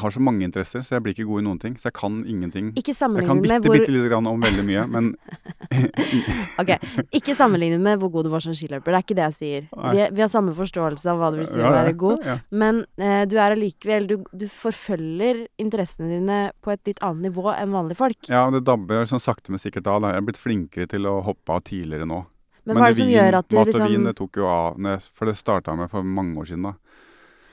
har 0.00 0.10
så 0.10 0.20
mange 0.22 0.42
interesser, 0.42 0.82
så 0.82 0.96
jeg 0.96 1.04
blir 1.04 1.14
ikke 1.14 1.26
god 1.28 1.42
i 1.42 1.44
noen 1.46 1.58
ting. 1.62 1.76
Så 1.78 1.86
jeg 1.86 1.94
kan 2.00 2.16
ingenting. 2.26 2.72
Ikke 2.74 2.90
Jeg 2.90 3.26
kan 3.28 3.42
bitte, 3.44 3.58
hvor 3.62 3.76
bitte 3.76 3.94
lite 3.94 4.08
grann 4.10 4.26
om 4.26 4.42
veldig 4.42 4.64
mye, 4.66 4.86
men 4.90 5.12
Ok, 6.62 6.72
Ikke 7.14 7.36
sammenlignet 7.38 7.78
med 7.80 8.00
hvor 8.02 8.10
god 8.10 8.26
du 8.26 8.32
var 8.32 8.42
som 8.42 8.56
skiløper. 8.58 8.90
Det 8.90 8.98
er 8.98 9.06
ikke 9.06 9.18
det 9.20 9.26
jeg 9.28 9.36
sier. 9.36 9.68
Vi, 9.70 10.02
vi 10.16 10.24
har 10.24 10.32
samme 10.32 10.54
forståelse 10.56 11.12
av 11.12 11.22
hva 11.22 11.30
det 11.30 11.44
vil 11.44 11.50
si 11.52 11.60
Ja, 11.60 11.68
å 11.68 11.70
ja, 11.70 11.76
være 11.78 11.94
god. 12.02 12.26
Ja. 12.26 12.36
Men 12.50 12.82
eh, 12.98 13.22
du 13.30 13.36
er 13.38 13.54
allikevel 13.54 14.10
du, 14.10 14.16
du 14.34 14.48
forfølger 14.50 15.44
interessene 15.62 16.10
dine 16.16 16.40
på 16.58 16.74
et 16.74 16.82
litt 16.90 17.02
annet 17.06 17.30
nivå 17.30 17.52
enn 17.54 17.70
vanlige 17.76 18.02
folk. 18.02 18.32
Ja, 18.32 18.48
det 18.50 18.64
dabber 18.66 19.06
sånn 19.06 19.22
sakte, 19.22 19.54
men 19.54 19.62
sikkert 19.62 19.86
av. 19.86 20.02
Jeg 20.10 20.18
er 20.18 20.26
blitt 20.26 20.42
flinkere 20.42 20.90
til 20.90 21.06
å 21.06 21.20
hoppe 21.22 21.54
av 21.54 21.62
tidligere 21.70 22.10
nå. 22.10 22.24
Men 22.66 22.78
hva 22.78 22.88
er 22.88 22.94
det 22.94 22.98
som 22.98 23.08
vin, 23.08 23.16
gjør 23.16 23.38
at 23.38 23.46
du 23.46 23.56
mat 23.56 23.62
og 23.62 23.70
liksom 23.70 23.88
vin, 23.90 24.04
det 24.06 24.18
tok 24.18 24.38
jo 24.38 24.50
av 24.50 24.76
For 25.18 25.30
det 25.30 25.38
starta 25.38 25.74
med 25.78 25.90
for 25.90 26.06
mange 26.06 26.42
år 26.42 26.50
siden, 26.50 26.68
da. 26.70 26.74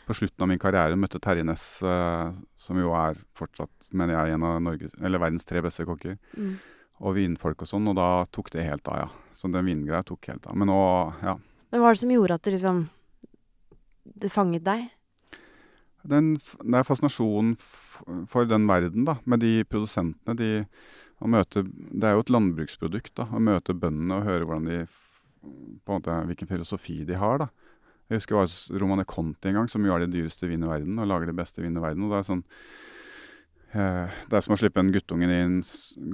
På 0.10 0.16
slutten 0.18 0.42
av 0.42 0.50
min 0.50 0.58
karriere 0.58 0.98
møtte 0.98 1.20
Terje 1.22 1.46
Næss, 1.46 1.64
uh, 1.86 2.34
som 2.58 2.78
jo 2.82 2.96
er 2.98 3.20
fortsatt, 3.38 3.92
mener 3.94 4.16
jeg, 4.16 4.34
en 4.34 4.46
av 4.48 4.56
Norges, 4.66 4.96
eller 4.98 5.22
verdens 5.22 5.46
tre 5.46 5.62
beste 5.62 5.86
kokker. 5.86 6.16
mm. 6.34 6.56
Og 7.00 7.14
vinfolk 7.16 7.62
og 7.64 7.70
sånn, 7.70 7.86
og 7.88 7.94
da 7.96 8.08
tok 8.34 8.50
det 8.52 8.66
helt 8.66 8.90
av, 8.92 8.98
ja. 9.04 9.36
Så 9.38 9.48
den 9.54 9.70
vingreia 9.70 10.02
tok 10.04 10.32
helt 10.32 10.50
av. 10.50 10.58
Men 10.58 10.68
nå, 10.68 10.80
ja. 11.22 11.36
Men 11.70 11.84
hva 11.84 11.92
er 11.92 11.96
det 11.96 12.02
som 12.02 12.12
gjorde 12.12 12.36
at 12.40 12.48
det 12.48 12.56
liksom 12.58 12.82
Det 14.26 14.32
fanget 14.34 14.66
deg? 14.66 14.90
Den, 16.10 16.34
det 16.42 16.82
er 16.82 16.90
fascinasjonen 16.90 17.54
for 18.28 18.50
den 18.50 18.66
verden, 18.68 19.06
da, 19.08 19.20
med 19.30 19.46
de 19.46 19.54
produsentene. 19.70 20.36
De, 20.42 20.66
å 21.22 21.30
møte, 21.30 21.64
det 21.70 22.10
er 22.10 22.18
jo 22.18 22.26
et 22.26 22.34
landbruksprodukt, 22.34 23.14
da. 23.22 23.30
Å 23.30 23.46
møte 23.46 23.78
bøndene 23.78 24.18
og 24.18 24.28
høre 24.28 24.50
hvordan 24.50 24.70
de 24.74 24.82
på 24.90 25.94
en 25.94 26.02
måte, 26.02 26.20
hvilken 26.34 26.50
filosofi 26.50 27.04
de 27.08 27.22
har. 27.22 27.46
da. 27.46 27.69
Jeg 28.10 28.24
husker 28.24 28.36
det 28.36 28.42
var 28.42 28.80
Romane 28.82 29.06
Conti 29.06 29.52
en 29.52 29.60
gang, 29.60 29.68
som 29.70 29.84
jo 29.86 29.94
er 29.94 30.02
de 30.02 30.14
dyreste 30.16 30.48
vin 30.50 30.64
i 30.66 30.70
verden, 30.70 30.98
og 30.98 31.10
lager 31.10 31.30
det 31.30 31.38
beste 31.38 31.62
vin 31.62 31.78
i 31.78 31.84
verden. 31.84 32.08
og 32.08 32.16
Det 32.16 32.20
er 32.20 32.26
sånn 32.26 32.42
eh, 33.78 34.16
det 34.32 34.40
er 34.40 34.46
som 34.46 34.56
å 34.56 34.58
slippe 34.58 34.82
en 34.82 34.90
guttungen 34.96 35.34
i 35.34 35.42
en 35.44 35.60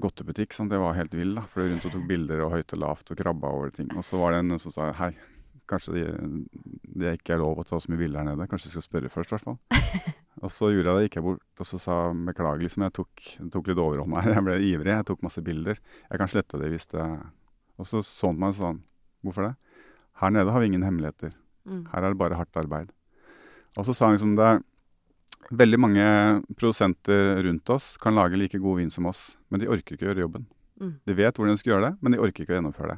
godtebutikk. 0.03 0.51
Sånn. 0.55 0.71
Det 0.71 0.81
var 0.81 0.97
helt 0.97 1.15
vill. 1.15 1.31
da, 1.37 1.45
For 1.47 1.61
Fløy 1.61 1.71
rundt 1.71 1.87
og 1.87 1.95
tok 1.95 2.09
bilder 2.09 2.43
og 2.43 2.51
høyt 2.57 2.75
og 2.75 2.81
lavt 2.83 3.13
og 3.15 3.21
krabba 3.21 3.53
over 3.55 3.71
ting. 3.77 3.87
Og 3.95 4.03
så 4.03 4.19
var 4.19 4.35
det 4.35 4.41
en 4.43 4.59
som 4.59 4.75
sa 4.75 4.89
hei, 4.99 5.13
kanskje 5.71 5.95
de, 5.95 6.03
det 6.99 7.15
ikke 7.15 7.37
er 7.37 7.41
lov 7.41 7.63
å 7.63 7.65
ta 7.65 7.79
så 7.79 7.93
mye 7.93 8.01
bilder 8.03 8.21
her 8.21 8.27
nede. 8.27 8.49
Kanskje 8.51 8.73
du 8.73 8.75
skal 8.75 8.85
spørre 8.89 9.13
først, 9.15 9.31
i 9.31 9.37
hvert 9.37 9.47
fall. 9.47 10.11
Og 10.43 10.51
så 10.51 10.67
gjorde 10.73 10.91
jeg 10.91 10.99
det, 10.99 11.07
gikk 11.07 11.15
jeg 11.15 11.23
bort 11.29 11.61
og 11.63 11.67
så 11.69 11.77
sa 11.79 11.93
beklager, 12.11 12.59
liksom. 12.65 12.83
Jeg 12.83 12.93
tok, 12.97 13.21
tok 13.53 13.69
litt 13.71 13.79
overhånd 13.79 14.17
her. 14.19 14.33
Jeg 14.35 14.43
ble 14.43 14.57
ivrig. 14.67 14.91
Jeg 14.91 15.07
tok 15.07 15.23
masse 15.23 15.41
bilder. 15.41 15.79
Jeg 15.79 16.19
kan 16.19 16.29
slette 16.29 16.59
det 16.59 16.73
hvis 16.73 16.89
det 16.91 17.05
Og 17.79 17.87
så 17.87 18.03
så 18.03 18.33
han 18.33 18.35
på 18.35 18.43
meg 18.43 18.59
han, 18.59 18.81
hvorfor 19.23 19.47
det? 19.47 19.53
Her 20.19 20.35
nede 20.35 20.51
har 20.51 20.59
vi 20.59 20.67
ingen 20.73 20.83
hemmeligheter. 20.83 21.31
Mm. 21.65 21.83
Her 21.91 22.03
er 22.03 22.13
det 22.13 22.21
bare 22.21 22.39
hardt 22.39 22.61
arbeid. 22.61 22.93
Og 23.75 23.85
så 23.87 23.95
sa 23.95 24.07
han 24.09 24.17
liksom 24.17 24.37
det 24.39 24.47
er 24.53 24.63
Veldig 25.53 25.77
mange 25.77 26.05
produsenter 26.57 27.43
rundt 27.45 27.69
oss 27.69 27.91
kan 28.01 28.15
lage 28.17 28.33
like 28.33 28.57
god 28.57 28.79
vin 28.79 28.89
som 28.89 29.05
oss, 29.05 29.35
men 29.53 29.61
de 29.61 29.67
orker 29.69 29.93
ikke 29.93 30.07
å 30.07 30.09
gjøre 30.09 30.23
jobben. 30.23 30.47
Mm. 30.81 30.93
De 31.05 31.15
vet 31.19 31.37
hvordan 31.37 31.53
de 31.53 31.61
skal 31.61 31.75
gjøre 31.75 31.91
det, 31.91 31.97
men 32.01 32.15
de 32.15 32.21
orker 32.25 32.41
ikke 32.41 32.55
å 32.55 32.57
gjennomføre 32.57 32.95
det. 32.95 32.97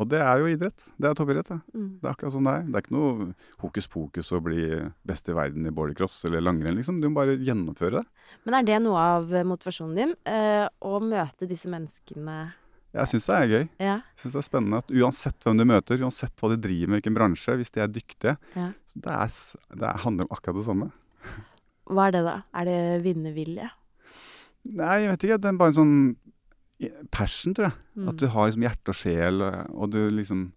Og 0.00 0.08
det 0.08 0.20
er 0.24 0.40
jo 0.40 0.48
idrett. 0.48 0.84
Det 0.96 1.08
er 1.08 1.16
toppidrett. 1.16 1.48
det. 1.50 1.58
Mm. 1.76 1.88
Det 2.00 2.06
er 2.08 2.12
akkurat 2.14 2.32
sånn 2.32 2.46
det 2.46 2.52
er. 2.56 2.68
Det 2.68 2.78
er 2.78 2.84
ikke 2.84 2.96
noe 2.96 3.26
hokus 3.64 3.88
pokus 3.90 4.30
å 4.32 4.40
bli 4.44 4.62
best 5.08 5.28
i 5.28 5.36
verden 5.36 5.68
i 5.68 5.72
bordercross 5.76 6.22
eller 6.28 6.44
langrenn, 6.44 6.78
liksom. 6.78 7.02
Du 7.02 7.08
må 7.10 7.18
bare 7.18 7.36
gjennomføre 7.36 8.00
det. 8.00 8.04
Men 8.44 8.56
er 8.56 8.68
det 8.68 8.78
noe 8.84 9.02
av 9.16 9.34
motivasjonen 9.48 9.98
din? 9.98 10.14
eh, 10.24 10.68
å 10.84 11.00
møte 11.04 11.48
disse 11.48 11.68
menneskene 11.68 12.38
Jeg 12.94 13.06
syns 13.12 13.26
det 13.30 13.34
er 13.36 13.50
gøy. 13.52 13.64
Ja. 13.78 13.94
Jeg 14.02 14.18
synes 14.18 14.32
det 14.34 14.40
er 14.40 14.46
spennende 14.48 14.78
at 14.82 14.88
uansett 14.90 15.44
hvem 15.46 15.60
du 15.60 15.64
møter, 15.70 16.00
uansett 16.02 16.34
hva 16.42 16.48
de 16.50 16.56
driver 16.64 16.90
med, 16.90 16.98
hvilken 17.00 17.14
bransje, 17.18 17.54
hvis 17.60 17.70
de 17.76 17.80
er 17.84 17.92
dyktige, 17.94 18.36
Ja. 18.56 18.64
det, 18.96 19.12
er, 19.14 19.36
det 19.78 19.86
er, 19.86 20.00
handler 20.02 20.26
om 20.26 20.34
akkurat 20.34 20.58
det 20.58 20.64
samme. 20.66 20.90
Hva 21.90 22.06
er 22.08 22.12
det, 22.16 22.24
da? 22.26 22.34
Er 22.54 22.64
det 22.68 22.80
vinnervilje? 23.04 23.68
Nei, 24.74 24.96
jeg 25.04 25.10
vet 25.12 25.24
ikke. 25.26 25.38
Det 25.42 25.48
er 25.50 25.56
bare 25.58 25.72
en 25.72 25.78
sånn 25.80 25.94
passion, 27.12 27.54
tror 27.56 27.68
jeg. 27.70 27.76
Mm. 27.98 28.08
At 28.12 28.18
du 28.20 28.26
har 28.30 28.48
liksom 28.50 28.64
hjerte 28.66 28.92
og 28.94 28.98
sjel, 29.00 29.42
og 29.74 29.90
du 29.94 30.00
liksom 30.14 30.48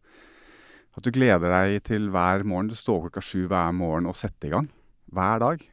At 0.94 1.08
du 1.08 1.10
gleder 1.10 1.50
deg 1.50 1.80
til 1.90 2.04
hver 2.14 2.44
morgen. 2.46 2.68
Du 2.70 2.76
står 2.78 3.08
klokka 3.08 3.22
sju 3.26 3.48
hver 3.50 3.72
morgen 3.74 4.06
og 4.06 4.14
setter 4.14 4.46
i 4.46 4.52
gang. 4.54 4.68
Hver 5.10 5.40
dag. 5.42 5.64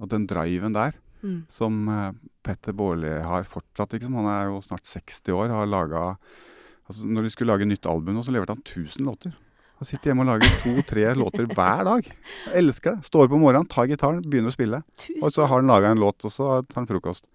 Og 0.00 0.10
den 0.12 0.26
driven 0.28 0.72
der, 0.76 0.92
Mm. 1.24 1.46
som 1.48 1.88
eh, 1.88 2.12
Petter 2.46 2.76
Baarli 2.76 3.10
har 3.26 3.48
fortsatt, 3.50 3.96
liksom. 3.96 4.16
Han 4.20 4.28
er 4.30 4.52
jo 4.52 4.60
snart 4.64 4.86
60 4.88 5.34
år, 5.34 5.50
har 5.54 5.66
laget, 5.70 6.22
altså, 6.86 7.08
Når 7.10 7.26
de 7.26 7.34
skulle 7.34 7.52
lage 7.52 7.68
nytt 7.68 7.88
album, 7.90 8.22
så 8.22 8.34
leverte 8.34 8.54
han 8.56 8.62
1000 8.64 9.06
låter. 9.08 9.34
Han 9.76 9.88
sitter 9.88 10.10
hjemme 10.10 10.24
og 10.24 10.30
lager 10.30 10.52
to-tre 10.62 11.04
låter 11.20 11.48
hver 11.50 11.84
dag. 11.84 12.06
Jeg 12.08 12.62
elsker 12.62 12.96
det. 12.96 13.08
Står 13.10 13.26
opp 13.26 13.34
om 13.36 13.42
morgenen, 13.44 13.68
tar 13.68 13.88
gitaren, 13.90 14.22
begynner 14.24 14.48
å 14.52 14.56
spille. 14.56 14.80
Og 15.20 15.28
så 15.34 15.44
har 15.44 15.58
han 15.58 15.68
laga 15.68 15.90
en 15.92 16.00
låt, 16.00 16.24
og 16.24 16.32
så 16.32 16.62
tar 16.64 16.80
han 16.80 16.88
frokost. 16.88 17.28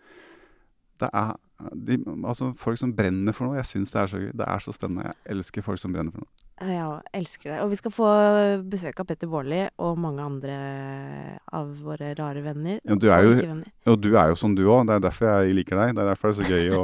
Det 1.01 1.09
er 1.13 1.35
de, 1.77 1.99
altså 2.25 2.51
folk 2.57 2.79
som 2.81 2.93
brenner 2.97 3.35
for 3.37 3.47
noe. 3.47 3.59
Jeg 3.59 3.69
syns 3.69 3.93
det 3.93 4.01
er 4.01 4.09
så 4.09 4.21
gøy. 4.21 4.31
Det 4.41 4.47
er 4.47 4.63
så 4.63 4.73
spennende. 4.73 5.11
Jeg 5.11 5.35
elsker 5.35 5.65
folk 5.65 5.81
som 5.81 5.93
brenner 5.93 6.13
for 6.15 6.25
noe. 6.25 6.50
Ja, 6.61 6.99
elsker 7.17 7.55
det. 7.55 7.59
Og 7.63 7.71
vi 7.71 7.77
skal 7.79 7.93
få 7.93 8.07
besøk 8.69 8.99
av 9.01 9.07
Petter 9.09 9.29
Baarli 9.31 9.63
og 9.81 9.97
mange 10.01 10.21
andre 10.21 10.57
av 11.49 11.71
våre 11.81 12.11
rare 12.19 12.43
venner. 12.45 12.77
Ja, 12.85 12.97
du 13.01 13.07
er 13.09 13.25
jo-. 13.25 13.55
Og 13.89 13.97
du 14.03 14.11
er 14.13 14.29
jo 14.29 14.37
som 14.37 14.53
du 14.57 14.61
òg. 14.67 14.85
Det 14.89 14.97
er 14.99 15.05
derfor 15.07 15.29
jeg 15.31 15.55
liker 15.57 15.79
deg. 15.81 15.95
Det 15.97 16.03
er 16.03 16.11
derfor 16.11 16.29
det 16.29 16.35
er 16.35 16.41
så 16.43 16.51
gøy 16.51 16.75
å, 16.77 16.83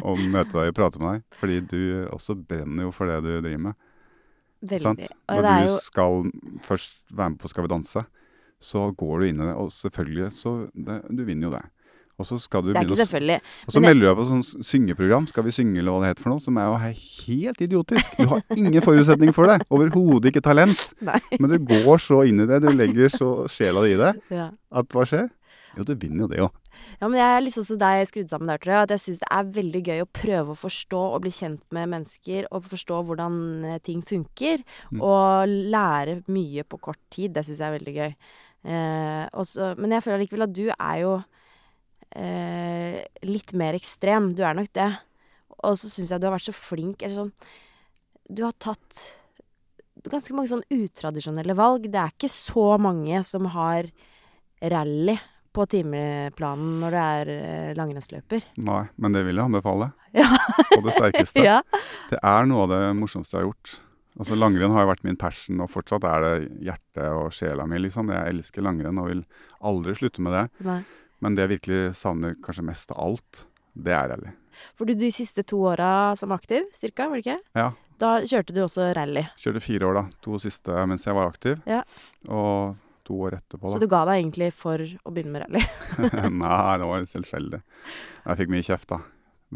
å 0.00 0.16
møte 0.36 0.54
deg 0.54 0.72
og 0.72 0.78
prate 0.78 1.02
med 1.02 1.18
deg. 1.18 1.26
Fordi 1.42 1.58
du 1.68 1.80
også 2.16 2.38
brenner 2.40 2.88
jo 2.88 2.94
for 2.94 3.10
det 3.12 3.18
du 3.26 3.30
driver 3.34 3.64
med. 3.68 3.80
Veldig. 4.68 4.84
Sant? 4.86 5.04
Når 5.30 5.48
du 5.68 5.74
skal 5.84 6.30
først 6.66 6.96
være 7.12 7.34
med 7.34 7.42
på 7.42 7.50
Skal 7.52 7.66
vi 7.68 7.70
danse, 7.70 8.04
så 8.58 8.88
går 8.98 9.20
du 9.20 9.28
inn 9.28 9.42
i 9.42 9.50
det. 9.50 9.58
Og 9.60 9.68
selvfølgelig, 9.74 10.30
så 10.34 10.54
det, 10.72 11.02
Du 11.12 11.22
vinner 11.28 11.50
jo 11.50 11.56
det. 11.58 11.66
Og 12.18 12.26
så 12.26 12.34
skal 12.42 12.64
du 12.66 12.72
Det 12.72 12.82
begynne 12.82 13.38
å. 13.38 13.40
Og 13.68 13.72
så 13.76 13.80
melder 13.82 14.00
du 14.02 14.06
deg 14.08 14.16
på 14.18 14.26
sånn 14.26 14.42
syngeprogram, 14.66 15.28
Skal 15.30 15.44
vi 15.46 15.52
synge 15.54 15.78
eller 15.78 15.94
hva 15.94 16.00
det 16.02 16.08
heter 16.12 16.26
for 16.26 16.32
noe, 16.34 16.42
som 16.42 16.58
er 16.58 16.66
jo 16.66 16.78
helt 16.82 17.60
idiotisk. 17.62 18.16
Du 18.18 18.26
har 18.32 18.42
ingen 18.56 18.82
forutsetning 18.82 19.30
for 19.36 19.46
det. 19.46 19.60
Overhodet 19.70 20.32
ikke 20.32 20.42
talent. 20.42 20.82
Nei. 21.08 21.20
Men 21.38 21.54
du 21.54 21.58
går 21.70 22.02
så 22.02 22.24
inn 22.26 22.42
i 22.42 22.48
det, 22.50 22.58
du 22.66 22.72
legger 22.74 23.12
så 23.14 23.28
sjela 23.52 23.84
di 23.86 23.94
i 23.94 24.00
det, 24.00 24.14
Ja. 24.34 24.48
at 24.72 24.88
hva 24.90 25.06
skjer? 25.06 25.28
Jo, 25.76 25.84
du 25.86 25.94
vinner 25.94 26.24
jo 26.24 26.28
det 26.32 26.40
òg. 26.42 26.50
ja, 26.98 27.06
men 27.06 27.20
jeg 27.20 27.36
er 27.36 27.42
liksom 27.44 27.64
som 27.68 27.78
deg 27.78 28.08
skrudd 28.08 28.30
sammen 28.32 28.48
der, 28.50 28.58
tror 28.58 28.72
jeg. 28.74 28.82
At 28.88 28.90
jeg 28.96 29.02
syns 29.04 29.22
det 29.22 29.30
er 29.30 29.52
veldig 29.60 29.82
gøy 29.86 30.02
å 30.02 30.10
prøve 30.18 30.54
å 30.56 30.58
forstå 30.58 31.02
og 31.14 31.22
bli 31.22 31.30
kjent 31.30 31.62
med 31.70 31.92
mennesker, 31.94 32.48
og 32.50 32.66
forstå 32.66 32.98
hvordan 33.06 33.38
eh, 33.64 33.78
ting 33.86 34.02
funker. 34.02 34.64
Mm. 34.90 35.02
Og 35.06 35.54
lære 35.70 36.18
mye 36.34 36.66
på 36.66 36.80
kort 36.82 36.98
tid. 37.14 37.36
Det 37.36 37.46
syns 37.46 37.62
jeg 37.62 37.68
er 37.70 37.78
veldig 37.78 37.94
gøy. 38.00 38.12
Eh, 38.74 39.24
også, 39.38 39.76
men 39.78 39.94
jeg 39.94 40.02
føler 40.08 40.24
likevel 40.24 40.48
at 40.48 40.56
du 40.56 40.64
er 40.74 40.96
jo 41.04 41.12
litt 42.16 43.52
mer 43.52 43.76
ekstrem. 43.76 44.30
Du 44.34 44.40
er 44.46 44.56
nok 44.56 44.70
det. 44.74 44.88
Og 45.64 45.76
så 45.78 45.90
syns 45.90 46.12
jeg 46.12 46.20
du 46.22 46.26
har 46.28 46.34
vært 46.36 46.48
så 46.48 46.54
flink. 46.56 47.02
Eller 47.02 47.18
sånn 47.18 47.32
Du 48.28 48.44
har 48.46 48.54
tatt 48.60 49.00
ganske 50.08 50.34
mange 50.36 50.50
sånn 50.52 50.66
utradisjonelle 50.72 51.56
valg. 51.58 51.88
Det 51.90 51.98
er 52.00 52.14
ikke 52.14 52.30
så 52.32 52.70
mange 52.80 53.22
som 53.26 53.48
har 53.54 53.88
rally 54.72 55.16
på 55.54 55.64
timeplanen 55.70 56.78
når 56.82 56.94
du 56.94 56.98
er 57.00 57.32
eh, 57.32 57.72
langrennsløper. 57.78 58.44
Nei, 58.62 58.84
men 59.00 59.14
det 59.16 59.24
vil 59.26 59.38
jeg 59.40 59.48
anbefale. 59.48 59.90
Ja. 60.14 60.28
På 60.70 60.80
det 60.84 60.94
sterkeste. 60.96 61.44
Ja. 61.48 61.60
Det 62.10 62.20
er 62.22 62.48
noe 62.48 62.66
av 62.66 62.72
det 62.72 62.80
morsomste 62.98 63.36
jeg 63.36 63.42
har 63.42 63.48
gjort. 63.50 63.74
Altså 64.18 64.34
Langrenn 64.38 64.74
har 64.74 64.84
jo 64.84 64.90
vært 64.90 65.04
min 65.06 65.18
passion, 65.18 65.60
og 65.62 65.70
fortsatt 65.70 66.04
er 66.08 66.24
det 66.24 66.32
hjertet 66.66 67.04
og 67.14 67.28
sjela 67.34 67.66
mi, 67.70 67.78
liksom. 67.84 68.10
Jeg 68.10 68.32
elsker 68.34 68.64
langrenn 68.66 68.98
og 68.98 69.10
vil 69.12 69.20
aldri 69.70 69.94
slutte 69.98 70.24
med 70.26 70.34
det. 70.34 70.44
Nei. 70.66 70.80
Men 71.24 71.34
det 71.34 71.46
jeg 71.46 71.52
virkelig 71.56 71.80
savner 71.98 72.36
kanskje 72.44 72.64
mest 72.68 72.92
av 72.94 73.00
alt, 73.02 73.44
det 73.74 73.94
er 73.94 74.08
rally. 74.12 74.32
For 74.78 74.86
du, 74.88 74.94
de 74.98 75.10
siste 75.14 75.44
to 75.46 75.60
åra 75.70 76.16
som 76.18 76.32
aktiv, 76.34 76.66
cirka, 76.74 77.08
var 77.10 77.18
det 77.18 77.24
ikke? 77.26 77.38
Ja. 77.58 77.68
Da 77.98 78.10
kjørte 78.26 78.54
du 78.54 78.60
også 78.64 78.92
rally. 78.94 79.24
Kjørte 79.38 79.62
fire 79.62 79.88
år, 79.88 79.98
da. 79.98 80.04
To 80.26 80.38
siste 80.42 80.84
mens 80.86 81.06
jeg 81.06 81.14
var 81.18 81.30
aktiv. 81.30 81.58
Ja. 81.66 81.80
Og 82.30 82.76
to 83.08 83.16
år 83.26 83.38
etterpå, 83.38 83.64
Da. 83.66 83.74
Så 83.74 83.80
du 83.82 83.88
ga 83.90 84.04
deg 84.06 84.20
egentlig 84.22 84.50
for 84.54 84.78
å 84.82 85.12
begynne 85.14 85.34
med 85.34 85.46
rally. 85.46 85.62
Nei, 86.42 86.74
det 86.78 86.90
var 86.90 87.06
selvfølgelig. 87.10 87.62
Jeg 88.26 88.40
fikk 88.42 88.52
mye 88.54 88.66
kjeft, 88.68 88.88
da. 88.92 89.00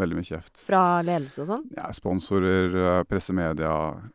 Veldig 0.03 0.17
mye 0.17 0.25
kjeft. 0.25 0.63
Fra 0.65 0.83
ledelse 1.05 1.43
og 1.45 1.49
sånn. 1.51 1.65
Ja, 1.77 1.91
sponsorer, 1.93 2.73
eh, 2.81 3.03
pressemedia, 3.11 3.73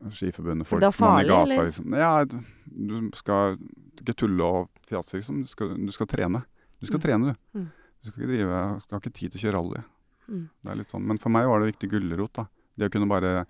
Skiforbundet, 0.09 0.65
For 0.65 0.79
folk 0.79 0.81
det 0.81 0.89
var 0.89 0.97
farlig, 0.97 1.29
gata, 1.29 1.43
eller? 1.51 1.67
liksom. 1.69 1.97
Ja, 2.01 2.13
du 2.25 2.39
du 2.87 3.11
skal 3.17 3.55
ikke 4.01 4.15
tulle 4.17 4.43
og 4.47 4.69
fjase, 4.89 5.19
liksom. 5.19 5.43
Du 5.45 5.51
skal, 5.51 5.75
du 5.77 5.91
skal 5.93 6.09
trene. 6.09 6.43
Du 6.79 6.87
skal 6.87 6.99
Mm. 6.99 7.03
trene, 7.03 7.33
du. 7.33 7.59
Mm. 7.59 7.69
Du 8.03 8.09
skal 8.11 8.23
ikke 8.23 8.31
drive 8.33 8.57
Du 8.87 8.95
ha 8.95 8.99
ikke 9.01 9.13
tid 9.13 9.31
til 9.31 9.39
å 9.39 9.43
kjøre 9.45 9.57
rally. 9.57 9.83
Mm. 10.29 10.49
Det 10.63 10.71
er 10.71 10.75
litt 10.81 10.91
sånn. 10.93 11.05
Men 11.07 11.17
for 11.17 11.29
meg 11.29 11.47
var 11.47 11.59
det 11.63 11.71
viktig 11.73 11.89
gulrot, 11.91 12.33
da. 12.33 12.45
Det 12.77 12.89
å 12.89 12.93
kunne 12.93 13.09
bare 13.09 13.45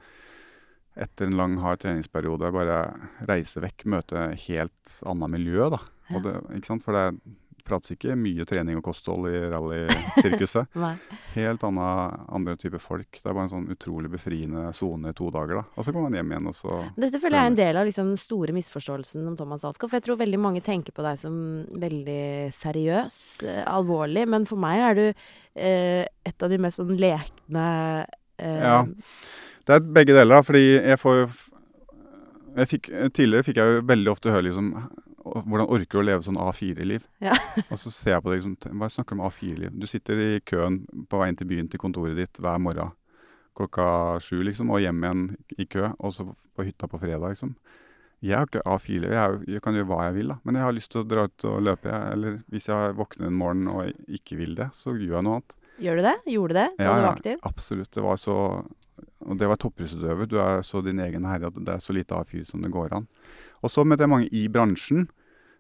etter 0.98 1.28
en 1.28 1.38
lang, 1.38 1.58
hard 1.62 1.80
treningsperiode 1.84 2.52
bare 2.52 2.78
reise 3.28 3.62
vekk, 3.62 3.86
møte 3.86 4.24
helt 4.48 4.94
annet 5.06 5.30
miljø, 5.30 5.70
da. 5.70 5.78
Det, 6.10 6.34
ikke 6.58 6.66
sant? 6.72 6.84
For 6.84 6.94
det 6.94 7.22
prates 7.68 7.94
ikke 7.94 8.16
mye 8.18 8.46
trening 8.48 8.80
og 8.80 8.86
kosthold 8.88 9.28
i 9.30 9.42
rallysirkuset. 9.52 10.78
Helt 11.38 11.66
annet, 11.68 12.22
andre 12.40 12.56
typer 12.60 12.82
folk. 12.82 13.10
Det 13.20 13.26
er 13.26 13.36
bare 13.36 13.46
en 13.46 13.54
sånn 13.54 13.68
utrolig 13.74 14.12
befriende 14.14 14.68
sone 14.78 15.12
i 15.12 15.18
to 15.18 15.30
dager, 15.34 15.62
da. 15.62 15.66
Og 15.76 15.86
så 15.86 15.94
kommer 15.94 16.10
man 16.10 16.20
hjem 16.20 16.34
igjen, 16.34 16.50
og 16.52 16.58
så 16.58 16.80
Dette 16.98 17.22
føler 17.24 17.40
jeg 17.40 17.46
er 17.46 17.52
en 17.52 17.60
del 17.60 17.82
av 17.82 17.90
liksom 17.90 18.14
store 18.20 18.56
misforståelsen 18.58 19.28
om 19.30 19.36
Thomas 19.40 19.66
Alskov. 19.68 19.92
For 19.92 20.00
jeg 20.00 20.08
tror 20.08 20.22
veldig 20.22 20.42
mange 20.42 20.64
tenker 20.66 20.96
på 20.96 21.06
deg 21.06 21.20
som 21.22 21.36
veldig 21.84 22.24
seriøs, 22.56 23.20
eh, 23.48 23.64
alvorlig. 23.68 24.28
Men 24.32 24.48
for 24.50 24.62
meg 24.62 24.86
er 24.90 24.98
du 24.98 25.06
eh, 25.08 26.06
et 26.08 26.48
av 26.48 26.54
de 26.54 26.62
mest 26.62 26.82
sånn 26.82 26.96
lekne 26.98 27.68
eh, 28.40 28.64
Ja. 28.64 28.80
Det 29.68 29.76
er 29.76 29.88
begge 29.98 30.16
deler, 30.16 30.46
fordi 30.48 30.66
jeg 30.78 31.00
får 31.02 31.16
jo 31.18 31.28
jeg 32.58 32.70
fikk, 32.72 32.88
Tidligere 33.14 33.46
fikk 33.46 33.60
jeg 33.60 33.76
jo 33.76 33.82
veldig 33.86 34.12
ofte 34.14 34.34
høre 34.34 34.48
liksom 34.48 34.72
«Å, 34.78 34.86
Hvordan 35.46 35.70
orker 35.70 35.98
du 35.98 36.02
å 36.02 36.06
leve 36.08 36.26
sånn 36.26 36.40
A4-liv? 36.42 37.06
Ja. 37.24 37.36
og 37.72 37.80
så 37.82 37.92
ser 37.94 38.16
jeg 38.16 38.24
på 38.26 38.34
deg 38.34 38.42
liksom 38.42 38.78
Hva 38.80 38.90
snakker 38.94 39.16
du 39.16 39.22
om 39.22 39.28
A4-liv? 39.30 39.76
Du 39.78 39.88
sitter 39.90 40.24
i 40.24 40.30
køen 40.46 40.82
på 41.10 41.22
veien 41.22 41.38
til 41.40 41.50
byen 41.50 41.70
til 41.72 41.82
kontoret 41.82 42.18
ditt 42.18 42.42
hver 42.44 42.62
morgen. 42.62 42.96
klokka 43.58 44.20
sju, 44.22 44.44
liksom, 44.46 44.70
og 44.70 44.84
hjem 44.84 45.02
igjen 45.02 45.22
i 45.58 45.66
kø, 45.66 45.88
og 45.98 46.12
så 46.14 46.28
på 46.28 46.66
hytta 46.68 46.88
på 46.90 47.00
fredag, 47.02 47.32
liksom. 47.32 47.56
Jeg 48.26 48.34
har 48.34 48.48
ikke 48.50 48.64
A4, 48.66 49.10
jeg, 49.14 49.40
jeg 49.54 49.62
kan 49.62 49.76
gjøre 49.78 49.90
hva 49.92 50.04
jeg 50.08 50.16
vil, 50.16 50.32
da. 50.34 50.38
Men 50.46 50.58
jeg 50.58 50.66
har 50.66 50.76
lyst 50.78 50.92
til 50.94 51.04
å 51.04 51.08
dra 51.10 51.26
ut 51.30 51.46
og 51.50 51.60
løpe, 51.66 51.90
jeg. 51.90 52.14
Eller 52.16 52.38
hvis 52.54 52.70
jeg 52.70 52.96
våkner 52.98 53.30
en 53.30 53.38
morgen 53.38 53.68
og 53.70 54.14
ikke 54.18 54.40
vil 54.40 54.56
det, 54.58 54.72
så 54.74 54.96
gjør 54.96 55.20
jeg 55.20 55.28
noe 55.28 55.40
annet. 55.40 55.58
Gjør 55.78 56.00
du 56.00 56.04
det? 56.08 56.16
Gjorde 56.34 56.54
du 56.54 56.58
det 56.58 56.68
da 56.80 56.88
Ja, 56.88 56.96
du 56.96 57.04
var 57.04 57.12
aktiv? 57.12 57.44
Absolutt. 57.46 57.92
Det 57.94 58.04
var 58.06 58.18
så 58.18 58.38
Og 59.28 59.38
det 59.38 59.50
var 59.50 59.60
toppidrettsutøver. 59.62 60.26
Du 60.26 60.38
er 60.42 60.64
så 60.66 60.82
din 60.82 61.00
egen 61.04 61.26
herre 61.26 61.52
at 61.52 61.58
det 61.58 61.74
er 61.74 61.82
så 61.84 61.94
lite 61.94 62.16
A4 62.16 62.46
som 62.48 62.62
det 62.64 62.72
går 62.74 62.96
an. 62.96 63.08
Og 63.62 63.70
så 63.70 63.84
med 63.86 64.00
jeg 64.00 64.10
mange 64.10 64.30
i 64.32 64.48
bransjen. 64.48 65.08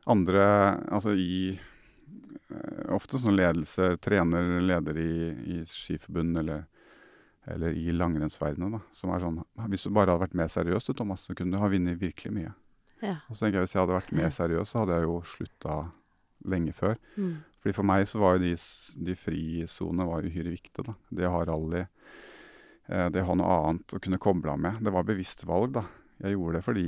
Andre 0.07 0.43
Altså 0.87 1.13
i 1.19 1.51
eh, 1.51 2.83
Ofte 2.95 3.19
sånn 3.19 3.37
ledelse, 3.37 3.95
trener, 4.03 4.57
leder 4.63 4.99
i, 5.01 5.13
i 5.57 5.57
skiforbund 5.67 6.39
eller, 6.43 6.63
eller 7.51 7.75
i 7.75 7.91
langrennsverdenen, 7.95 8.77
da. 8.77 8.81
Som 8.95 9.11
er 9.13 9.23
sånn 9.23 9.41
Hvis 9.67 9.87
du 9.87 9.91
bare 9.91 10.13
hadde 10.13 10.25
vært 10.27 10.39
mer 10.39 10.51
seriøs, 10.53 10.87
du, 10.87 10.95
Thomas, 10.97 11.27
så 11.27 11.35
kunne 11.37 11.57
du 11.57 11.61
ha 11.61 11.71
vunnet 11.71 11.99
virkelig 12.01 12.33
mye. 12.33 12.55
Ja. 13.03 13.19
Og 13.27 13.35
så 13.35 13.45
tenker 13.45 13.59
jeg 13.59 13.67
Hvis 13.67 13.75
jeg 13.75 13.83
hadde 13.83 13.99
vært 13.99 14.15
mer 14.17 14.33
seriøs, 14.33 14.71
så 14.71 14.83
hadde 14.83 14.97
jeg 14.97 15.09
jo 15.09 15.19
slutta 15.35 15.77
lenge 16.47 16.73
før. 16.75 16.97
Mm. 17.17 17.35
Fordi 17.61 17.75
For 17.75 17.89
meg 17.89 18.07
så 18.07 18.21
var 18.21 18.37
jo 18.37 18.45
de, 18.45 18.55
de 19.09 19.15
frisonene 19.17 20.07
uhyre 20.07 20.53
viktige. 20.53 20.87
da. 20.87 20.97
Det 21.11 21.27
å 21.27 21.35
ha 21.35 21.45
rally, 21.49 21.83
eh, 22.87 23.07
det 23.11 23.23
å 23.23 23.29
ha 23.31 23.37
noe 23.37 23.61
annet 23.67 23.97
å 23.97 24.01
kunne 24.03 24.21
koble 24.21 24.53
av 24.53 24.61
med. 24.61 24.79
Det 24.85 24.93
var 24.93 25.07
bevisst 25.07 25.43
valg, 25.49 25.73
da. 25.75 25.83
Jeg 26.23 26.37
gjorde 26.37 26.57
det 26.57 26.65
fordi 26.65 26.87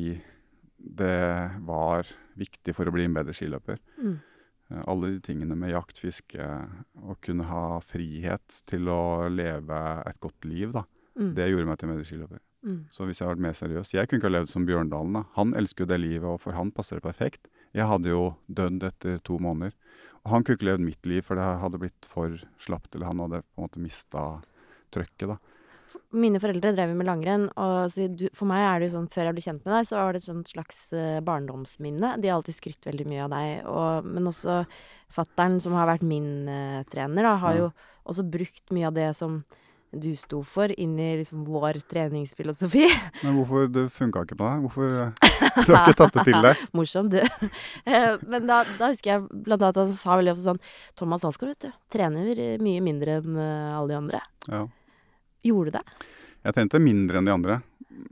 det 0.79 1.59
var 1.67 2.07
viktig 2.39 2.73
for 2.75 2.87
å 2.87 2.93
bli 2.95 3.05
en 3.07 3.15
bedre 3.17 3.35
skiløper. 3.35 3.79
Mm. 3.99 4.17
Eh, 4.71 4.83
Alle 4.87 5.13
de 5.15 5.19
tingene 5.25 5.57
med 5.59 5.73
jakt, 5.73 5.99
fiske, 5.99 6.45
å 7.03 7.15
kunne 7.21 7.47
ha 7.49 7.79
frihet 7.83 8.61
til 8.69 8.87
å 8.91 9.27
leve 9.29 9.79
et 10.07 10.19
godt 10.23 10.45
liv, 10.47 10.71
da. 10.75 10.85
Mm. 11.19 11.33
Det 11.35 11.49
gjorde 11.49 11.67
meg 11.67 11.79
til 11.79 11.89
en 11.89 11.95
bedre 11.95 12.07
skiløper. 12.07 12.39
Mm. 12.63 12.79
Så 12.91 13.05
hvis 13.07 13.19
jeg 13.19 13.27
hadde 13.27 13.37
vært 13.37 13.45
mer 13.45 13.55
seriøs 13.55 13.93
Jeg 13.95 14.07
kunne 14.09 14.19
ikke 14.19 14.27
ha 14.27 14.33
levd 14.35 14.49
som 14.51 14.65
Bjørndalen. 14.67 15.13
da. 15.15 15.23
Han 15.37 15.53
elsker 15.55 15.85
jo 15.85 15.91
det 15.93 15.99
livet, 16.01 16.27
og 16.27 16.41
for 16.43 16.55
han 16.57 16.71
passer 16.75 16.99
det 16.99 17.03
perfekt. 17.07 17.47
Jeg 17.75 17.87
hadde 17.87 18.09
jo 18.11 18.35
dødd 18.51 18.83
etter 18.83 19.19
to 19.23 19.37
måneder. 19.39 19.75
Og 20.25 20.31
han 20.33 20.43
kunne 20.43 20.57
ikke 20.59 20.67
levd 20.67 20.83
mitt 20.83 21.05
liv, 21.07 21.23
for 21.23 21.39
det 21.39 21.45
hadde 21.61 21.79
blitt 21.79 22.07
for 22.07 22.35
slapt. 22.59 22.93
Eller 22.95 23.07
han 23.07 23.19
hadde 23.23 23.41
på 23.43 23.59
en 23.61 23.63
måte 23.67 23.79
mista 23.83 24.23
trøkket, 24.91 25.27
da. 25.31 25.37
Mine 26.09 26.39
foreldre 26.41 26.71
drev 26.73 26.95
med 26.97 27.05
langrenn, 27.05 27.47
og 27.59 27.93
du, 28.17 28.25
for 28.37 28.49
meg 28.49 28.63
er 28.65 28.81
det 28.81 28.89
jo 28.89 28.95
sånn 28.95 29.09
før 29.13 29.29
jeg 29.29 29.37
ble 29.37 29.43
kjent 29.45 29.63
med 29.65 29.73
deg, 29.75 29.87
så 29.89 29.97
var 29.99 30.13
det 30.13 30.21
et 30.21 30.27
sånt 30.27 30.49
slags 30.49 30.81
eh, 30.97 31.19
barndomsminne. 31.25 32.15
De 32.21 32.29
har 32.29 32.39
alltid 32.39 32.57
skrytt 32.57 32.89
veldig 32.89 33.05
mye 33.09 33.23
av 33.25 33.33
deg, 33.33 33.51
og, 33.69 34.09
men 34.09 34.29
også 34.29 34.63
fattern, 35.13 35.59
som 35.61 35.77
har 35.77 35.89
vært 35.89 36.05
min 36.05 36.49
uh, 36.49 36.81
trener, 36.89 37.25
da, 37.25 37.35
har 37.41 37.57
jo 37.57 37.71
også 38.09 38.25
brukt 38.25 38.73
mye 38.73 38.89
av 38.89 38.97
det 38.97 39.09
som 39.17 39.41
du 39.89 40.11
sto 40.17 40.43
for, 40.45 40.69
inn 40.77 40.97
i 41.01 41.07
liksom 41.17 41.47
vår 41.49 41.79
treningsfilosofi. 41.89 42.83
Men 43.23 43.39
hvorfor 43.39 43.69
det 43.73 43.87
funka 43.93 44.21
ikke 44.25 44.37
på 44.37 44.45
deg? 44.45 44.65
Hvorfor 44.65 44.97
eh, 45.01 45.29
Du 45.65 45.73
har 45.73 45.87
ikke 45.89 45.97
tatt 46.03 46.19
det 46.19 46.25
til 46.29 46.41
deg? 46.45 46.65
Morsom, 46.77 47.09
du. 47.09 47.17
Men 48.29 48.45
da, 48.49 48.61
da 48.77 48.91
husker 48.91 49.15
jeg 49.15 49.23
blant 49.29 49.63
annet 49.63 49.79
at 49.81 49.87
han 49.87 49.95
sa 49.97 50.19
veldig 50.19 50.35
ofte 50.35 50.45
sånn 50.45 50.61
Thomas 50.99 51.25
Alsgaard, 51.25 51.55
vet 51.55 51.69
du, 51.69 51.79
trener 51.89 52.59
mye 52.61 52.83
mindre 52.85 53.17
enn 53.23 53.39
alle 53.41 53.89
de 53.89 53.97
andre. 53.97 54.21
Ja. 54.45 54.67
Gjorde 55.45 55.71
du 55.71 55.77
det? 55.77 56.05
Jeg 56.45 56.55
trente 56.55 56.79
mindre 56.79 57.19
enn 57.19 57.27
de 57.27 57.33
andre. 57.33 57.59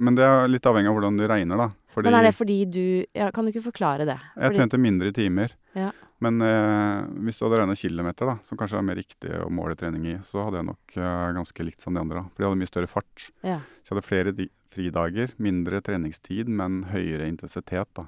Men 0.04 0.16
det 0.18 0.26
er 0.28 0.50
litt 0.52 0.66
avhengig 0.68 0.90
av 0.92 0.98
hvordan 0.98 1.18
du 1.20 1.24
regner, 1.30 1.58
da. 1.62 1.70
Fordi 1.94 2.10
Men 2.12 2.18
er 2.20 2.28
det 2.28 2.36
fordi 2.36 2.58
du 2.70 2.82
ja, 3.16 3.30
Kan 3.34 3.46
du 3.48 3.52
ikke 3.54 3.64
forklare 3.72 4.06
det? 4.06 4.18
jeg 4.36 4.44
Fordi, 4.52 4.58
trente 4.60 4.78
mindre 4.82 5.12
timer. 5.16 5.54
Ja. 5.74 5.92
Men 6.20 6.42
eh, 6.42 7.06
hvis 7.26 7.40
du 7.40 7.46
hadde 7.46 7.62
regna 7.62 7.76
kilometer, 7.78 8.26
da, 8.26 8.36
som 8.44 8.58
kanskje 8.58 8.78
er 8.82 8.86
mer 8.86 8.98
riktig 9.00 9.32
å 9.46 9.50
måle 9.54 9.76
trening 9.78 10.06
i, 10.12 10.18
så 10.26 10.44
hadde 10.44 10.60
jeg 10.60 10.68
nok 10.68 10.98
eh, 10.98 11.32
ganske 11.38 11.66
likt 11.66 11.80
som 11.84 11.94
de 11.96 12.02
andre. 12.04 12.24
da. 12.24 12.34
For 12.34 12.44
de 12.44 12.50
hadde 12.50 12.60
mye 12.62 12.72
større 12.74 12.92
fart. 12.92 13.30
ja. 13.46 13.60
Så 13.86 13.94
jeg 13.94 13.98
hadde 13.98 14.08
flere 14.10 14.36
fridager, 14.74 15.34
mindre 15.42 15.80
treningstid, 15.82 16.50
men 16.52 16.84
høyere 16.92 17.30
intensitet. 17.30 17.88
da. 17.96 18.08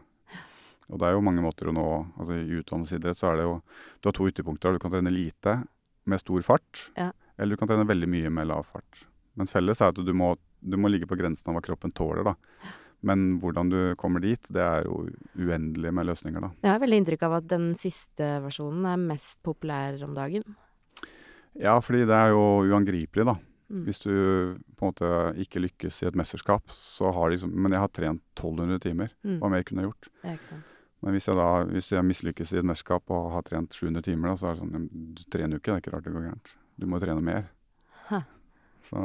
Og 0.90 1.00
det 1.00 1.08
er 1.08 1.14
jo 1.16 1.22
mange 1.24 1.42
måter 1.46 1.70
å 1.70 1.74
nå 1.74 1.86
altså 2.18 2.34
I 2.34 2.60
utdannelsesidrett 2.60 3.20
så 3.20 3.28
er 3.30 3.36
det 3.38 3.44
jo 3.46 3.52
Du 4.02 4.08
har 4.10 4.16
to 4.18 4.26
ytterpunkter. 4.26 4.74
Du 4.74 4.80
kan 4.82 4.92
trene 4.92 5.14
lite 5.14 5.60
med 6.10 6.20
stor 6.20 6.42
fart, 6.42 6.90
Ja. 6.98 7.12
Eller 7.40 7.56
du 7.56 7.62
kan 7.62 7.72
trene 7.72 7.88
veldig 7.88 8.10
mye 8.12 8.30
med 8.34 8.50
lav 8.52 8.68
fart. 8.70 9.06
Men 9.40 9.48
felles 9.48 9.82
er 9.82 9.94
at 9.94 10.04
du 10.04 10.14
må, 10.14 10.34
du 10.60 10.76
må 10.78 10.92
ligge 10.92 11.08
på 11.08 11.18
grensen 11.20 11.50
av 11.50 11.58
hva 11.58 11.64
kroppen 11.64 11.94
tåler. 11.96 12.28
da. 12.28 12.36
Men 13.08 13.38
hvordan 13.40 13.70
du 13.72 13.78
kommer 14.00 14.20
dit, 14.20 14.50
det 14.52 14.64
er 14.64 14.88
jo 14.88 15.06
uendelig 15.40 15.94
med 15.96 16.10
løsninger, 16.10 16.44
da. 16.44 16.50
Jeg 16.66 16.74
har 16.74 16.82
veldig 16.84 16.98
inntrykk 17.00 17.28
av 17.30 17.38
at 17.38 17.52
den 17.52 17.70
siste 17.80 18.28
versjonen 18.44 18.88
er 18.92 19.00
mest 19.00 19.40
populær 19.46 19.96
om 20.04 20.18
dagen. 20.18 20.44
Ja, 21.60 21.78
fordi 21.84 22.04
det 22.08 22.18
er 22.18 22.34
jo 22.34 22.44
uangripelig, 22.68 23.26
da. 23.32 23.38
Mm. 23.70 23.84
Hvis 23.86 24.02
du 24.02 24.12
på 24.76 24.84
en 24.84 24.90
måte 24.90 25.10
ikke 25.40 25.62
lykkes 25.62 26.02
i 26.02 26.10
et 26.10 26.18
mesterskap, 26.18 26.74
så 26.74 27.12
har 27.14 27.30
de 27.30 27.38
liksom 27.38 27.52
Men 27.54 27.76
jeg 27.76 27.84
har 27.84 27.92
trent 27.94 28.24
1200 28.34 28.80
timer. 28.82 29.14
Mm. 29.24 29.40
Hva 29.40 29.52
mer 29.54 29.64
kunne 29.64 29.84
jeg 29.84 29.92
gjort? 29.92 30.10
Ja, 30.24 30.34
ikke 30.34 30.50
sant. 30.50 30.76
Men 31.00 31.16
hvis 31.16 31.30
jeg 31.30 31.38
da 31.40 31.50
hvis 31.70 31.92
jeg 31.94 32.08
mislykkes 32.08 32.54
i 32.54 32.60
et 32.60 32.68
mesterskap 32.68 33.14
og 33.16 33.30
har 33.32 33.46
trent 33.48 33.72
700 33.78 34.04
timer, 34.10 34.34
da, 34.34 34.40
så 34.40 34.50
er 34.50 34.58
det 34.58 34.64
sånn 34.64 34.74
«Ja, 34.76 34.82
Du 34.90 35.22
trener 35.32 35.56
jo 35.56 35.62
ikke, 35.62 35.72
det 35.72 35.78
er 35.78 35.84
ikke 35.86 35.94
rart 35.96 36.08
det 36.10 36.16
går 36.16 36.26
gærent. 36.28 36.56
Du 36.80 36.86
må 36.88 37.00
trene 37.02 37.22
mer. 37.24 37.50
Hæ. 38.10 38.22
Så 38.88 39.02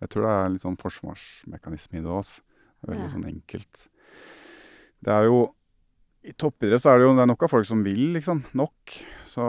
jeg 0.00 0.10
tror 0.12 0.26
det 0.26 0.32
er 0.34 0.50
litt 0.54 0.64
sånn 0.66 0.76
forsvarsmekanisme 0.80 1.98
i 2.00 2.02
det 2.04 2.12
også. 2.12 2.42
Veldig 2.86 3.06
Ja. 3.08 3.12
sånn 3.14 3.26
enkelt. 3.26 3.88
Det 5.02 5.12
er 5.14 5.24
jo 5.30 5.54
I 6.28 6.32
toppidrett 6.34 6.82
så 6.82 6.90
er 6.92 6.98
det 6.98 7.06
jo 7.06 7.14
det 7.14 7.22
er 7.22 7.26
nok 7.30 7.42
av 7.44 7.48
folk 7.50 7.64
som 7.64 7.82
vil, 7.84 8.12
liksom. 8.12 8.44
Nok. 8.52 8.92
Så 9.24 9.44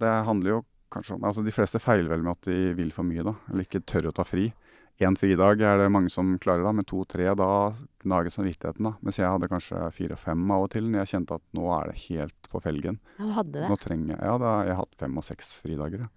det 0.00 0.10
handler 0.26 0.50
jo 0.50 0.64
kanskje 0.90 1.14
om 1.14 1.22
Altså 1.24 1.44
de 1.44 1.50
fleste 1.54 1.78
feiler 1.80 2.08
vel 2.10 2.22
med 2.22 2.32
at 2.32 2.42
de 2.50 2.74
vil 2.74 2.90
for 2.90 3.02
mye, 3.06 3.22
da. 3.24 3.32
Eller 3.48 3.64
ikke 3.64 3.80
tør 3.86 4.10
å 4.10 4.12
ta 4.14 4.24
fri. 4.24 4.52
Én 5.00 5.16
fridag 5.16 5.62
er 5.62 5.78
det 5.78 5.90
mange 5.90 6.10
som 6.10 6.38
klarer, 6.38 6.62
da, 6.64 6.72
men 6.72 6.84
to-tre, 6.84 7.34
da 7.34 7.72
gnager 8.04 8.30
samvittigheten. 8.34 8.82
da. 8.82 8.92
Mens 9.00 9.16
jeg 9.16 9.26
hadde 9.26 9.48
kanskje 9.48 9.92
fire-fem 9.94 10.50
av 10.50 10.64
og 10.64 10.70
til, 10.70 10.82
når 10.90 11.06
jeg 11.06 11.12
kjente 11.22 11.34
at 11.38 11.42
nå 11.54 11.70
er 11.80 11.86
det 11.92 11.98
helt 12.10 12.42
på 12.50 12.60
felgen. 12.62 12.98
Ja, 13.18 13.24
du 13.24 13.32
hadde 13.32 13.52
det. 13.52 13.68
Nå 13.70 13.76
trenger 13.78 14.08
jeg 14.08 14.20
Ja, 14.20 14.38
da 14.38 14.56
har 14.58 14.66
jeg 14.66 14.76
hatt 14.76 14.94
fem 14.98 15.16
og 15.16 15.24
seks 15.24 15.62
fridager. 15.62 15.98
Ja. 16.00 16.08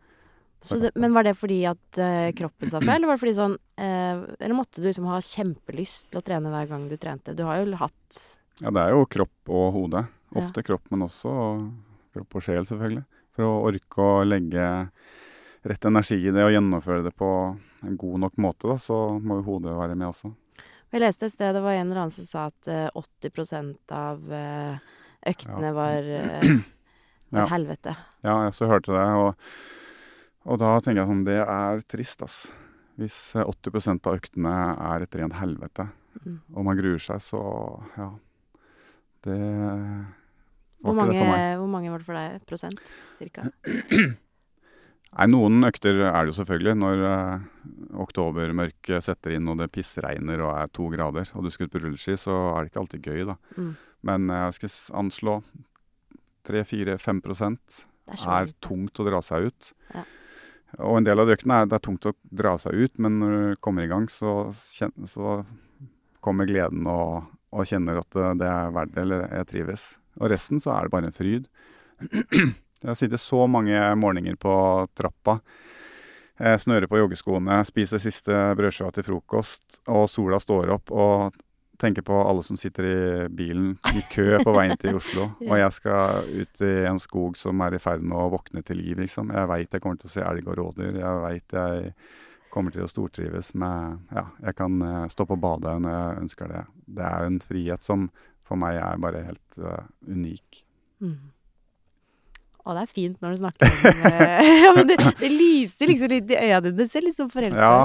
Så 0.66 0.80
det. 0.82 0.92
Men 1.00 1.14
var 1.14 1.24
det 1.28 1.36
fordi 1.38 1.60
at 1.70 2.00
uh, 2.02 2.30
kroppen 2.38 2.72
sa 2.72 2.82
fra, 2.82 2.96
eller 2.96 3.10
var 3.10 3.18
det 3.20 3.24
fordi 3.24 3.36
sånn 3.38 3.56
uh, 3.56 4.24
Eller 4.40 4.56
måtte 4.58 4.82
du 4.82 4.88
liksom 4.90 5.06
ha 5.12 5.20
kjempelyst 5.22 6.10
til 6.10 6.20
å 6.22 6.26
trene 6.26 6.52
hver 6.54 6.70
gang 6.72 6.88
du 6.90 6.96
trente? 6.98 7.36
Du 7.38 7.44
har 7.48 7.62
jo 7.62 7.78
hatt 7.80 8.22
ja, 8.64 8.72
det 8.72 8.82
er 8.86 8.94
jo 8.96 9.04
kropp 9.12 9.52
og 9.52 9.66
hode. 9.76 10.06
Ja. 10.32 10.40
Ofte 10.40 10.64
kropp, 10.64 10.86
men 10.94 11.04
også 11.04 11.32
kropp 12.16 12.38
og 12.40 12.44
sjel, 12.46 12.64
selvfølgelig. 12.68 13.04
For 13.36 13.44
å 13.44 13.58
orke 13.68 14.06
å 14.06 14.24
legge 14.24 14.68
rett 15.68 15.88
energi 15.90 16.22
i 16.22 16.32
det 16.32 16.46
og 16.46 16.54
gjennomføre 16.54 17.04
det 17.04 17.12
på 17.20 17.30
en 17.84 17.98
god 18.00 18.22
nok 18.24 18.38
måte, 18.40 18.70
da, 18.72 18.78
så 18.80 19.00
må 19.20 19.42
jo 19.42 19.48
hodet 19.50 19.76
være 19.76 19.98
med 20.00 20.08
også. 20.08 20.32
Jeg 20.96 21.04
leste 21.04 21.28
et 21.28 21.34
sted 21.36 21.52
det 21.58 21.64
var 21.66 21.76
en 21.76 21.90
eller 21.90 22.06
annen 22.06 22.16
som 22.16 22.28
sa 22.30 22.46
at 22.48 22.70
eh, 22.72 22.88
80 22.96 23.74
av 23.92 24.32
eh, 24.32 24.78
øktene 25.34 25.72
Ja. 25.74 25.76
var 25.76 26.08
Ja. 27.36 27.42
et 27.42 27.50
helvete. 27.52 27.96
Ja, 28.24 28.36
jeg 28.46 28.54
så 28.56 28.70
hørte 28.70 28.94
det, 28.96 29.04
og, 29.20 29.36
og 30.46 30.60
da 30.62 30.76
tenker 30.80 31.02
jeg 31.02 31.10
sånn 31.10 31.26
Det 31.28 31.40
er 31.42 31.82
trist, 31.90 32.22
ass. 32.26 32.38
Hvis 33.00 33.18
eh, 33.36 33.44
80 33.44 34.06
av 34.08 34.16
øktene 34.20 34.54
er 34.94 35.06
et 35.08 35.16
rent 35.22 35.40
helvete, 35.42 35.90
Mm. 36.16 36.38
og 36.56 36.64
man 36.64 36.78
gruer 36.80 37.02
seg, 37.04 37.20
så 37.20 37.40
ja. 37.98 38.06
Det 39.26 39.36
Hvor 40.80 40.94
var 40.96 41.10
ikke 41.10 41.10
mange, 41.10 41.12
det 41.12 41.20
for 41.20 41.32
meg. 41.34 41.58
hvor 41.60 41.68
mange 41.74 41.90
var 41.92 42.00
det 42.00 42.06
for 42.08 42.16
deg? 42.16 42.46
Prosent? 42.48 42.80
Cirka? 43.18 43.44
Nei, 45.16 45.28
noen 45.32 45.64
økter 45.68 46.00
er 46.08 46.26
det 46.26 46.32
jo 46.32 46.38
selvfølgelig. 46.40 46.74
Når 46.80 47.04
eh, 47.10 47.46
oktobermørket 48.04 49.04
setter 49.06 49.36
inn 49.36 49.48
og 49.52 49.60
det 49.60 49.70
pissregner 49.76 50.42
og 50.44 50.54
er 50.56 50.72
to 50.76 50.88
grader, 50.92 51.30
og 51.36 51.44
du 51.44 51.52
skal 51.54 51.68
ut 51.68 51.76
på 51.76 51.84
rulleski, 51.84 52.16
så 52.20 52.36
er 52.54 52.64
det 52.66 52.72
ikke 52.72 52.84
alltid 52.86 53.08
gøy, 53.12 53.22
da. 53.32 53.36
Mm. 53.60 53.72
Men 54.08 54.30
eh, 54.30 54.44
jeg 54.48 54.58
skal 54.60 55.00
anslå 55.04 55.38
3-4-5 56.48 57.22
Det 57.26 58.20
er 58.22 58.30
er 58.40 58.54
tungt 58.62 59.00
å 59.02 59.08
dra 59.08 59.22
seg 59.24 59.48
ut. 59.50 59.72
Ja. 59.94 60.04
Og 60.80 60.98
en 61.00 61.06
del 61.08 61.22
av 61.22 61.28
de 61.28 61.36
øktene 61.36 61.62
er 61.62 61.70
det 61.70 61.78
er 61.78 61.86
tungt 61.86 62.08
å 62.10 62.16
dra 62.36 62.56
seg 62.60 62.76
ut, 62.76 62.94
men 63.02 63.20
når 63.22 63.36
du 63.36 63.62
kommer 63.64 63.86
i 63.86 63.92
gang, 63.92 64.08
så, 64.12 64.50
kjenner, 64.52 65.08
så 65.10 65.38
kommer 66.26 66.50
gleden 66.50 66.88
og, 66.90 67.30
og 67.56 67.70
kjenner 67.70 68.02
at 68.02 68.10
det, 68.16 68.34
det 68.42 68.50
er 68.52 68.76
verdt 68.76 68.96
det, 68.96 69.06
eller 69.06 69.26
jeg 69.40 69.50
trives. 69.54 69.88
Og 70.20 70.30
resten 70.32 70.62
så 70.64 70.74
er 70.76 70.86
det 70.86 70.96
bare 70.96 71.10
en 71.12 71.16
fryd. 71.16 71.50
Jeg 72.86 72.92
har 72.92 72.98
sittet 73.00 73.24
så 73.24 73.48
mange 73.50 73.80
morgener 73.98 74.36
på 74.38 74.54
trappa, 74.94 75.40
eh, 76.38 76.54
snører 76.62 76.86
på 76.92 77.00
joggeskoene, 77.00 77.56
spiser 77.66 78.04
siste 78.04 78.36
brødskiva 78.60 78.92
til 78.94 79.08
frokost, 79.08 79.80
og 79.90 80.06
sola 80.12 80.38
står 80.44 80.70
opp, 80.76 80.92
og 80.94 81.40
tenker 81.82 82.06
på 82.06 82.18
alle 82.24 82.44
som 82.44 82.58
sitter 82.58 82.88
i 82.88 82.98
bilen 83.30 83.74
i 83.96 84.04
kø 84.12 84.40
på 84.44 84.54
veien 84.56 84.78
til 84.82 85.00
Oslo. 85.00 85.30
Ja. 85.46 85.50
Og 85.52 85.60
jeg 85.60 85.74
skal 85.76 86.30
ut 86.42 86.62
i 86.66 86.74
en 86.90 87.00
skog 87.02 87.36
som 87.38 87.62
er 87.66 87.76
i 87.76 87.82
ferd 87.82 88.04
med 88.06 88.18
å 88.18 88.30
våkne 88.34 88.64
til 88.66 88.80
liv, 88.82 89.00
liksom. 89.04 89.34
Jeg 89.36 89.50
veit 89.52 89.76
jeg 89.76 89.84
kommer 89.84 90.00
til 90.02 90.10
å 90.10 90.14
se 90.14 90.24
elg 90.26 90.48
og 90.48 90.58
rådyr. 90.60 91.00
Jeg 91.02 91.24
veit 91.26 91.58
jeg 91.58 91.92
kommer 92.54 92.72
til 92.72 92.86
å 92.86 92.90
stortrives 92.90 93.52
med 93.60 94.16
Ja, 94.16 94.30
jeg 94.48 94.58
kan 94.58 94.80
eh, 94.82 95.08
stå 95.12 95.28
på 95.28 95.38
badet 95.40 95.76
når 95.84 95.98
jeg 95.98 96.24
ønsker 96.24 96.54
det. 96.54 96.64
Det 96.98 97.06
er 97.10 97.28
en 97.28 97.42
frihet 97.44 97.86
som 97.86 98.08
for 98.46 98.62
meg 98.62 98.78
er 98.80 99.02
bare 99.02 99.26
helt 99.26 99.58
uh, 99.58 99.88
unik. 100.06 100.62
Mm. 101.02 101.18
Å, 102.66 102.74
det 102.74 102.82
er 102.82 102.90
fint 102.90 103.20
når 103.22 103.36
du 103.36 103.40
snakker 103.44 103.68
om 103.70 104.06
eh, 104.10 104.48
Ja, 104.66 104.72
men 104.74 104.88
det, 104.90 104.96
det 105.20 105.30
lyser 105.30 105.92
liksom 105.92 106.10
litt 106.10 106.32
i 106.34 106.38
øya 106.40 106.62
dine. 106.66 106.78
Det 106.80 106.88
ser 106.90 107.06
litt 107.06 107.18
sånn 107.20 107.30
forelska 107.30 107.62
Ja. 107.62 107.84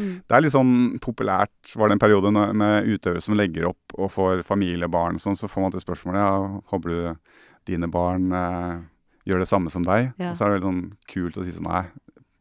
Mm. 0.00 0.14
det 0.24 0.38
er 0.38 0.44
litt 0.46 0.54
sånn 0.54 0.72
populært, 1.04 1.74
var 1.76 1.90
det 1.92 1.98
en 1.98 2.02
periode 2.06 2.32
med 2.32 2.88
utøvere 2.88 3.20
som 3.24 3.36
legger 3.36 3.68
opp 3.74 3.98
og 3.98 4.08
får 4.14 4.40
familiebarn 4.48 5.20
og 5.20 5.24
sånn, 5.26 5.36
så 5.36 5.50
får 5.50 5.66
man 5.66 5.74
til 5.76 5.84
spørsmålet 5.84 6.24
ja, 6.24 6.38
håper 6.72 6.94
du 6.94 7.34
dine 7.68 7.88
barn 7.92 8.32
eh, 8.32 8.80
gjør 9.28 9.44
det 9.44 9.50
samme 9.50 9.72
som 9.72 9.84
deg? 9.84 10.14
Ja. 10.20 10.32
Og 10.32 10.38
så 10.38 10.46
er 10.46 10.54
det 10.54 10.58
veldig 10.58 10.70
sånn 10.70 10.82
kult 11.12 11.38
å 11.40 11.44
si 11.44 11.52
sånn 11.56 11.68
nei, 11.68 11.84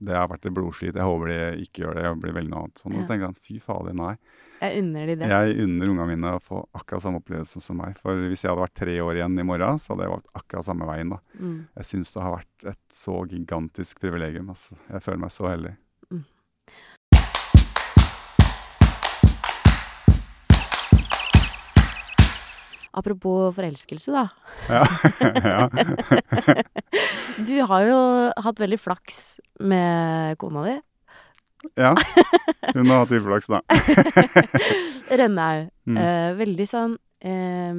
det 0.04 0.16
har 0.18 0.32
vært 0.32 0.48
et 0.48 0.56
blodslit, 0.56 0.96
jeg 0.96 1.08
håper 1.08 1.32
de 1.32 1.38
ikke 1.64 1.84
gjør 1.84 2.00
det, 2.00 2.08
jeg 2.08 2.20
blir 2.24 2.34
veldig 2.40 2.52
noe 2.52 2.64
annet. 2.66 2.80
Sånn, 2.82 2.96
og 2.96 3.04
så 3.04 3.12
tenker 3.12 3.28
jeg 3.30 3.44
fy 3.48 3.60
fader, 3.64 3.96
nei. 3.96 4.16
Jeg 4.64 4.80
unner 4.80 5.10
de 5.10 5.16
det. 5.20 5.28
Jeg 5.28 5.56
unner 5.66 5.90
ungene 5.92 6.06
mine 6.14 6.30
å 6.38 6.42
få 6.44 6.62
akkurat 6.72 7.04
samme 7.04 7.20
opplevelse 7.20 7.60
som 7.60 7.82
meg. 7.82 7.98
For 8.00 8.16
hvis 8.30 8.46
jeg 8.46 8.54
hadde 8.54 8.64
vært 8.64 8.78
tre 8.80 8.94
år 9.04 9.20
igjen 9.20 9.36
i 9.42 9.48
morgen, 9.48 9.82
så 9.82 9.92
hadde 9.92 10.06
jeg 10.06 10.14
valgt 10.14 10.30
akkurat 10.40 10.68
samme 10.70 10.88
veien 10.88 11.12
da. 11.12 11.20
Mm. 11.36 11.58
Jeg 11.82 11.90
syns 11.90 12.14
det 12.16 12.24
har 12.24 12.38
vært 12.38 12.68
et 12.72 12.84
så 12.96 13.18
gigantisk 13.28 14.00
privilegium. 14.04 14.54
Altså. 14.54 14.78
Jeg 14.88 15.04
føler 15.04 15.26
meg 15.26 15.36
så 15.36 15.50
heldig. 15.52 15.74
Apropos 22.94 23.50
forelskelse, 23.58 24.14
da. 24.14 24.30
Ja. 24.70 24.86
ja. 25.50 26.64
Du 27.48 27.56
har 27.66 27.88
jo 27.88 28.00
hatt 28.46 28.60
veldig 28.62 28.78
flaks 28.78 29.40
med 29.66 30.38
kona 30.38 30.68
di. 30.68 30.76
Ja. 31.80 31.94
Hun 32.74 32.90
har 32.90 33.04
hatt 33.04 33.14
uflaks, 33.18 33.50
da. 33.52 33.62
Rønnaug. 35.20 35.70
Mm. 35.90 35.98
Eh, 36.00 36.30
veldig 36.40 36.68
sånn 36.70 36.96
eh, 37.24 37.74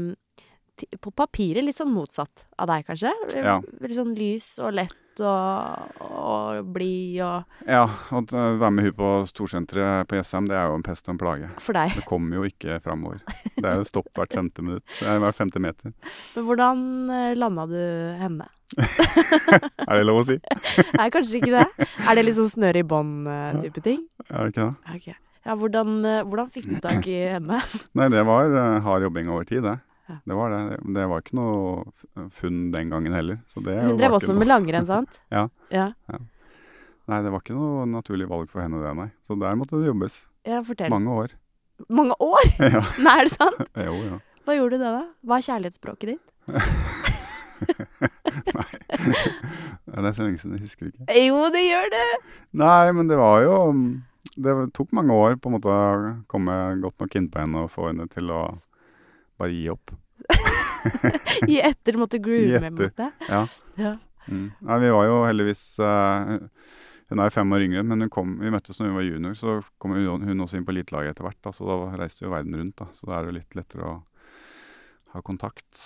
På 1.01 1.12
papiret 1.14 1.64
litt 1.64 1.79
sånn 1.79 1.93
motsatt 1.95 2.47
av 2.59 2.68
deg, 2.70 2.85
kanskje? 2.89 3.12
Ja. 3.39 3.61
Veldig 3.81 3.97
sånn 3.97 4.14
lys 4.18 4.49
og 4.62 4.75
lett 4.75 5.20
og, 5.22 6.01
og 6.03 6.70
blid 6.75 7.20
og 7.22 7.68
Ja, 7.70 7.85
å 8.11 8.22
være 8.25 8.70
med 8.75 8.89
hun 8.89 8.97
på 8.99 9.11
storsenteret 9.31 10.09
på 10.11 10.18
Jessheim, 10.18 10.49
det 10.51 10.57
er 10.59 10.66
jo 10.66 10.79
en 10.81 10.83
pest 10.87 11.07
og 11.07 11.14
en 11.14 11.20
plage. 11.20 11.51
For 11.62 11.77
deg. 11.77 11.95
Det 12.01 12.07
kommer 12.09 12.41
jo 12.41 12.49
ikke 12.49 12.81
framover. 12.83 13.22
Det 13.55 13.62
er 13.62 13.79
jo 13.79 13.87
stopp 13.87 14.11
hvert 14.18 14.35
femte 14.35 14.64
minutt. 14.66 14.85
Nei, 15.07 15.16
hver 15.22 15.37
femte 15.37 15.62
meter. 15.62 15.95
Men 16.35 16.49
hvordan 16.49 16.85
eh, 17.14 17.31
landa 17.39 17.68
du 17.70 17.81
henne? 18.18 18.51
Er 19.87 20.01
det 20.01 20.07
lov 20.09 20.22
å 20.22 20.27
si? 20.27 20.41
Nei, 20.99 21.11
kanskje 21.14 21.39
ikke 21.39 21.55
det. 21.55 21.89
Er 22.09 22.18
det 22.18 22.27
litt 22.27 22.39
sånn 22.41 22.51
snøre 22.51 22.83
i 22.83 22.89
bånd-type 22.89 23.85
ting? 23.85 24.03
Er 24.31 24.49
det 24.49 24.55
ikke 24.55 24.66
det? 24.66 24.97
Okay. 24.99 25.18
Ja, 25.45 25.55
hvordan, 25.61 25.99
eh, 26.09 26.22
hvordan 26.25 26.49
fikk 26.53 26.70
du 26.72 26.79
tak 26.83 27.07
i 27.11 27.18
henne? 27.37 27.61
Nei, 27.99 28.09
det 28.12 28.22
var 28.27 28.49
eh, 28.49 28.79
hard 28.85 29.05
jobbing 29.05 29.29
over 29.31 29.45
tid, 29.49 29.62
det. 29.66 29.77
Ja. 30.09 30.18
Det 30.28 30.36
var 30.36 30.50
det. 30.52 30.78
Det 30.94 31.05
var 31.09 31.22
ikke 31.24 31.36
noe 31.38 32.28
funn 32.36 32.59
den 32.74 32.90
gangen 32.92 33.14
heller. 33.16 33.38
Så 33.48 33.62
det 33.64 33.78
Hun 33.82 33.96
drev 33.96 34.12
også 34.18 34.34
noe- 34.34 34.42
med 34.42 34.48
langrenn, 34.50 34.86
sant? 34.92 35.20
Ja. 35.32 35.46
Ja, 35.72 35.92
Nei, 37.09 37.18
det 37.20 37.30
var 37.34 37.40
ikke 37.42 37.52
noe 37.57 37.84
naturlig 37.88 38.26
valg 38.30 38.48
for 38.48 38.62
henne, 38.64 38.78
det, 38.80 38.92
nei. 38.96 39.11
Så 39.28 39.36
der 39.40 39.57
måtte 39.61 39.76
det 39.80 39.90
jobbes. 39.90 40.22
ja 40.48 40.62
fortell. 40.64 40.88
Mange 40.92 41.11
år. 41.12 41.34
Mange 41.88 42.14
år? 42.20 42.44
ja. 42.76 42.80
Nei, 43.05 43.16
er 43.20 43.28
det 43.28 43.34
sant? 43.34 43.61
Jo, 43.76 43.96
ja. 44.09 44.20
Hva 44.44 44.55
gjorde 44.57 44.78
du 44.78 44.84
da, 44.84 44.92
da? 45.00 45.05
Hva 45.24 45.36
er 45.40 45.44
kjærlighetsspråket 45.48 46.14
ditt? 46.14 46.32
Nei. 46.52 46.64
Det 49.84 50.00
er 50.09 50.16
så 50.16 50.24
lenge 50.26 50.40
siden, 50.40 50.57
jeg 50.59 50.64
husker 50.66 50.88
ikke. 50.90 51.07
Jo, 51.26 51.38
det 51.55 51.62
gjør 51.64 51.90
det! 51.94 52.07
Nei, 52.61 52.92
men 52.96 53.09
det 53.11 53.16
var 53.20 53.42
jo 53.44 53.57
Det 54.34 54.55
tok 54.74 54.92
mange 54.96 55.14
år 55.14 55.36
på 55.38 55.48
en 55.50 55.55
måte 55.59 55.70
å 55.70 56.14
komme 56.30 56.55
godt 56.82 56.98
nok 57.05 57.14
innpå 57.20 57.42
henne 57.44 57.64
og 57.66 57.70
få 57.72 57.88
henne 57.92 58.09
til 58.11 58.32
å 58.34 58.40
bare 59.41 59.55
gi 59.55 59.66
opp. 59.72 59.93
gi 61.51 61.59
etter 61.64 61.99
måtte 62.01 62.20
groove 62.24 62.61
med 62.62 62.78
mot 62.78 62.97
det. 63.01 63.11
Ja. 63.28 63.45
Ja. 63.80 63.97
Mm. 64.28 64.49
Nei, 64.64 64.78
vi 64.80 64.95
var 64.95 65.05
jo 65.05 65.16
heldigvis 65.26 65.61
uh, 65.85 66.39
Hun 67.11 67.20
er 67.20 67.35
fem 67.35 67.51
år 67.53 67.66
yngre, 67.66 67.82
men 67.85 68.09
kom, 68.12 68.39
vi 68.41 68.53
møttes 68.53 68.80
når 68.80 68.89
hun 68.89 68.97
var 68.97 69.05
junior, 69.05 69.37
så 69.37 69.59
kom 69.82 69.93
hun, 69.93 70.24
hun 70.24 70.47
også 70.47 70.57
inn 70.57 70.64
på 70.64 70.72
elitelaget 70.72 71.14
etter 71.14 71.28
hvert. 71.28 71.41
Da, 71.45 71.53
så 71.53 71.68
da 71.68 71.76
reiste 72.01 72.24
jo 72.24 72.32
verden 72.32 72.57
rundt, 72.57 72.78
da. 72.80 72.89
Så 72.97 73.11
da 73.11 73.18
er 73.18 73.26
det 73.26 73.35
jo 73.35 73.39
litt 73.41 73.59
lettere 73.59 73.91
å 73.91 73.95
ha 75.14 75.22
kontakt. 75.22 75.82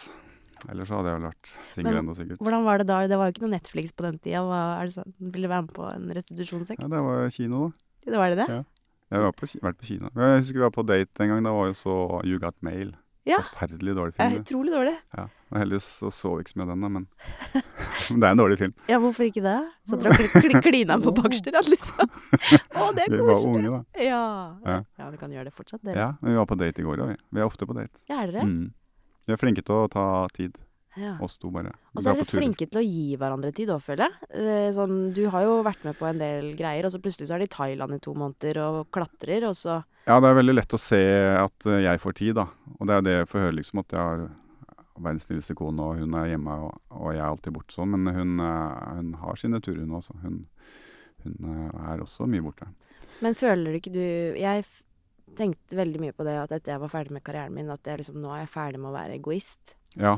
Ellers 0.67 0.91
så 0.91 0.99
hadde 0.99 1.11
jeg 1.11 1.19
vel 1.19 1.29
vært 1.29 1.51
singel 1.75 1.99
ennå, 2.01 2.15
sikkert. 2.19 2.41
Hvordan 2.43 2.65
var 2.67 2.81
det 2.81 2.89
da? 2.89 3.03
Det 3.11 3.19
var 3.19 3.29
jo 3.29 3.35
ikke 3.35 3.45
noe 3.45 3.55
Netflix 3.55 3.93
på 3.95 4.07
den 4.07 4.17
tida. 4.23 4.41
Hva, 4.47 4.63
er 4.79 4.89
det 4.89 4.97
sånn? 4.97 5.13
Ville 5.35 5.51
være 5.51 5.67
med 5.67 5.75
på 5.77 5.85
en 5.91 6.09
restitusjonsøkt? 6.17 6.83
Ja, 6.83 6.91
det 6.95 7.03
var 7.07 7.29
kino, 7.35 7.69
da. 7.69 7.87
Det 8.09 8.23
var 8.23 8.33
det 8.33 8.41
det? 8.41 8.49
Ja. 8.57 8.63
Jeg 9.09 9.25
har 9.25 9.35
på, 9.37 9.49
vært 9.65 9.79
på 9.81 9.89
kino. 9.89 10.11
Jeg 10.13 10.41
husker 10.41 10.59
vi 10.59 10.65
var 10.67 10.73
på 10.75 10.85
date 10.85 11.25
en 11.25 11.31
gang. 11.33 11.45
Da 11.47 11.53
var 11.57 11.71
jo 11.71 11.77
så 11.77 11.95
You 12.29 12.41
Got 12.43 12.59
Mail. 12.67 12.93
Ja. 13.29 13.39
Forferdelig 13.53 13.95
dårlig 13.99 14.15
Ja, 14.19 14.29
utrolig 14.41 14.73
dårlig. 14.73 14.95
Ja. 15.17 15.27
Og 15.49 15.57
heldigvis 15.63 15.85
så 16.01 16.11
så 16.13 16.31
vi 16.37 16.43
ikke 16.45 16.53
så 16.55 16.59
mye 16.61 16.67
av 16.67 16.71
den, 16.75 16.81
da, 16.85 16.89
men 16.93 17.07
Men 18.11 18.21
det 18.23 18.27
er 18.29 18.33
en 18.35 18.41
dårlig 18.41 18.59
film. 18.61 18.75
Ja, 18.89 18.99
hvorfor 19.03 19.27
ikke 19.29 19.43
det? 19.45 19.57
Satt 19.89 20.03
dere 20.05 20.13
og 20.13 20.21
kl- 20.21 20.45
kl- 20.49 20.63
klina 20.69 20.97
på 21.05 21.13
Bakkstrand, 21.17 21.69
liksom? 21.73 22.09
Å, 22.09 22.89
det 22.97 23.05
er 23.07 23.13
Vi 23.15 23.21
var 23.21 23.35
koselig. 23.35 23.53
unge, 23.55 23.71
da. 23.75 23.81
Ja. 24.05 24.23
Ja. 24.65 24.79
ja, 25.03 25.11
du 25.13 25.17
kan 25.21 25.33
gjøre 25.37 25.49
det 25.51 25.55
fortsatt, 25.57 25.83
dere. 25.85 25.97
Ja, 26.01 26.09
men 26.23 26.33
vi 26.35 26.39
var 26.41 26.49
på 26.53 26.59
date 26.61 26.81
i 26.85 26.87
går 26.89 27.05
òg, 27.05 27.13
vi. 27.15 27.19
Vi 27.37 27.41
er 27.45 27.49
ofte 27.49 27.69
på 27.69 27.77
date. 27.77 28.01
Ja, 28.09 28.23
er 28.25 28.33
dere? 28.33 28.45
Mm. 28.49 28.73
Vi 29.29 29.37
er 29.37 29.41
flinke 29.41 29.65
til 29.65 29.77
å 29.77 29.89
ta 29.93 30.07
tid. 30.37 30.57
Ja. 30.99 31.13
Oss 31.23 31.37
to 31.39 31.51
bare. 31.55 31.71
Og 31.95 32.03
så 32.03 32.11
er 32.11 32.19
dere 32.19 32.27
flinke 32.29 32.67
til 32.67 32.81
å 32.81 32.85
gi 32.85 33.17
hverandre 33.21 33.53
tid 33.55 33.71
òg, 33.75 33.83
føler 33.85 34.09
jeg. 34.09 34.29
Eh, 34.43 34.71
Sånn, 34.75 34.97
du 35.15 35.23
har 35.33 35.45
jo 35.47 35.61
vært 35.67 35.85
med 35.87 35.97
på 35.99 36.09
en 36.09 36.19
del 36.21 36.51
greier, 36.59 36.89
og 36.89 36.95
så 36.95 37.01
plutselig 37.03 37.29
så 37.31 37.37
er 37.37 37.45
de 37.45 37.49
i 37.49 37.55
Thailand 37.55 37.95
i 37.95 38.01
to 38.03 38.15
måneder 38.19 38.61
og 38.65 38.81
klatrer, 38.95 39.47
og 39.49 39.55
så 39.59 39.79
Ja, 40.09 40.19
det 40.25 40.31
er 40.31 40.39
veldig 40.41 40.55
lett 40.57 40.75
å 40.75 40.81
se 40.81 41.01
at 41.39 41.67
eh, 41.69 41.83
jeg 41.87 42.03
får 42.03 42.19
tid, 42.19 42.35
da. 42.41 42.49
Og 42.79 42.87
det 42.89 42.97
er 42.99 43.07
det 43.07 43.17
jeg 43.21 43.31
får 43.33 43.45
høre, 43.47 43.57
liksom, 43.61 43.83
at 43.85 43.95
jeg 43.97 44.01
har 44.01 44.27
verdens 44.99 45.29
snilleste 45.29 45.55
kone, 45.55 45.85
og 45.85 46.01
hun 46.03 46.15
er 46.19 46.33
hjemme, 46.33 46.59
og, 46.67 46.81
og 46.91 47.13
jeg 47.15 47.23
er 47.23 47.29
alltid 47.31 47.55
borte 47.55 47.77
sånn. 47.77 47.95
Men 47.95 48.11
hun, 48.17 48.35
eh, 48.43 48.93
hun 48.99 49.15
har 49.23 49.39
sine 49.39 49.61
turer, 49.63 49.85
hun 49.85 49.99
også. 50.01 50.17
Hun, 50.25 50.41
hun 51.25 51.49
er 51.93 52.03
også 52.03 52.27
mye 52.31 52.43
borte. 52.43 52.67
Men 53.23 53.35
føler 53.35 53.73
du 53.75 53.79
ikke 53.81 53.91
du 53.95 54.03
Jeg 54.39 54.63
tenkte 55.39 55.77
veldig 55.79 56.01
mye 56.03 56.15
på 56.17 56.25
det 56.27 56.35
at 56.41 56.53
etter 56.55 56.73
jeg 56.75 56.83
var 56.83 56.91
ferdig 56.93 57.15
med 57.15 57.23
karrieren 57.27 57.55
min, 57.55 57.71
at 57.71 57.85
jeg 57.87 58.01
liksom, 58.01 58.19
nå 58.23 58.31
er 58.33 58.45
jeg 58.45 58.53
ferdig 58.55 58.81
med 58.83 58.91
å 58.91 58.97
være 58.97 59.19
egoist. 59.19 59.75
Ja, 59.99 60.17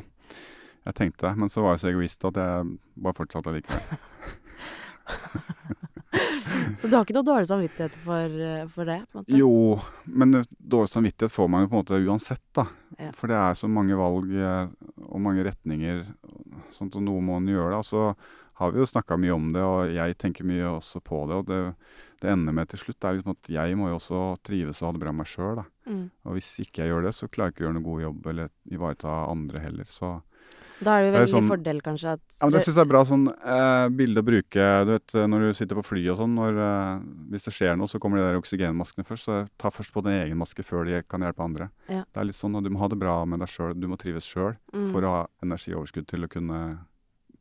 jeg 0.86 0.96
tenkte 0.96 1.28
det, 1.28 1.34
men 1.40 1.52
så 1.52 1.64
var 1.64 1.76
jeg 1.76 1.82
så 1.82 1.90
egoist 1.92 2.24
at 2.30 2.40
jeg 2.40 2.70
bare 3.04 3.18
fortsatte 3.18 3.56
likevel. 3.56 3.84
Så 6.76 6.88
du 6.88 6.96
har 6.96 7.04
ikke 7.04 7.16
noe 7.16 7.26
dårlig 7.26 7.48
samvittighet 7.50 7.96
for, 8.04 8.36
eh, 8.46 8.66
for 8.72 8.88
det? 8.88 8.98
Jo, 9.34 9.52
men 10.04 10.42
dårlig 10.58 10.92
samvittighet 10.92 11.34
får 11.34 11.48
man 11.50 11.64
jo 11.64 11.70
på 11.70 11.76
en 11.76 11.82
måte 11.82 12.00
uansett, 12.06 12.44
da. 12.56 12.66
Ja. 12.98 13.10
For 13.16 13.30
det 13.30 13.38
er 13.38 13.58
så 13.58 13.70
mange 13.70 13.98
valg 13.98 14.30
eh, 14.34 14.70
og 15.06 15.22
mange 15.22 15.44
retninger, 15.46 16.04
sånt, 16.74 16.98
og 16.98 17.06
noe 17.06 17.24
må 17.24 17.38
man 17.38 17.50
gjøre. 17.50 17.72
da. 17.76 17.82
Så 17.86 18.06
har 18.60 18.74
vi 18.74 18.82
jo 18.82 18.88
snakka 18.88 19.18
mye 19.20 19.34
om 19.34 19.50
det, 19.54 19.64
og 19.64 19.94
jeg 19.94 20.16
tenker 20.20 20.48
mye 20.48 20.76
også 20.76 21.02
på 21.04 21.22
det. 21.30 21.40
Og 21.40 21.50
det, 21.50 21.60
det 22.22 22.32
ender 22.32 22.56
med 22.56 22.70
til 22.70 22.82
slutt 22.82 23.04
er 23.04 23.16
liksom 23.16 23.36
at 23.36 23.52
jeg 23.54 23.78
må 23.80 23.88
jo 23.88 24.00
også 24.00 24.24
trives 24.46 24.82
og 24.82 24.90
ha 24.90 24.96
det 24.96 25.04
bra 25.04 25.14
med 25.14 25.22
meg 25.22 25.30
sjøl. 25.30 25.62
Mm. 25.88 26.04
Og 26.26 26.36
hvis 26.36 26.52
ikke 26.64 26.84
jeg 26.84 26.92
gjør 26.92 27.08
det, 27.08 27.14
så 27.16 27.28
klarer 27.28 27.50
jeg 27.50 27.56
ikke 27.56 27.64
å 27.64 27.68
gjøre 27.68 27.78
noen 27.78 27.88
god 27.88 28.04
jobb 28.04 28.28
eller 28.34 28.52
ivareta 28.70 29.16
andre 29.30 29.64
heller. 29.64 29.88
Så 29.88 30.18
Da 30.80 30.94
er 30.96 31.02
det 31.02 31.08
jo 31.10 31.14
veldig 31.18 31.32
sånn- 31.34 31.48
fordel 31.50 31.80
kanskje 31.84 32.12
at 32.16 32.20
ja, 32.40 32.46
men 32.46 32.52
Det 32.54 32.60
syns 32.64 32.76
jeg 32.78 32.84
er 32.86 32.88
bra 32.88 33.02
sånn 33.04 33.26
eh, 33.28 33.88
bilde 33.92 34.22
å 34.22 34.24
bruke 34.24 34.68
du 34.86 34.92
vet, 34.94 35.14
eh, 35.14 35.26
når 35.28 35.40
du 35.40 35.52
sitter 35.58 35.76
på 35.76 35.84
fly 35.84 36.02
og 36.08 36.16
sånn. 36.16 36.34
når, 36.34 36.60
eh, 36.64 37.02
Hvis 37.34 37.44
det 37.44 37.52
skjer 37.52 37.76
noe, 37.76 37.86
så 37.86 38.00
kommer 38.00 38.16
de 38.16 38.24
der 38.30 38.40
oksygenmaskene 38.40 39.04
først. 39.04 39.24
Så 39.28 39.48
ta 39.58 39.68
først 39.70 39.92
på 39.92 40.02
din 40.02 40.16
egen 40.24 40.38
maske 40.40 40.64
før 40.64 40.86
de 40.88 41.02
kan 41.02 41.20
hjelpe 41.20 41.44
andre. 41.44 41.70
Ja. 41.88 42.04
Det 42.08 42.16
er 42.16 42.24
litt 42.24 42.36
sånn 42.40 42.56
at 42.56 42.64
Du 42.64 42.70
må 42.70 42.78
ha 42.80 42.88
det 42.88 42.98
bra 42.98 43.24
med 43.26 43.38
deg 43.40 43.48
sjøl. 43.48 43.74
Du 43.78 43.86
må 43.88 43.98
trives 43.98 44.24
sjøl 44.24 44.56
mm, 44.72 44.90
for 44.92 45.02
å 45.02 45.10
ha 45.18 45.26
energioverskudd 45.42 46.06
til 46.06 46.24
å 46.24 46.28
kunne 46.32 46.78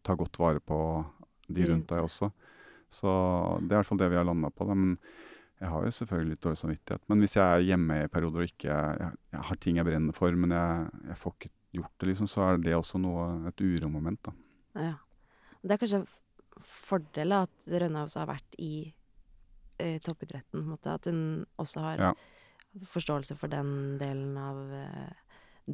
ta 0.03 0.15
godt 0.15 0.37
vare 0.37 0.59
på 0.59 1.05
de 1.47 1.63
De 1.63 1.71
rundt 1.71 1.87
deg 1.87 2.03
også. 2.03 2.31
Så 2.91 3.07
det 3.61 3.71
er 3.71 3.79
i 3.79 3.81
hvert 3.83 3.85
fall 3.85 3.97
det 3.99 4.09
vi 4.11 4.15
har 4.17 4.25
landa 4.25 4.49
på. 4.49 4.67
Da. 4.67 4.73
Men 4.73 4.97
jeg 5.61 5.69
har 5.69 5.83
jo 5.83 5.91
selvfølgelig 5.91 6.29
litt 6.29 6.41
dårlig 6.41 6.57
samvittighet. 6.59 7.01
Men 7.09 7.19
hvis 7.21 7.35
jeg 7.35 7.43
er 7.43 7.65
hjemme 7.67 8.03
i 8.03 8.07
perioder 8.07 8.43
og 8.43 8.49
ikke 8.49 8.69
jeg, 8.69 9.11
jeg 9.33 9.41
har 9.49 9.55
ting 9.57 9.75
jeg 9.77 9.85
brenner 9.85 10.13
for, 10.13 10.31
men 10.31 10.49
jeg, 10.55 10.91
jeg 11.07 11.17
får 11.17 11.33
ikke 11.35 11.49
gjort 11.73 11.91
det, 11.99 12.07
liksom, 12.11 12.27
så 12.27 12.41
er 12.53 12.57
det 12.63 12.73
også 12.75 12.99
noe, 13.01 13.47
et 13.47 13.61
uromoment. 13.61 14.19
da. 14.23 14.31
ja. 14.75 14.95
Det 15.61 15.71
er 15.75 15.77
kanskje 15.81 16.05
fordelen 16.05 16.17
fordel 16.63 17.33
at 17.35 17.65
Rønna 17.67 18.05
også 18.05 18.19
har 18.21 18.27
vært 18.31 18.55
i 18.59 18.93
eh, 19.79 19.97
toppidretten. 19.99 20.63
Måte. 20.67 20.93
At 20.95 21.05
hun 21.05 21.45
også 21.59 21.79
har 21.83 21.97
Ja. 21.99 22.13
forståelse 22.85 23.35
for 23.37 23.47
den 23.51 23.97
delen 23.99 24.37
av 24.37 24.57
eh, 24.73 25.09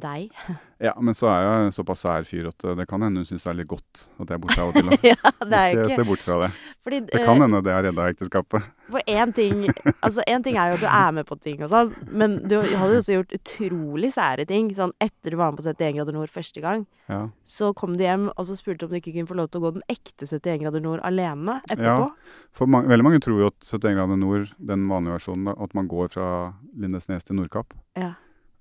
deg. 0.02 0.30
Ja, 0.76 0.90
men 1.00 1.14
så 1.16 1.24
er 1.32 1.38
jeg 1.40 1.60
en 1.64 1.72
såpass 1.72 2.02
sær 2.04 2.24
fyr 2.28 2.50
at 2.50 2.64
eh, 2.68 2.74
det 2.76 2.84
kan 2.84 3.00
hende 3.00 3.22
hun 3.22 3.24
syns 3.24 3.46
det 3.46 3.48
er 3.48 3.54
litt 3.62 3.68
godt 3.70 4.00
at 4.20 4.28
jeg 4.28 4.34
er 4.36 4.40
borte 4.42 4.56
av 4.60 4.68
og 4.68 4.74
til. 4.76 4.90
ja, 5.08 5.30
det 5.48 5.60
er 5.60 5.78
Ikke 5.86 5.94
se 5.94 6.04
bort 6.04 6.20
fra 6.20 6.34
det. 6.42 6.48
fordi, 6.84 6.98
Det 7.06 7.16
eh, 7.16 7.24
kan 7.24 7.40
hende 7.40 7.62
det 7.64 7.72
har 7.72 7.86
redda 7.86 8.08
ekteskapet. 8.12 8.66
For 8.92 9.00
én 9.08 9.32
ting 9.32 9.62
Altså, 10.04 10.20
én 10.28 10.44
ting 10.44 10.58
er 10.60 10.74
jo 10.74 10.76
at 10.76 10.82
du 10.84 10.90
er 10.90 11.14
med 11.16 11.24
på 11.30 11.38
ting 11.40 11.62
og 11.64 11.72
sånn, 11.72 11.94
men 12.12 12.36
du 12.44 12.58
hadde 12.60 12.90
jo 12.92 13.00
også 13.00 13.16
gjort 13.16 13.32
utrolig 13.38 14.10
sære 14.18 14.44
ting. 14.52 14.68
Sånn 14.76 14.92
etter 15.00 15.32
du 15.32 15.38
var 15.40 15.54
med 15.54 15.62
på 15.62 15.64
71 15.64 15.96
grader 15.96 16.18
nord 16.18 16.34
første 16.34 16.60
gang, 16.66 16.84
Ja. 17.08 17.22
så 17.48 17.72
kom 17.72 17.96
du 17.96 18.04
hjem 18.04 18.28
og 18.36 18.44
så 18.44 18.58
spurte 18.60 18.84
om 18.84 18.92
du 18.92 18.98
ikke 19.00 19.16
kunne 19.16 19.32
få 19.32 19.40
lov 19.40 19.48
til 19.48 19.62
å 19.62 19.64
gå 19.70 19.72
den 19.78 19.88
ekte 19.96 20.28
71 20.28 20.60
grader 20.66 20.84
nord 20.84 21.00
alene 21.08 21.56
etterpå. 21.70 22.10
Ja, 22.12 22.44
For 22.52 22.68
mange, 22.68 22.92
veldig 22.92 23.08
mange 23.08 23.24
tror 23.24 23.40
jo 23.40 23.48
at 23.48 23.64
71 23.64 23.96
grader 23.96 24.20
nord, 24.20 24.52
den 24.60 24.84
vanlige 24.92 25.16
versjonen, 25.16 25.56
at 25.56 25.72
man 25.72 25.88
går 25.88 26.12
fra 26.12 26.30
Lindesnes 26.76 27.24
til 27.24 27.40
Nordkapp. 27.40 27.72
Ja. 27.96 28.12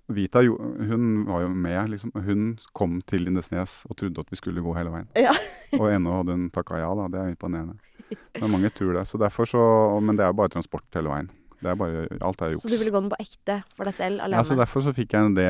Vita 0.08 0.44
hun 0.46 1.24
var 1.26 1.42
jo 1.42 1.50
med, 1.50 1.90
liksom. 1.90 2.12
Hun 2.14 2.44
kom 2.78 3.00
til 3.10 3.26
Lindesnes 3.26 3.80
og 3.90 3.98
trodde 3.98 4.22
at 4.22 4.30
vi 4.30 4.38
skulle 4.38 4.62
gå 4.62 4.76
hele 4.78 4.92
veien. 4.94 5.08
Ja. 5.18 5.34
og 5.80 5.88
ennå 5.90 6.20
hadde 6.20 6.36
hun 6.36 6.50
takka 6.54 6.78
ja, 6.82 6.92
da. 7.00 7.08
Det 7.10 7.22
er 7.22 7.32
imponerende. 7.34 7.80
Men 8.38 8.52
mange 8.54 8.70
tror 8.70 8.94
det. 9.00 9.08
Så 9.10 9.18
derfor 9.18 9.50
så, 9.50 9.64
Men 10.02 10.18
det 10.18 10.26
er 10.26 10.30
jo 10.30 10.38
bare 10.38 10.54
transport 10.54 10.86
hele 10.94 11.10
veien. 11.10 11.32
Det 11.58 11.72
er 11.72 11.80
bare, 11.80 12.04
alt 12.22 12.42
er 12.46 12.52
juks. 12.54 12.68
Så 12.68 12.70
du 12.70 12.78
ville 12.78 12.94
gå 12.94 13.02
den 13.02 13.10
på 13.10 13.18
ekte 13.24 13.62
for 13.74 13.88
deg 13.88 13.96
selv, 13.98 14.22
alene? 14.22 14.38
Ja, 14.38 14.46
så 14.46 14.58
Derfor 14.60 14.86
så 14.86 14.94
fikk 14.94 15.16
jeg 15.16 15.26
en 15.26 15.34
idé 15.34 15.48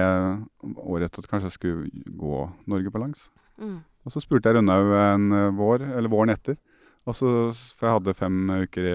året 0.78 1.10
etter 1.10 1.26
at 1.26 1.32
kanskje 1.32 1.50
jeg 1.50 1.58
skulle 1.58 2.06
gå 2.16 2.46
Norge 2.72 2.94
på 2.94 3.02
langs. 3.04 3.28
mm. 3.60 3.82
Og 4.06 4.14
så 4.14 4.22
spurte 4.22 4.52
jeg 4.52 4.60
Rønnaug 4.60 4.92
en 5.02 5.32
eh, 5.34 5.54
vår, 5.58 5.84
eller 5.98 6.12
våren 6.14 6.30
etter. 6.30 6.60
Og 7.06 7.14
så, 7.14 7.32
for 7.78 7.86
jeg 7.88 7.98
hadde 8.00 8.18
fem 8.18 8.38
uker 8.66 8.88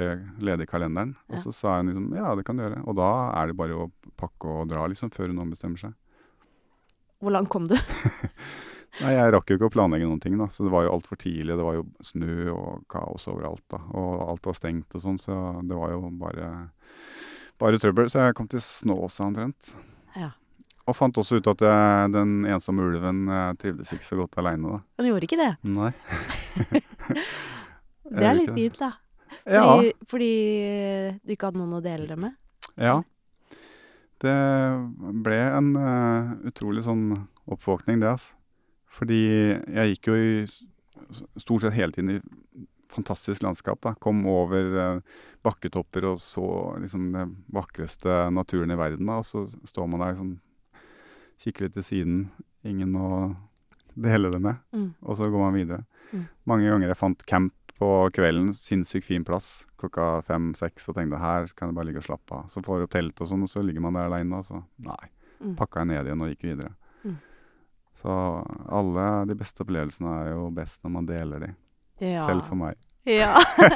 ledig 0.42 0.66
i 0.66 0.70
kalenderen. 0.70 1.14
Og 1.30 1.38
så 1.38 1.52
sa 1.54 1.76
hun 1.78 1.92
liksom 1.92 2.08
ja, 2.18 2.32
det 2.34 2.44
kan 2.48 2.58
du 2.58 2.64
gjøre. 2.64 2.82
Og 2.90 2.96
da 2.98 3.10
er 3.38 3.50
det 3.50 3.58
bare 3.60 3.76
å 3.84 3.90
pakke 4.18 4.50
og 4.50 4.72
dra, 4.72 4.88
liksom, 4.90 5.12
før 5.14 5.30
hun 5.30 5.44
ombestemmer 5.44 5.78
seg. 5.78 5.94
Hvor 7.22 7.36
langt 7.36 7.52
kom 7.52 7.68
du? 7.70 7.76
Nei, 9.00 9.14
jeg 9.14 9.32
rakk 9.36 9.50
jo 9.52 9.56
ikke 9.56 9.68
å 9.70 9.72
planlegge 9.76 10.08
noen 10.08 10.22
ting, 10.22 10.34
da. 10.40 10.48
Så 10.50 10.66
det 10.66 10.72
var 10.74 10.84
jo 10.86 10.96
altfor 10.96 11.20
tidlig. 11.20 11.54
Det 11.54 11.66
var 11.66 11.78
jo 11.78 11.86
snø 12.04 12.34
og 12.52 12.82
kaos 12.90 13.28
overalt, 13.30 13.64
da. 13.70 13.78
Og 13.94 14.26
alt 14.26 14.50
var 14.50 14.58
stengt 14.58 14.98
og 14.98 15.04
sånn, 15.04 15.20
så 15.22 15.36
det 15.62 15.78
var 15.78 15.94
jo 15.94 16.10
bare 16.20 16.50
bare 17.60 17.80
trøbbel. 17.80 18.10
Så 18.10 18.24
jeg 18.24 18.36
kom 18.38 18.48
til 18.50 18.62
Snåsa 18.64 19.28
omtrent. 19.28 19.74
Ja. 20.16 20.32
Og 20.88 20.96
fant 20.96 21.18
også 21.20 21.38
ut 21.38 21.48
at 21.52 21.62
jeg, 21.62 22.10
den 22.16 22.40
ensomme 22.50 22.82
ulven 22.88 23.28
eh, 23.30 23.52
trivdes 23.60 23.92
ikke 23.94 24.06
så 24.06 24.18
godt 24.18 24.40
aleine. 24.42 24.80
Han 24.98 25.10
gjorde 25.10 25.28
ikke 25.28 25.38
det. 25.38 25.52
Nei. 25.68 25.92
Det 28.04 28.26
er 28.26 28.36
litt 28.38 28.52
fint, 28.56 28.80
da. 28.80 28.94
Ja. 29.44 29.62
Fordi, 29.64 29.92
fordi 30.10 30.32
du 31.22 31.34
ikke 31.34 31.50
hadde 31.50 31.60
noen 31.60 31.78
å 31.78 31.84
dele 31.84 32.08
det 32.10 32.18
med? 32.18 32.36
Ja. 32.80 32.98
Det 34.20 34.36
ble 35.24 35.38
en 35.46 35.70
uh, 35.78 36.32
utrolig 36.50 36.84
sånn 36.84 37.12
oppvåkning, 37.50 38.02
det, 38.02 38.14
altså. 38.16 38.36
Fordi 38.90 39.20
jeg 39.22 39.94
gikk 39.94 40.10
jo 40.10 40.16
i 40.18 40.32
stort 41.38 41.62
sett 41.62 41.76
hele 41.76 41.94
tiden 41.94 42.16
i 42.16 42.64
fantastisk 42.90 43.44
landskap, 43.46 43.78
da. 43.86 43.94
Kom 44.02 44.24
over 44.28 44.74
uh, 44.74 45.20
bakketopper 45.46 46.08
og 46.10 46.20
så 46.22 46.44
liksom 46.82 47.12
det 47.14 47.28
vakreste 47.54 48.26
naturen 48.34 48.74
i 48.74 48.78
verden, 48.80 49.06
da. 49.08 49.20
Og 49.22 49.28
så 49.28 49.46
står 49.46 49.90
man 49.90 50.04
der 50.04 50.16
liksom 50.16 50.38
Kikker 51.40 51.64
litt 51.64 51.72
til 51.78 51.84
siden. 51.86 52.16
Ingen 52.68 52.92
å 53.00 53.30
dele 53.96 54.28
det 54.28 54.42
med. 54.44 54.58
Mm. 54.76 54.90
Og 55.00 55.16
så 55.16 55.24
går 55.32 55.40
man 55.40 55.54
videre. 55.56 55.86
Mm. 56.12 56.26
Mange 56.50 56.66
ganger 56.68 56.90
jeg 56.90 56.98
fant 57.00 57.24
camp 57.24 57.54
på 57.80 57.88
kvelden, 58.12 58.50
sinnssykt 58.52 59.06
fin 59.06 59.24
plass, 59.24 59.64
klokka 59.80 60.18
fem-seks, 60.26 60.90
og 60.90 60.98
tenkte 60.98 61.20
her 61.20 61.48
kan 61.56 61.70
jeg 61.70 61.78
bare 61.78 61.88
ligge 61.88 62.02
og 62.02 62.08
slappe 62.10 62.36
av. 62.36 62.50
Så 62.52 62.60
får 62.64 62.76
du 62.76 62.84
opp 62.84 62.92
telt 62.92 63.22
og 63.24 63.30
sånn, 63.30 63.46
og 63.46 63.48
så 63.48 63.62
ligger 63.64 63.84
man 63.86 63.96
der 63.96 64.10
aleine, 64.10 64.42
og 64.42 64.44
så 64.44 64.60
nei. 64.84 65.08
Mm. 65.40 65.54
Pakka 65.56 65.80
jeg 65.80 65.88
ned 65.94 66.10
igjen 66.10 66.24
og 66.26 66.32
gikk 66.34 66.44
videre. 66.44 66.74
Mm. 67.08 67.14
Så 68.02 68.16
alle 68.80 69.06
de 69.30 69.36
beste 69.40 69.64
opplevelsene 69.64 70.12
er 70.26 70.28
jo 70.34 70.50
best 70.58 70.84
når 70.84 70.92
man 70.98 71.08
deler 71.08 71.46
de. 71.46 71.50
Ja. 72.04 72.26
Selv 72.28 72.44
for 72.48 72.60
meg. 72.60 72.76
Ja. 73.08 73.30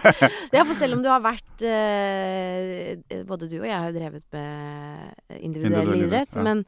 ja, 0.56 0.66
for 0.66 0.74
selv 0.76 0.98
om 0.98 1.04
du 1.04 1.08
har 1.08 1.22
vært 1.24 1.62
eh, 1.64 3.22
Både 3.24 3.48
du 3.48 3.54
og 3.56 3.64
jeg 3.64 3.72
har 3.72 3.86
jo 3.88 3.94
drevet 3.96 4.26
med 4.36 5.38
individuell 5.38 5.80
Individuell 5.80 6.04
idrett, 6.10 6.36
ja. 6.36 6.44
men 6.44 6.60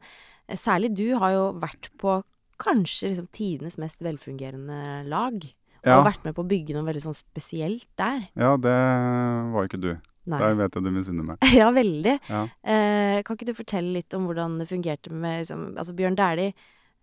særlig 0.57 0.89
du 0.97 1.05
har 1.21 1.35
jo 1.35 1.45
vært 1.61 1.91
på 2.01 2.17
kanskje 2.57 3.11
liksom 3.11 3.29
tidenes 3.29 3.77
mest 3.77 4.01
velfungerende 4.01 5.05
lag. 5.05 5.45
Og 5.87 5.93
Ja, 5.93 6.03
vært 6.05 6.23
med 6.27 6.35
på 6.35 6.43
å 6.43 6.49
bygge 6.49 6.75
noe 6.75 6.83
veldig 6.87 7.03
sånn 7.07 7.15
spesielt 7.17 7.87
der. 7.99 8.27
ja, 8.35 8.53
det 8.59 8.77
var 9.53 9.67
ikke 9.69 9.79
du. 9.81 9.91
Nei. 10.27 10.39
Der 10.43 10.55
vet 10.59 10.73
jeg 10.75 10.83
du 10.83 10.89
misunner 10.91 11.23
meg. 11.23 11.37
Ja, 11.55 11.69
veldig. 11.71 12.17
Ja. 12.27 12.41
Eh, 12.67 13.19
kan 13.23 13.37
ikke 13.37 13.47
du 13.47 13.53
fortelle 13.55 13.93
litt 13.95 14.13
om 14.17 14.25
hvordan 14.27 14.57
det 14.59 14.67
fungerte 14.67 15.13
med 15.13 15.45
liksom, 15.45 15.69
Altså, 15.79 15.93
Bjørn 15.95 16.17
Dæhlie 16.19 16.51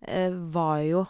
eh, 0.04 0.34
var 0.52 0.82
jo 0.84 1.06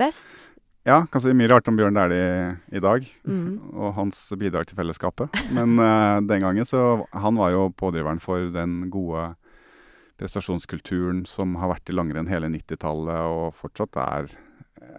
best. 0.00 0.46
Ja, 0.88 1.02
kan 1.12 1.20
si 1.20 1.34
mye 1.36 1.50
rart 1.52 1.68
om 1.68 1.76
Bjørn 1.76 1.98
Dæhlie 1.98 2.56
i 2.72 2.80
dag. 2.80 3.04
Mm. 3.28 3.74
og 3.76 3.92
hans 3.98 4.22
bidrag 4.40 4.70
til 4.70 4.78
fellesskapet. 4.80 5.28
Men 5.52 5.76
eh, 5.90 6.20
den 6.24 6.40
gangen 6.46 6.64
så 6.64 7.04
Han 7.12 7.36
var 7.36 7.52
jo 7.52 7.68
pådriveren 7.76 8.20
for 8.24 8.48
den 8.54 8.88
gode 8.88 9.34
prestasjonskulturen 10.18 11.26
som 11.28 11.54
har 11.60 11.70
vært 11.74 11.92
i 11.92 11.94
langrenn 11.94 12.30
hele 12.30 12.48
90-tallet, 12.50 13.20
og 13.28 13.54
fortsatt 13.54 14.00
er 14.02 14.32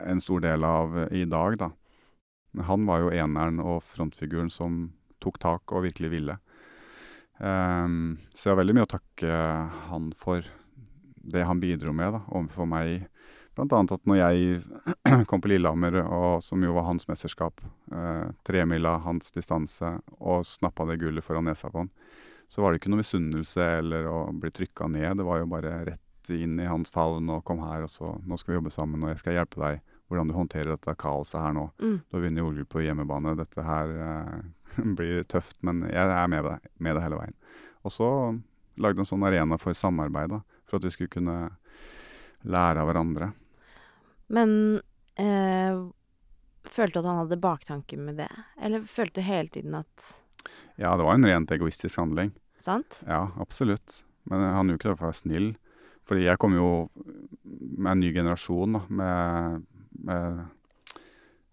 en 0.05 0.21
stor 0.21 0.39
del 0.45 0.63
av 0.63 0.95
i 1.11 1.25
dag, 1.27 1.57
da. 1.59 1.71
Han 2.65 2.87
var 2.89 3.03
jo 3.03 3.11
eneren 3.13 3.59
og 3.61 3.83
frontfiguren 3.85 4.49
som 4.53 4.87
tok 5.21 5.39
tak 5.41 5.73
og 5.75 5.85
virkelig 5.85 6.11
ville. 6.13 6.37
Um, 7.39 8.17
så 8.33 8.49
jeg 8.49 8.53
har 8.53 8.59
veldig 8.59 8.75
mye 8.75 8.87
å 8.87 8.93
takke 8.95 9.35
han 9.89 10.09
for 10.17 10.47
det 11.29 11.45
han 11.47 11.61
bidro 11.61 11.93
med 11.95 12.15
da, 12.15 12.23
overfor 12.27 12.67
meg. 12.67 13.07
Blant 13.55 13.73
annet 13.75 13.93
at 13.95 14.07
når 14.07 14.19
jeg 14.21 14.59
kom 15.29 15.43
på 15.43 15.51
Lillehammer, 15.51 16.01
og, 16.05 16.43
som 16.43 16.63
jo 16.63 16.75
var 16.75 16.87
hans 16.87 17.07
mesterskap, 17.09 17.61
eh, 17.91 18.27
tremila, 18.47 18.97
hans 19.05 19.33
distanse, 19.35 19.97
og 20.19 20.47
snappa 20.47 20.87
det 20.89 20.99
gullet 21.03 21.25
foran 21.25 21.49
nesa 21.49 21.71
på 21.71 21.83
han, 21.83 21.91
så 22.49 22.63
var 22.63 22.71
det 22.71 22.81
ikke 22.81 22.91
noe 22.93 23.03
misunnelse 23.03 23.65
eller 23.79 24.07
å 24.09 24.21
bli 24.33 24.51
trykka 24.55 24.87
ned. 24.89 25.19
Det 25.19 25.27
var 25.27 25.43
jo 25.43 25.51
bare 25.51 25.75
rett 25.91 26.33
inn 26.33 26.57
i 26.61 26.69
hans 26.69 26.91
favn 26.93 27.29
og 27.31 27.43
kom 27.45 27.61
her, 27.61 27.85
og 27.85 27.93
så 27.93 28.15
nå 28.25 28.37
skal 28.39 28.53
vi 28.53 28.59
jobbe 28.59 28.73
sammen, 28.73 29.03
og 29.03 29.13
jeg 29.13 29.21
skal 29.21 29.37
hjelpe 29.37 29.61
deg 29.61 29.83
hvordan 30.09 30.29
du 30.29 30.33
håndterer 30.33 30.73
dette 30.73 30.95
kaoset 30.99 31.39
her 31.39 31.53
nå. 31.55 31.67
Mm. 31.79 31.97
Du 32.01 32.17
har 32.17 32.23
vunnet 32.25 32.45
OL 32.45 32.63
på 32.65 32.81
hjemmebane. 32.83 33.35
Dette 33.37 33.65
her 33.65 33.93
eh, 34.05 34.83
blir 34.97 35.27
tøft, 35.29 35.59
men 35.65 35.85
jeg 35.89 36.15
er 36.15 36.31
med 36.31 36.47
deg, 36.47 36.71
med 36.81 36.97
deg 36.97 37.05
hele 37.05 37.21
veien. 37.21 37.37
Og 37.85 37.93
så 37.93 38.09
lagde 38.79 39.03
en 39.03 39.09
sånn 39.09 39.27
arena 39.27 39.59
for 39.61 39.77
samarbeid, 39.77 40.33
da, 40.33 40.41
for 40.69 40.79
at 40.79 40.87
vi 40.87 40.93
skulle 40.95 41.13
kunne 41.13 41.37
lære 42.47 42.81
av 42.81 42.89
hverandre. 42.89 43.31
Men 44.33 44.51
eh, 45.19 45.79
følte 46.69 46.99
du 46.99 47.03
at 47.03 47.09
han 47.09 47.21
hadde 47.23 47.41
baktanke 47.43 47.99
med 47.99 48.21
det? 48.21 48.29
Eller 48.61 48.85
følte 48.87 49.21
du 49.21 49.29
hele 49.29 49.53
tiden 49.53 49.77
at 49.79 50.13
Ja, 50.79 50.95
det 50.95 51.03
var 51.03 51.17
en 51.17 51.27
rent 51.27 51.51
egoistisk 51.51 51.99
handling. 51.99 52.31
Sant? 52.59 53.01
Ja, 53.07 53.29
absolutt. 53.39 54.03
Men 54.29 54.43
han 54.43 54.69
gjorde 54.69 54.79
ikke 54.79 54.91
det 54.91 54.99
for 54.99 55.07
å 55.07 55.11
være 55.11 55.21
snill. 55.21 55.49
Fordi 56.09 56.25
jeg 56.25 56.39
kom 56.41 56.55
jo 56.57 56.69
med 57.43 57.91
en 57.91 57.99
ny 58.01 58.09
generasjon, 58.15 58.77
da, 58.77 58.81
med, 58.89 59.65
med 59.68 59.68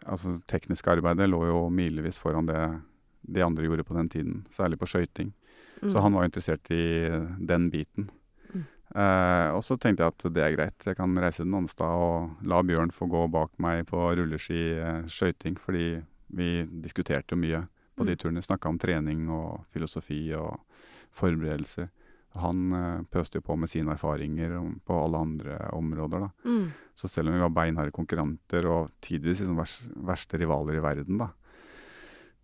Altså, 0.06 0.36
teknisk 0.46 0.86
arbeid 0.92 1.18
lå 1.26 1.40
jo 1.48 1.62
milevis 1.72 2.20
foran 2.22 2.46
det 2.46 2.60
de 3.26 3.42
andre 3.42 3.64
gjorde 3.66 3.84
på 3.84 3.96
den 3.96 4.08
tiden, 4.08 4.44
særlig 4.54 4.78
på 4.78 4.86
skøyting. 4.86 5.32
Mm. 5.82 5.90
Så 5.90 5.98
han 5.98 6.14
var 6.14 6.24
interessert 6.28 6.70
i 6.70 7.08
den 7.42 7.70
biten. 7.72 8.06
Mm. 8.52 8.64
Eh, 8.94 9.48
og 9.56 9.64
så 9.66 9.76
tenkte 9.76 10.04
jeg 10.04 10.14
at 10.14 10.26
det 10.36 10.44
er 10.44 10.54
greit, 10.54 10.86
jeg 10.86 10.96
kan 10.96 11.16
reise 11.18 11.42
til 11.42 11.50
Nonstad 11.50 11.90
og 11.90 12.46
la 12.46 12.62
Bjørn 12.62 12.94
få 12.94 13.08
gå 13.10 13.24
bak 13.34 13.50
meg 13.58 13.82
på 13.90 14.04
rulleski 14.20 14.60
eh, 14.78 15.02
skøyting, 15.10 15.58
fordi 15.58 15.88
vi 16.38 16.50
diskuterte 16.84 17.34
jo 17.34 17.42
mye 17.42 17.64
på 17.96 18.06
de 18.06 18.14
Mm. 18.14 18.18
turene. 18.20 18.42
Snakka 18.44 18.68
om 18.68 18.78
trening 18.78 19.28
og 19.30 19.64
filosofi 19.72 20.34
og 20.36 20.60
forberedelser. 21.16 21.88
Han 22.42 22.72
eh, 22.72 23.02
pøste 23.12 23.38
jo 23.40 23.44
på 23.46 23.56
med 23.58 23.68
sine 23.72 23.94
erfaringer 23.94 24.54
på 24.86 24.98
alle 25.04 25.18
andre 25.18 25.58
områder, 25.76 26.26
da. 26.26 26.30
Mm. 26.48 26.68
Så 26.94 27.08
selv 27.12 27.28
om 27.28 27.34
vi 27.36 27.40
var 27.44 27.50
beinharde 27.56 27.92
konkurrenter 27.96 28.66
og 28.70 28.90
tidvis 29.04 29.40
liksom 29.42 29.56
vers, 29.60 29.78
verste 30.08 30.38
rivaler 30.40 30.78
i 30.78 30.84
verden, 30.84 31.18
da, 31.20 31.30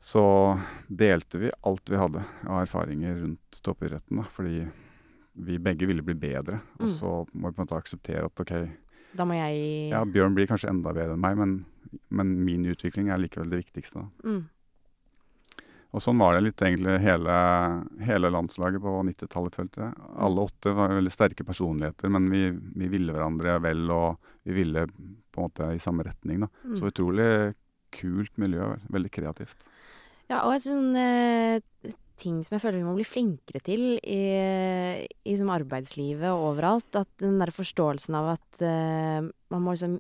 så 0.03 0.59
delte 0.91 1.39
vi 1.39 1.51
alt 1.63 1.91
vi 1.91 1.97
hadde 2.01 2.25
av 2.51 2.63
erfaringer 2.65 3.21
rundt 3.23 3.61
toppidretten. 3.63 4.19
Da, 4.19 4.25
fordi 4.35 4.65
vi 5.33 5.59
begge 5.63 5.87
ville 5.89 6.03
bli 6.05 6.15
bedre. 6.19 6.59
Og 6.81 6.89
Mm. 6.89 6.95
så 6.99 7.13
må 7.33 7.49
vi 7.49 7.55
på 7.57 7.63
en 7.63 7.67
måte 7.67 7.79
akseptere 7.79 8.25
at 8.27 8.41
ok, 8.41 8.53
Da 9.17 9.25
må 9.29 9.35
jeg 9.37 9.91
ja, 9.91 10.03
Bjørn 10.05 10.35
blir 10.35 10.47
kanskje 10.49 10.71
enda 10.71 10.93
bedre 10.93 11.13
enn 11.15 11.21
meg, 11.21 11.37
men, 11.37 11.65
men 12.11 12.45
min 12.45 12.65
utvikling 12.65 13.11
er 13.13 13.19
likevel 13.21 13.51
det 13.51 13.63
viktigste. 13.65 14.01
da. 14.01 14.29
mm. 14.29 14.43
Og 15.93 16.01
sånn 16.01 16.21
var 16.21 16.35
det 16.35 16.47
litt 16.47 16.63
egentlig 16.65 16.95
hele, 17.05 17.33
hele 18.01 18.31
landslaget 18.33 18.81
på 18.81 18.95
90-tallet, 19.11 19.57
følte 19.59 19.83
jeg. 19.85 20.07
Alle 20.25 20.47
åtte 20.49 20.73
var 20.77 20.95
veldig 20.97 21.13
sterke 21.13 21.45
personligheter, 21.45 22.13
men 22.13 22.31
vi, 22.33 22.47
vi 22.81 22.89
ville 22.95 23.13
hverandre 23.13 23.59
vel, 23.61 23.83
og 23.93 24.31
vi 24.49 24.57
ville 24.57 24.87
på 24.89 25.41
en 25.41 25.51
måte 25.51 25.69
i 25.77 25.83
samme 25.83 26.07
retning. 26.07 26.47
da. 26.47 26.49
Mm. 26.65 26.79
Så 26.81 26.89
utrolig 26.89 27.29
kult 27.93 28.41
miljø. 28.41 28.71
Veldig 28.93 29.13
kreativt. 29.13 29.69
Ja, 30.31 30.47
og 30.47 30.55
en 30.55 30.65
sånn 30.65 30.97
eh, 30.97 31.93
ting 32.23 32.41
som 32.45 32.57
jeg 32.57 32.63
føler 32.63 32.81
vi 32.81 32.87
må 32.87 32.95
bli 32.97 33.07
flinkere 33.07 33.61
til 33.65 33.85
i, 34.01 34.23
i 35.29 35.35
som 35.37 35.53
arbeidslivet 35.53 36.31
og 36.31 36.55
overalt. 36.55 36.89
At 37.03 37.11
den 37.21 37.37
der 37.43 37.53
forståelsen 37.53 38.17
av 38.17 38.33
at 38.39 38.65
eh, 38.65 39.21
man 39.53 39.65
må 39.65 39.77
liksom 39.77 39.99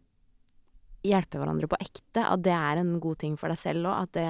hjelpe 1.05 1.39
hverandre 1.41 1.69
på 1.69 1.79
ekte. 1.83 2.23
At 2.25 2.43
det 2.43 2.53
er 2.55 2.81
en 2.83 2.99
god 3.03 3.19
ting 3.19 3.37
for 3.41 3.49
deg 3.53 3.59
selv 3.59 3.87
òg. 3.91 4.03
At 4.07 4.13
det 4.17 4.27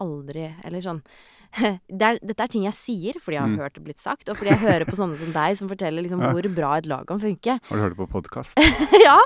aldri 0.00 0.46
Eller 0.64 0.80
sånn 0.84 1.02
det 1.90 2.04
er, 2.06 2.18
Dette 2.22 2.44
er 2.44 2.52
ting 2.52 2.62
jeg 2.68 2.76
sier 2.78 3.16
fordi 3.18 3.34
jeg 3.38 3.42
har 3.42 3.50
Mm. 3.50 3.58
hørt 3.58 3.74
det 3.74 3.82
blitt 3.82 3.98
sagt, 3.98 4.28
og 4.30 4.36
fordi 4.38 4.52
jeg 4.52 4.60
hører 4.62 4.84
på 4.86 4.94
sånne 4.98 5.16
som 5.18 5.32
deg 5.34 5.56
som 5.58 5.68
forteller 5.72 6.04
liksom 6.06 6.20
Ja. 6.24 6.30
hvor 6.36 6.46
bra 6.54 6.76
et 6.78 6.86
lag 6.86 7.06
kan 7.08 7.18
funke. 7.18 7.56
Har 7.66 7.76
du 7.76 7.82
hørt 7.82 7.96
det 7.96 8.02
på 8.04 8.06
podkast? 8.12 8.60
ja, 9.06 9.16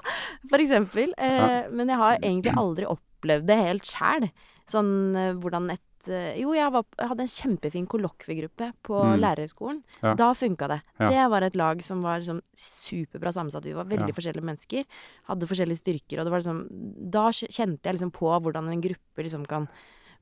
for 0.48 0.58
eksempel. 0.64 1.12
Eh, 1.18 1.36
Ja. 1.36 1.68
Men 1.70 1.88
jeg 1.92 2.00
har 2.00 2.16
egentlig 2.22 2.54
aldri 2.56 2.86
opplevd 2.88 3.46
det 3.50 3.58
helt 3.60 3.84
sjæl. 3.84 4.30
Sånn 4.70 4.90
eh, 5.20 5.32
hvordan 5.36 5.68
et 5.74 5.82
Jo, 6.08 6.52
jeg, 6.54 6.70
var, 6.72 6.84
jeg 6.98 7.08
hadde 7.08 7.24
en 7.24 7.32
kjempefin 7.32 7.86
kollokviegruppe 7.88 8.72
på 8.82 8.98
Mm. 9.04 9.20
lærerhøgskolen. 9.22 9.82
Ja. 10.02 10.14
Da 10.14 10.32
funka 10.34 10.68
det. 10.68 10.80
Ja. 11.00 11.08
Det 11.08 11.30
var 11.30 11.42
et 11.42 11.56
lag 11.56 11.82
som 11.82 12.00
var 12.02 12.18
liksom 12.20 12.40
superbra 12.56 13.32
sammensatt. 13.32 13.64
Vi 13.64 13.72
var 13.72 13.84
veldig 13.84 14.08
Ja. 14.08 14.14
forskjellige 14.14 14.44
mennesker. 14.44 14.84
Hadde 15.28 15.46
forskjellige 15.46 15.80
styrker. 15.82 16.20
Og 16.20 16.24
det 16.26 16.30
var 16.32 16.40
liksom 16.40 17.10
Da 17.10 17.28
kjente 17.30 17.82
jeg 17.84 17.94
liksom 17.98 18.12
på 18.12 18.28
hvordan 18.40 18.68
en 18.72 18.80
gruppe 18.80 19.22
liksom 19.22 19.46
kan 19.46 19.68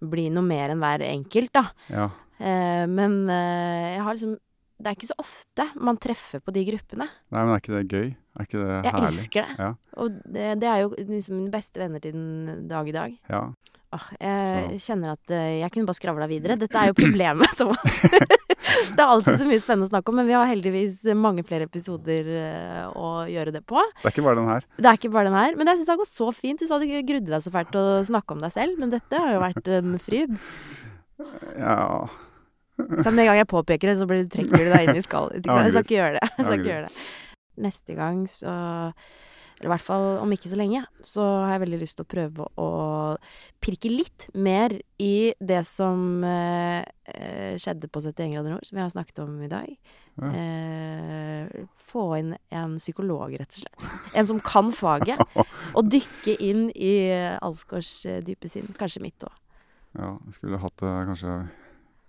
bli 0.03 0.29
noe 0.31 0.43
mer 0.43 0.71
enn 0.71 0.81
hver 0.81 1.01
enkelt, 1.07 1.53
da. 1.53 1.71
Ja. 1.89 2.11
Eh, 2.41 2.87
men 2.87 3.29
eh, 3.31 3.97
jeg 3.97 4.03
har 4.03 4.15
liksom 4.15 4.39
Det 4.83 4.89
er 4.91 4.95
ikke 4.97 5.13
så 5.15 5.21
ofte 5.23 5.65
man 5.79 5.97
treffer 5.97 6.41
på 6.43 6.53
de 6.53 6.65
gruppene. 6.67 7.07
Nei, 7.31 7.45
men 7.45 7.55
er 7.55 7.61
ikke 7.61 7.77
det 7.79 7.89
gøy? 7.93 8.17
Er 8.35 8.43
ikke 8.43 8.59
det 8.59 8.85
Jeg 8.85 8.95
elsker 9.07 9.43
det. 9.47 9.59
Ja. 9.59 9.75
Og 9.97 10.11
det, 10.33 10.47
det 10.59 10.69
er 10.69 10.81
jo 10.83 10.89
liksom 10.97 11.37
mine 11.37 11.53
beste 11.53 11.79
venner 11.79 12.01
til 12.03 12.11
den 12.13 12.67
dag 12.67 12.89
i 12.89 12.93
dag. 12.97 13.15
Ja. 13.31 13.43
Åh, 13.93 14.05
jeg 14.17 14.79
kjenner 14.81 15.13
at 15.13 15.33
eh, 15.37 15.59
jeg 15.61 15.73
kunne 15.75 15.89
bare 15.91 15.99
skravla 15.99 16.29
videre. 16.31 16.55
Dette 16.57 16.79
er 16.81 16.89
jo 16.89 16.95
problemet, 16.97 17.51
Thomas. 17.61 17.99
det 18.09 19.03
er 19.03 19.05
alltid 19.05 19.37
så 19.43 19.49
mye 19.51 19.61
spennende 19.61 19.89
å 19.89 19.93
snakke 19.93 20.13
om, 20.13 20.17
men 20.23 20.31
vi 20.31 20.37
har 20.37 20.49
heldigvis 20.49 21.03
mange 21.19 21.45
flere 21.45 21.67
episoder 21.69 22.31
eh, 22.39 22.87
å 22.89 23.11
gjøre 23.29 23.53
det 23.59 23.61
på. 23.69 23.83
Det 24.01 24.09
er 24.09 24.15
ikke 24.15 24.25
bare 24.25 24.41
den 24.41 24.49
her. 24.49 24.69
Det 24.79 24.89
er 24.89 25.01
ikke 25.01 25.13
bare 25.13 25.29
den 25.29 25.37
her. 25.37 25.59
Men 25.59 25.69
jeg 25.69 25.81
syns 25.81 25.91
det 25.91 25.93
har 25.93 26.01
gått 26.01 26.13
så 26.15 26.29
fint. 26.37 26.63
Du 26.63 26.71
sa 26.71 26.79
du 26.81 26.87
grudde 26.89 27.35
deg 27.35 27.45
så 27.45 27.53
fælt 27.53 27.73
til 27.75 27.83
å 27.83 28.01
snakke 28.09 28.37
om 28.37 28.41
deg 28.47 28.55
selv, 28.57 28.81
men 28.81 28.95
dette 28.95 29.21
har 29.27 29.37
jo 29.37 29.43
vært 29.45 29.73
en 29.77 29.99
fryd. 30.01 30.39
Ja. 31.61 31.83
Så 32.81 33.13
med 33.13 33.27
en 33.27 33.29
gang 33.29 33.43
jeg 33.43 33.51
påpeker 33.53 33.93
det, 33.93 33.99
så 34.01 34.09
trekker 34.09 34.57
du 34.57 34.71
deg 34.73 34.89
inn 34.89 35.03
i 35.03 35.05
skallen. 35.05 35.45
Jeg 35.45 35.75
skal 35.75 35.85
ikke 35.85 35.99
gjøre 35.99 36.17
det. 36.17 36.31
Jeg 36.33 36.47
skal 36.49 36.57
ikke 36.57 36.73
gjøre 36.73 36.89
det. 36.89 37.05
Neste 37.69 37.99
gang 37.99 38.25
så 38.31 38.55
Eller 39.63 39.71
i 39.71 39.75
hvert 39.77 39.85
fall 39.87 40.05
om 40.19 40.33
ikke 40.35 40.51
så 40.51 40.57
lenge, 40.59 40.81
så 41.07 41.23
har 41.45 41.53
jeg 41.55 41.61
veldig 41.63 41.79
lyst 41.79 41.95
til 42.01 42.03
å 42.03 42.11
prøve 42.11 42.47
å 42.59 42.71
pirke 43.63 43.91
litt 43.93 44.25
mer 44.35 44.73
i 44.99 45.31
det 45.39 45.61
som 45.71 46.25
eh, 46.27 46.81
eh, 47.13 47.53
skjedde 47.63 47.87
på 47.87 48.03
71 48.03 48.33
grader 48.35 48.57
nord, 48.57 48.67
som 48.67 48.81
vi 48.81 48.83
har 48.83 48.91
snakket 48.91 49.21
om 49.23 49.37
i 49.47 49.51
dag. 49.53 49.69
Ja. 50.19 50.33
Eh, 50.35 51.63
få 51.79 52.09
inn 52.19 52.33
en 52.51 52.75
psykolog, 52.83 53.37
rett 53.39 53.55
og 53.55 53.63
slett. 53.63 53.85
En 54.19 54.27
som 54.33 54.43
kan 54.43 54.73
faget. 54.75 55.23
Og 55.79 55.87
dykke 55.95 56.35
inn 56.43 56.65
i 56.75 56.97
Alsgaards 57.39 57.93
eh, 58.11 58.19
dype 58.27 58.51
sinn. 58.51 58.67
Kanskje 58.81 59.05
mitt 59.05 59.23
òg. 59.23 59.37
ja. 59.95 60.17
Jeg 60.27 60.41
skulle 60.41 60.59
hatt 60.59 60.83
det 60.83 60.97
kanskje 61.13 61.37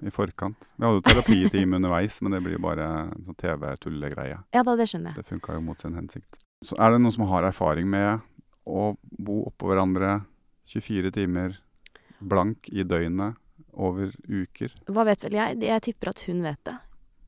i 0.01 0.12
forkant. 0.12 0.72
Vi 0.74 0.88
hadde 0.88 0.97
jo 0.97 1.06
terapitime 1.06 1.76
underveis, 1.80 2.18
men 2.26 2.34
det 2.34 2.41
blir 2.49 2.58
bare 2.66 2.89
sånn 3.14 3.38
TV-tullegreie. 3.45 4.41
Ja 4.58 4.66
da, 4.66 4.74
det 4.80 4.89
skjønner 4.89 5.14
jeg. 5.14 5.22
Det 5.22 5.30
funka 5.30 5.60
jo 5.60 5.62
mot 5.70 5.86
sin 5.86 5.93
hensikt. 6.01 6.41
Så 6.64 6.78
er 6.80 6.91
det 6.95 7.01
noen 7.03 7.14
som 7.16 7.26
har 7.30 7.43
erfaring 7.47 7.88
med 7.89 8.22
å 8.66 8.93
bo 9.20 9.41
oppå 9.49 9.68
hverandre 9.72 10.22
24 10.72 11.11
timer 11.16 11.57
blank 12.24 12.70
i 12.72 12.86
døgnet 12.88 13.36
over 13.74 14.14
uker? 14.30 14.72
Hva 14.88 15.03
vet 15.09 15.26
vel 15.26 15.36
jeg? 15.39 15.59
Jeg 15.66 15.82
tipper 15.89 16.14
at 16.14 16.24
hun 16.28 16.41
vet 16.45 16.61
det. 16.70 16.78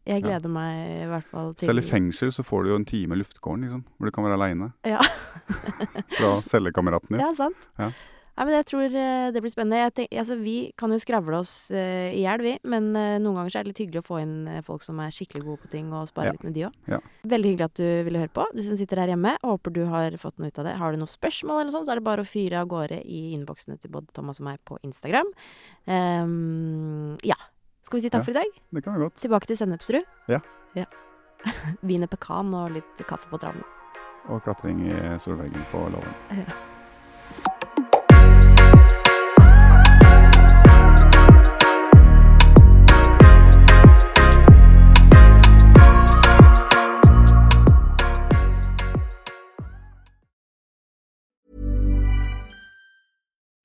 Jeg 0.05 0.21
Ja. 0.21 0.27
gleder 0.27 0.51
meg 0.53 1.01
i 1.01 1.05
hvert 1.09 1.25
fall 1.31 1.53
til 1.57 1.67
Selv 1.71 1.81
i 1.81 1.87
fengsel 1.87 2.29
så 2.31 2.43
får 2.45 2.63
du 2.63 2.69
jo 2.69 2.75
en 2.77 2.85
time 2.85 3.15
luftkåren, 3.17 3.63
liksom, 3.65 3.83
hvor 3.97 4.05
du 4.05 4.11
kan 4.13 4.23
være 4.23 4.37
aleine. 4.37 4.67
Ja. 4.85 4.99
Fra 6.19 6.41
cellekameraten 6.45 7.15
din. 7.17 7.19
Ja, 7.25 7.31
sant. 7.33 7.57
Ja. 7.81 7.89
Nei, 8.35 8.45
men 8.49 8.55
jeg 8.57 8.65
tror 8.67 8.95
eh, 8.99 9.29
det 9.31 9.39
blir 9.39 9.51
spennende. 9.53 9.77
Jeg 9.79 9.93
tenk, 9.95 10.15
altså, 10.19 10.35
vi 10.41 10.55
kan 10.75 10.91
jo 10.91 10.97
skravle 10.99 11.37
oss 11.39 11.53
uh, 11.71 12.09
i 12.11 12.19
hjel, 12.25 12.41
vi. 12.43 12.51
Men 12.67 12.89
uh, 12.91 13.15
noen 13.23 13.37
ganger 13.39 13.53
så 13.53 13.59
er 13.61 13.63
det 13.63 13.71
litt 13.71 13.79
hyggelig 13.85 14.01
å 14.01 14.07
få 14.09 14.17
inn 14.19 14.33
folk 14.67 14.83
som 14.83 14.99
er 14.99 15.13
skikkelig 15.15 15.45
gode 15.45 15.61
på 15.63 15.71
ting, 15.71 15.87
og 15.95 16.09
spare 16.11 16.27
Ja. 16.27 16.35
litt 16.35 16.43
med 16.43 16.57
de 16.57 16.65
òg. 16.67 16.75
Ja. 16.91 16.99
Veldig 17.31 17.53
hyggelig 17.53 17.67
at 17.69 17.79
du 17.79 17.87
ville 18.09 18.19
høre 18.25 18.33
på. 18.35 18.43
Du 18.51 18.59
som 18.67 18.75
sitter 18.75 18.99
her 18.99 19.13
hjemme. 19.13 19.37
Håper 19.39 19.75
du 19.77 19.81
har 19.87 20.17
fått 20.19 20.35
noe 20.37 20.51
ut 20.51 20.59
av 20.59 20.67
det. 20.67 20.75
Har 20.81 20.91
du 20.91 20.99
noen 20.99 21.13
spørsmål, 21.13 21.61
eller 21.61 21.71
noe 21.71 21.77
sånt, 21.77 21.87
så 21.87 21.95
er 21.95 22.01
det 22.03 22.07
bare 22.11 22.27
å 22.27 22.27
fyre 22.27 22.59
av 22.59 22.67
gårde 22.75 22.99
i 23.07 23.23
innboksene 23.37 23.79
til 23.79 23.95
både 23.95 24.11
Thomas 24.11 24.43
og 24.43 24.49
meg 24.51 24.59
på 24.67 24.81
Instagram. 24.83 25.31
Um, 25.87 27.15
ja. 27.23 27.39
Skal 27.87 27.99
vi 28.01 28.03
si 28.03 28.09
takk 28.11 28.25
Ja. 28.25 28.27
for 28.27 28.35
i 28.35 28.39
dag? 28.41 28.61
Det 28.73 28.83
kan 28.83 28.93
være 28.97 29.07
godt. 29.07 29.19
Tilbake 29.23 29.47
til 29.47 29.57
Sennepsrud. 29.63 30.03
Ja. 30.27 30.43
ja. 30.75 30.85
Wiener 31.87 32.11
pekan 32.11 32.51
og 32.57 32.75
litt 32.75 33.07
kaffe 33.07 33.29
på 33.31 33.39
travlen. 33.39 33.63
Og 34.27 34.41
klatring 34.43 34.81
i 34.89 35.19
solveggen 35.21 35.67
på 35.71 35.87
låven. 35.93 36.73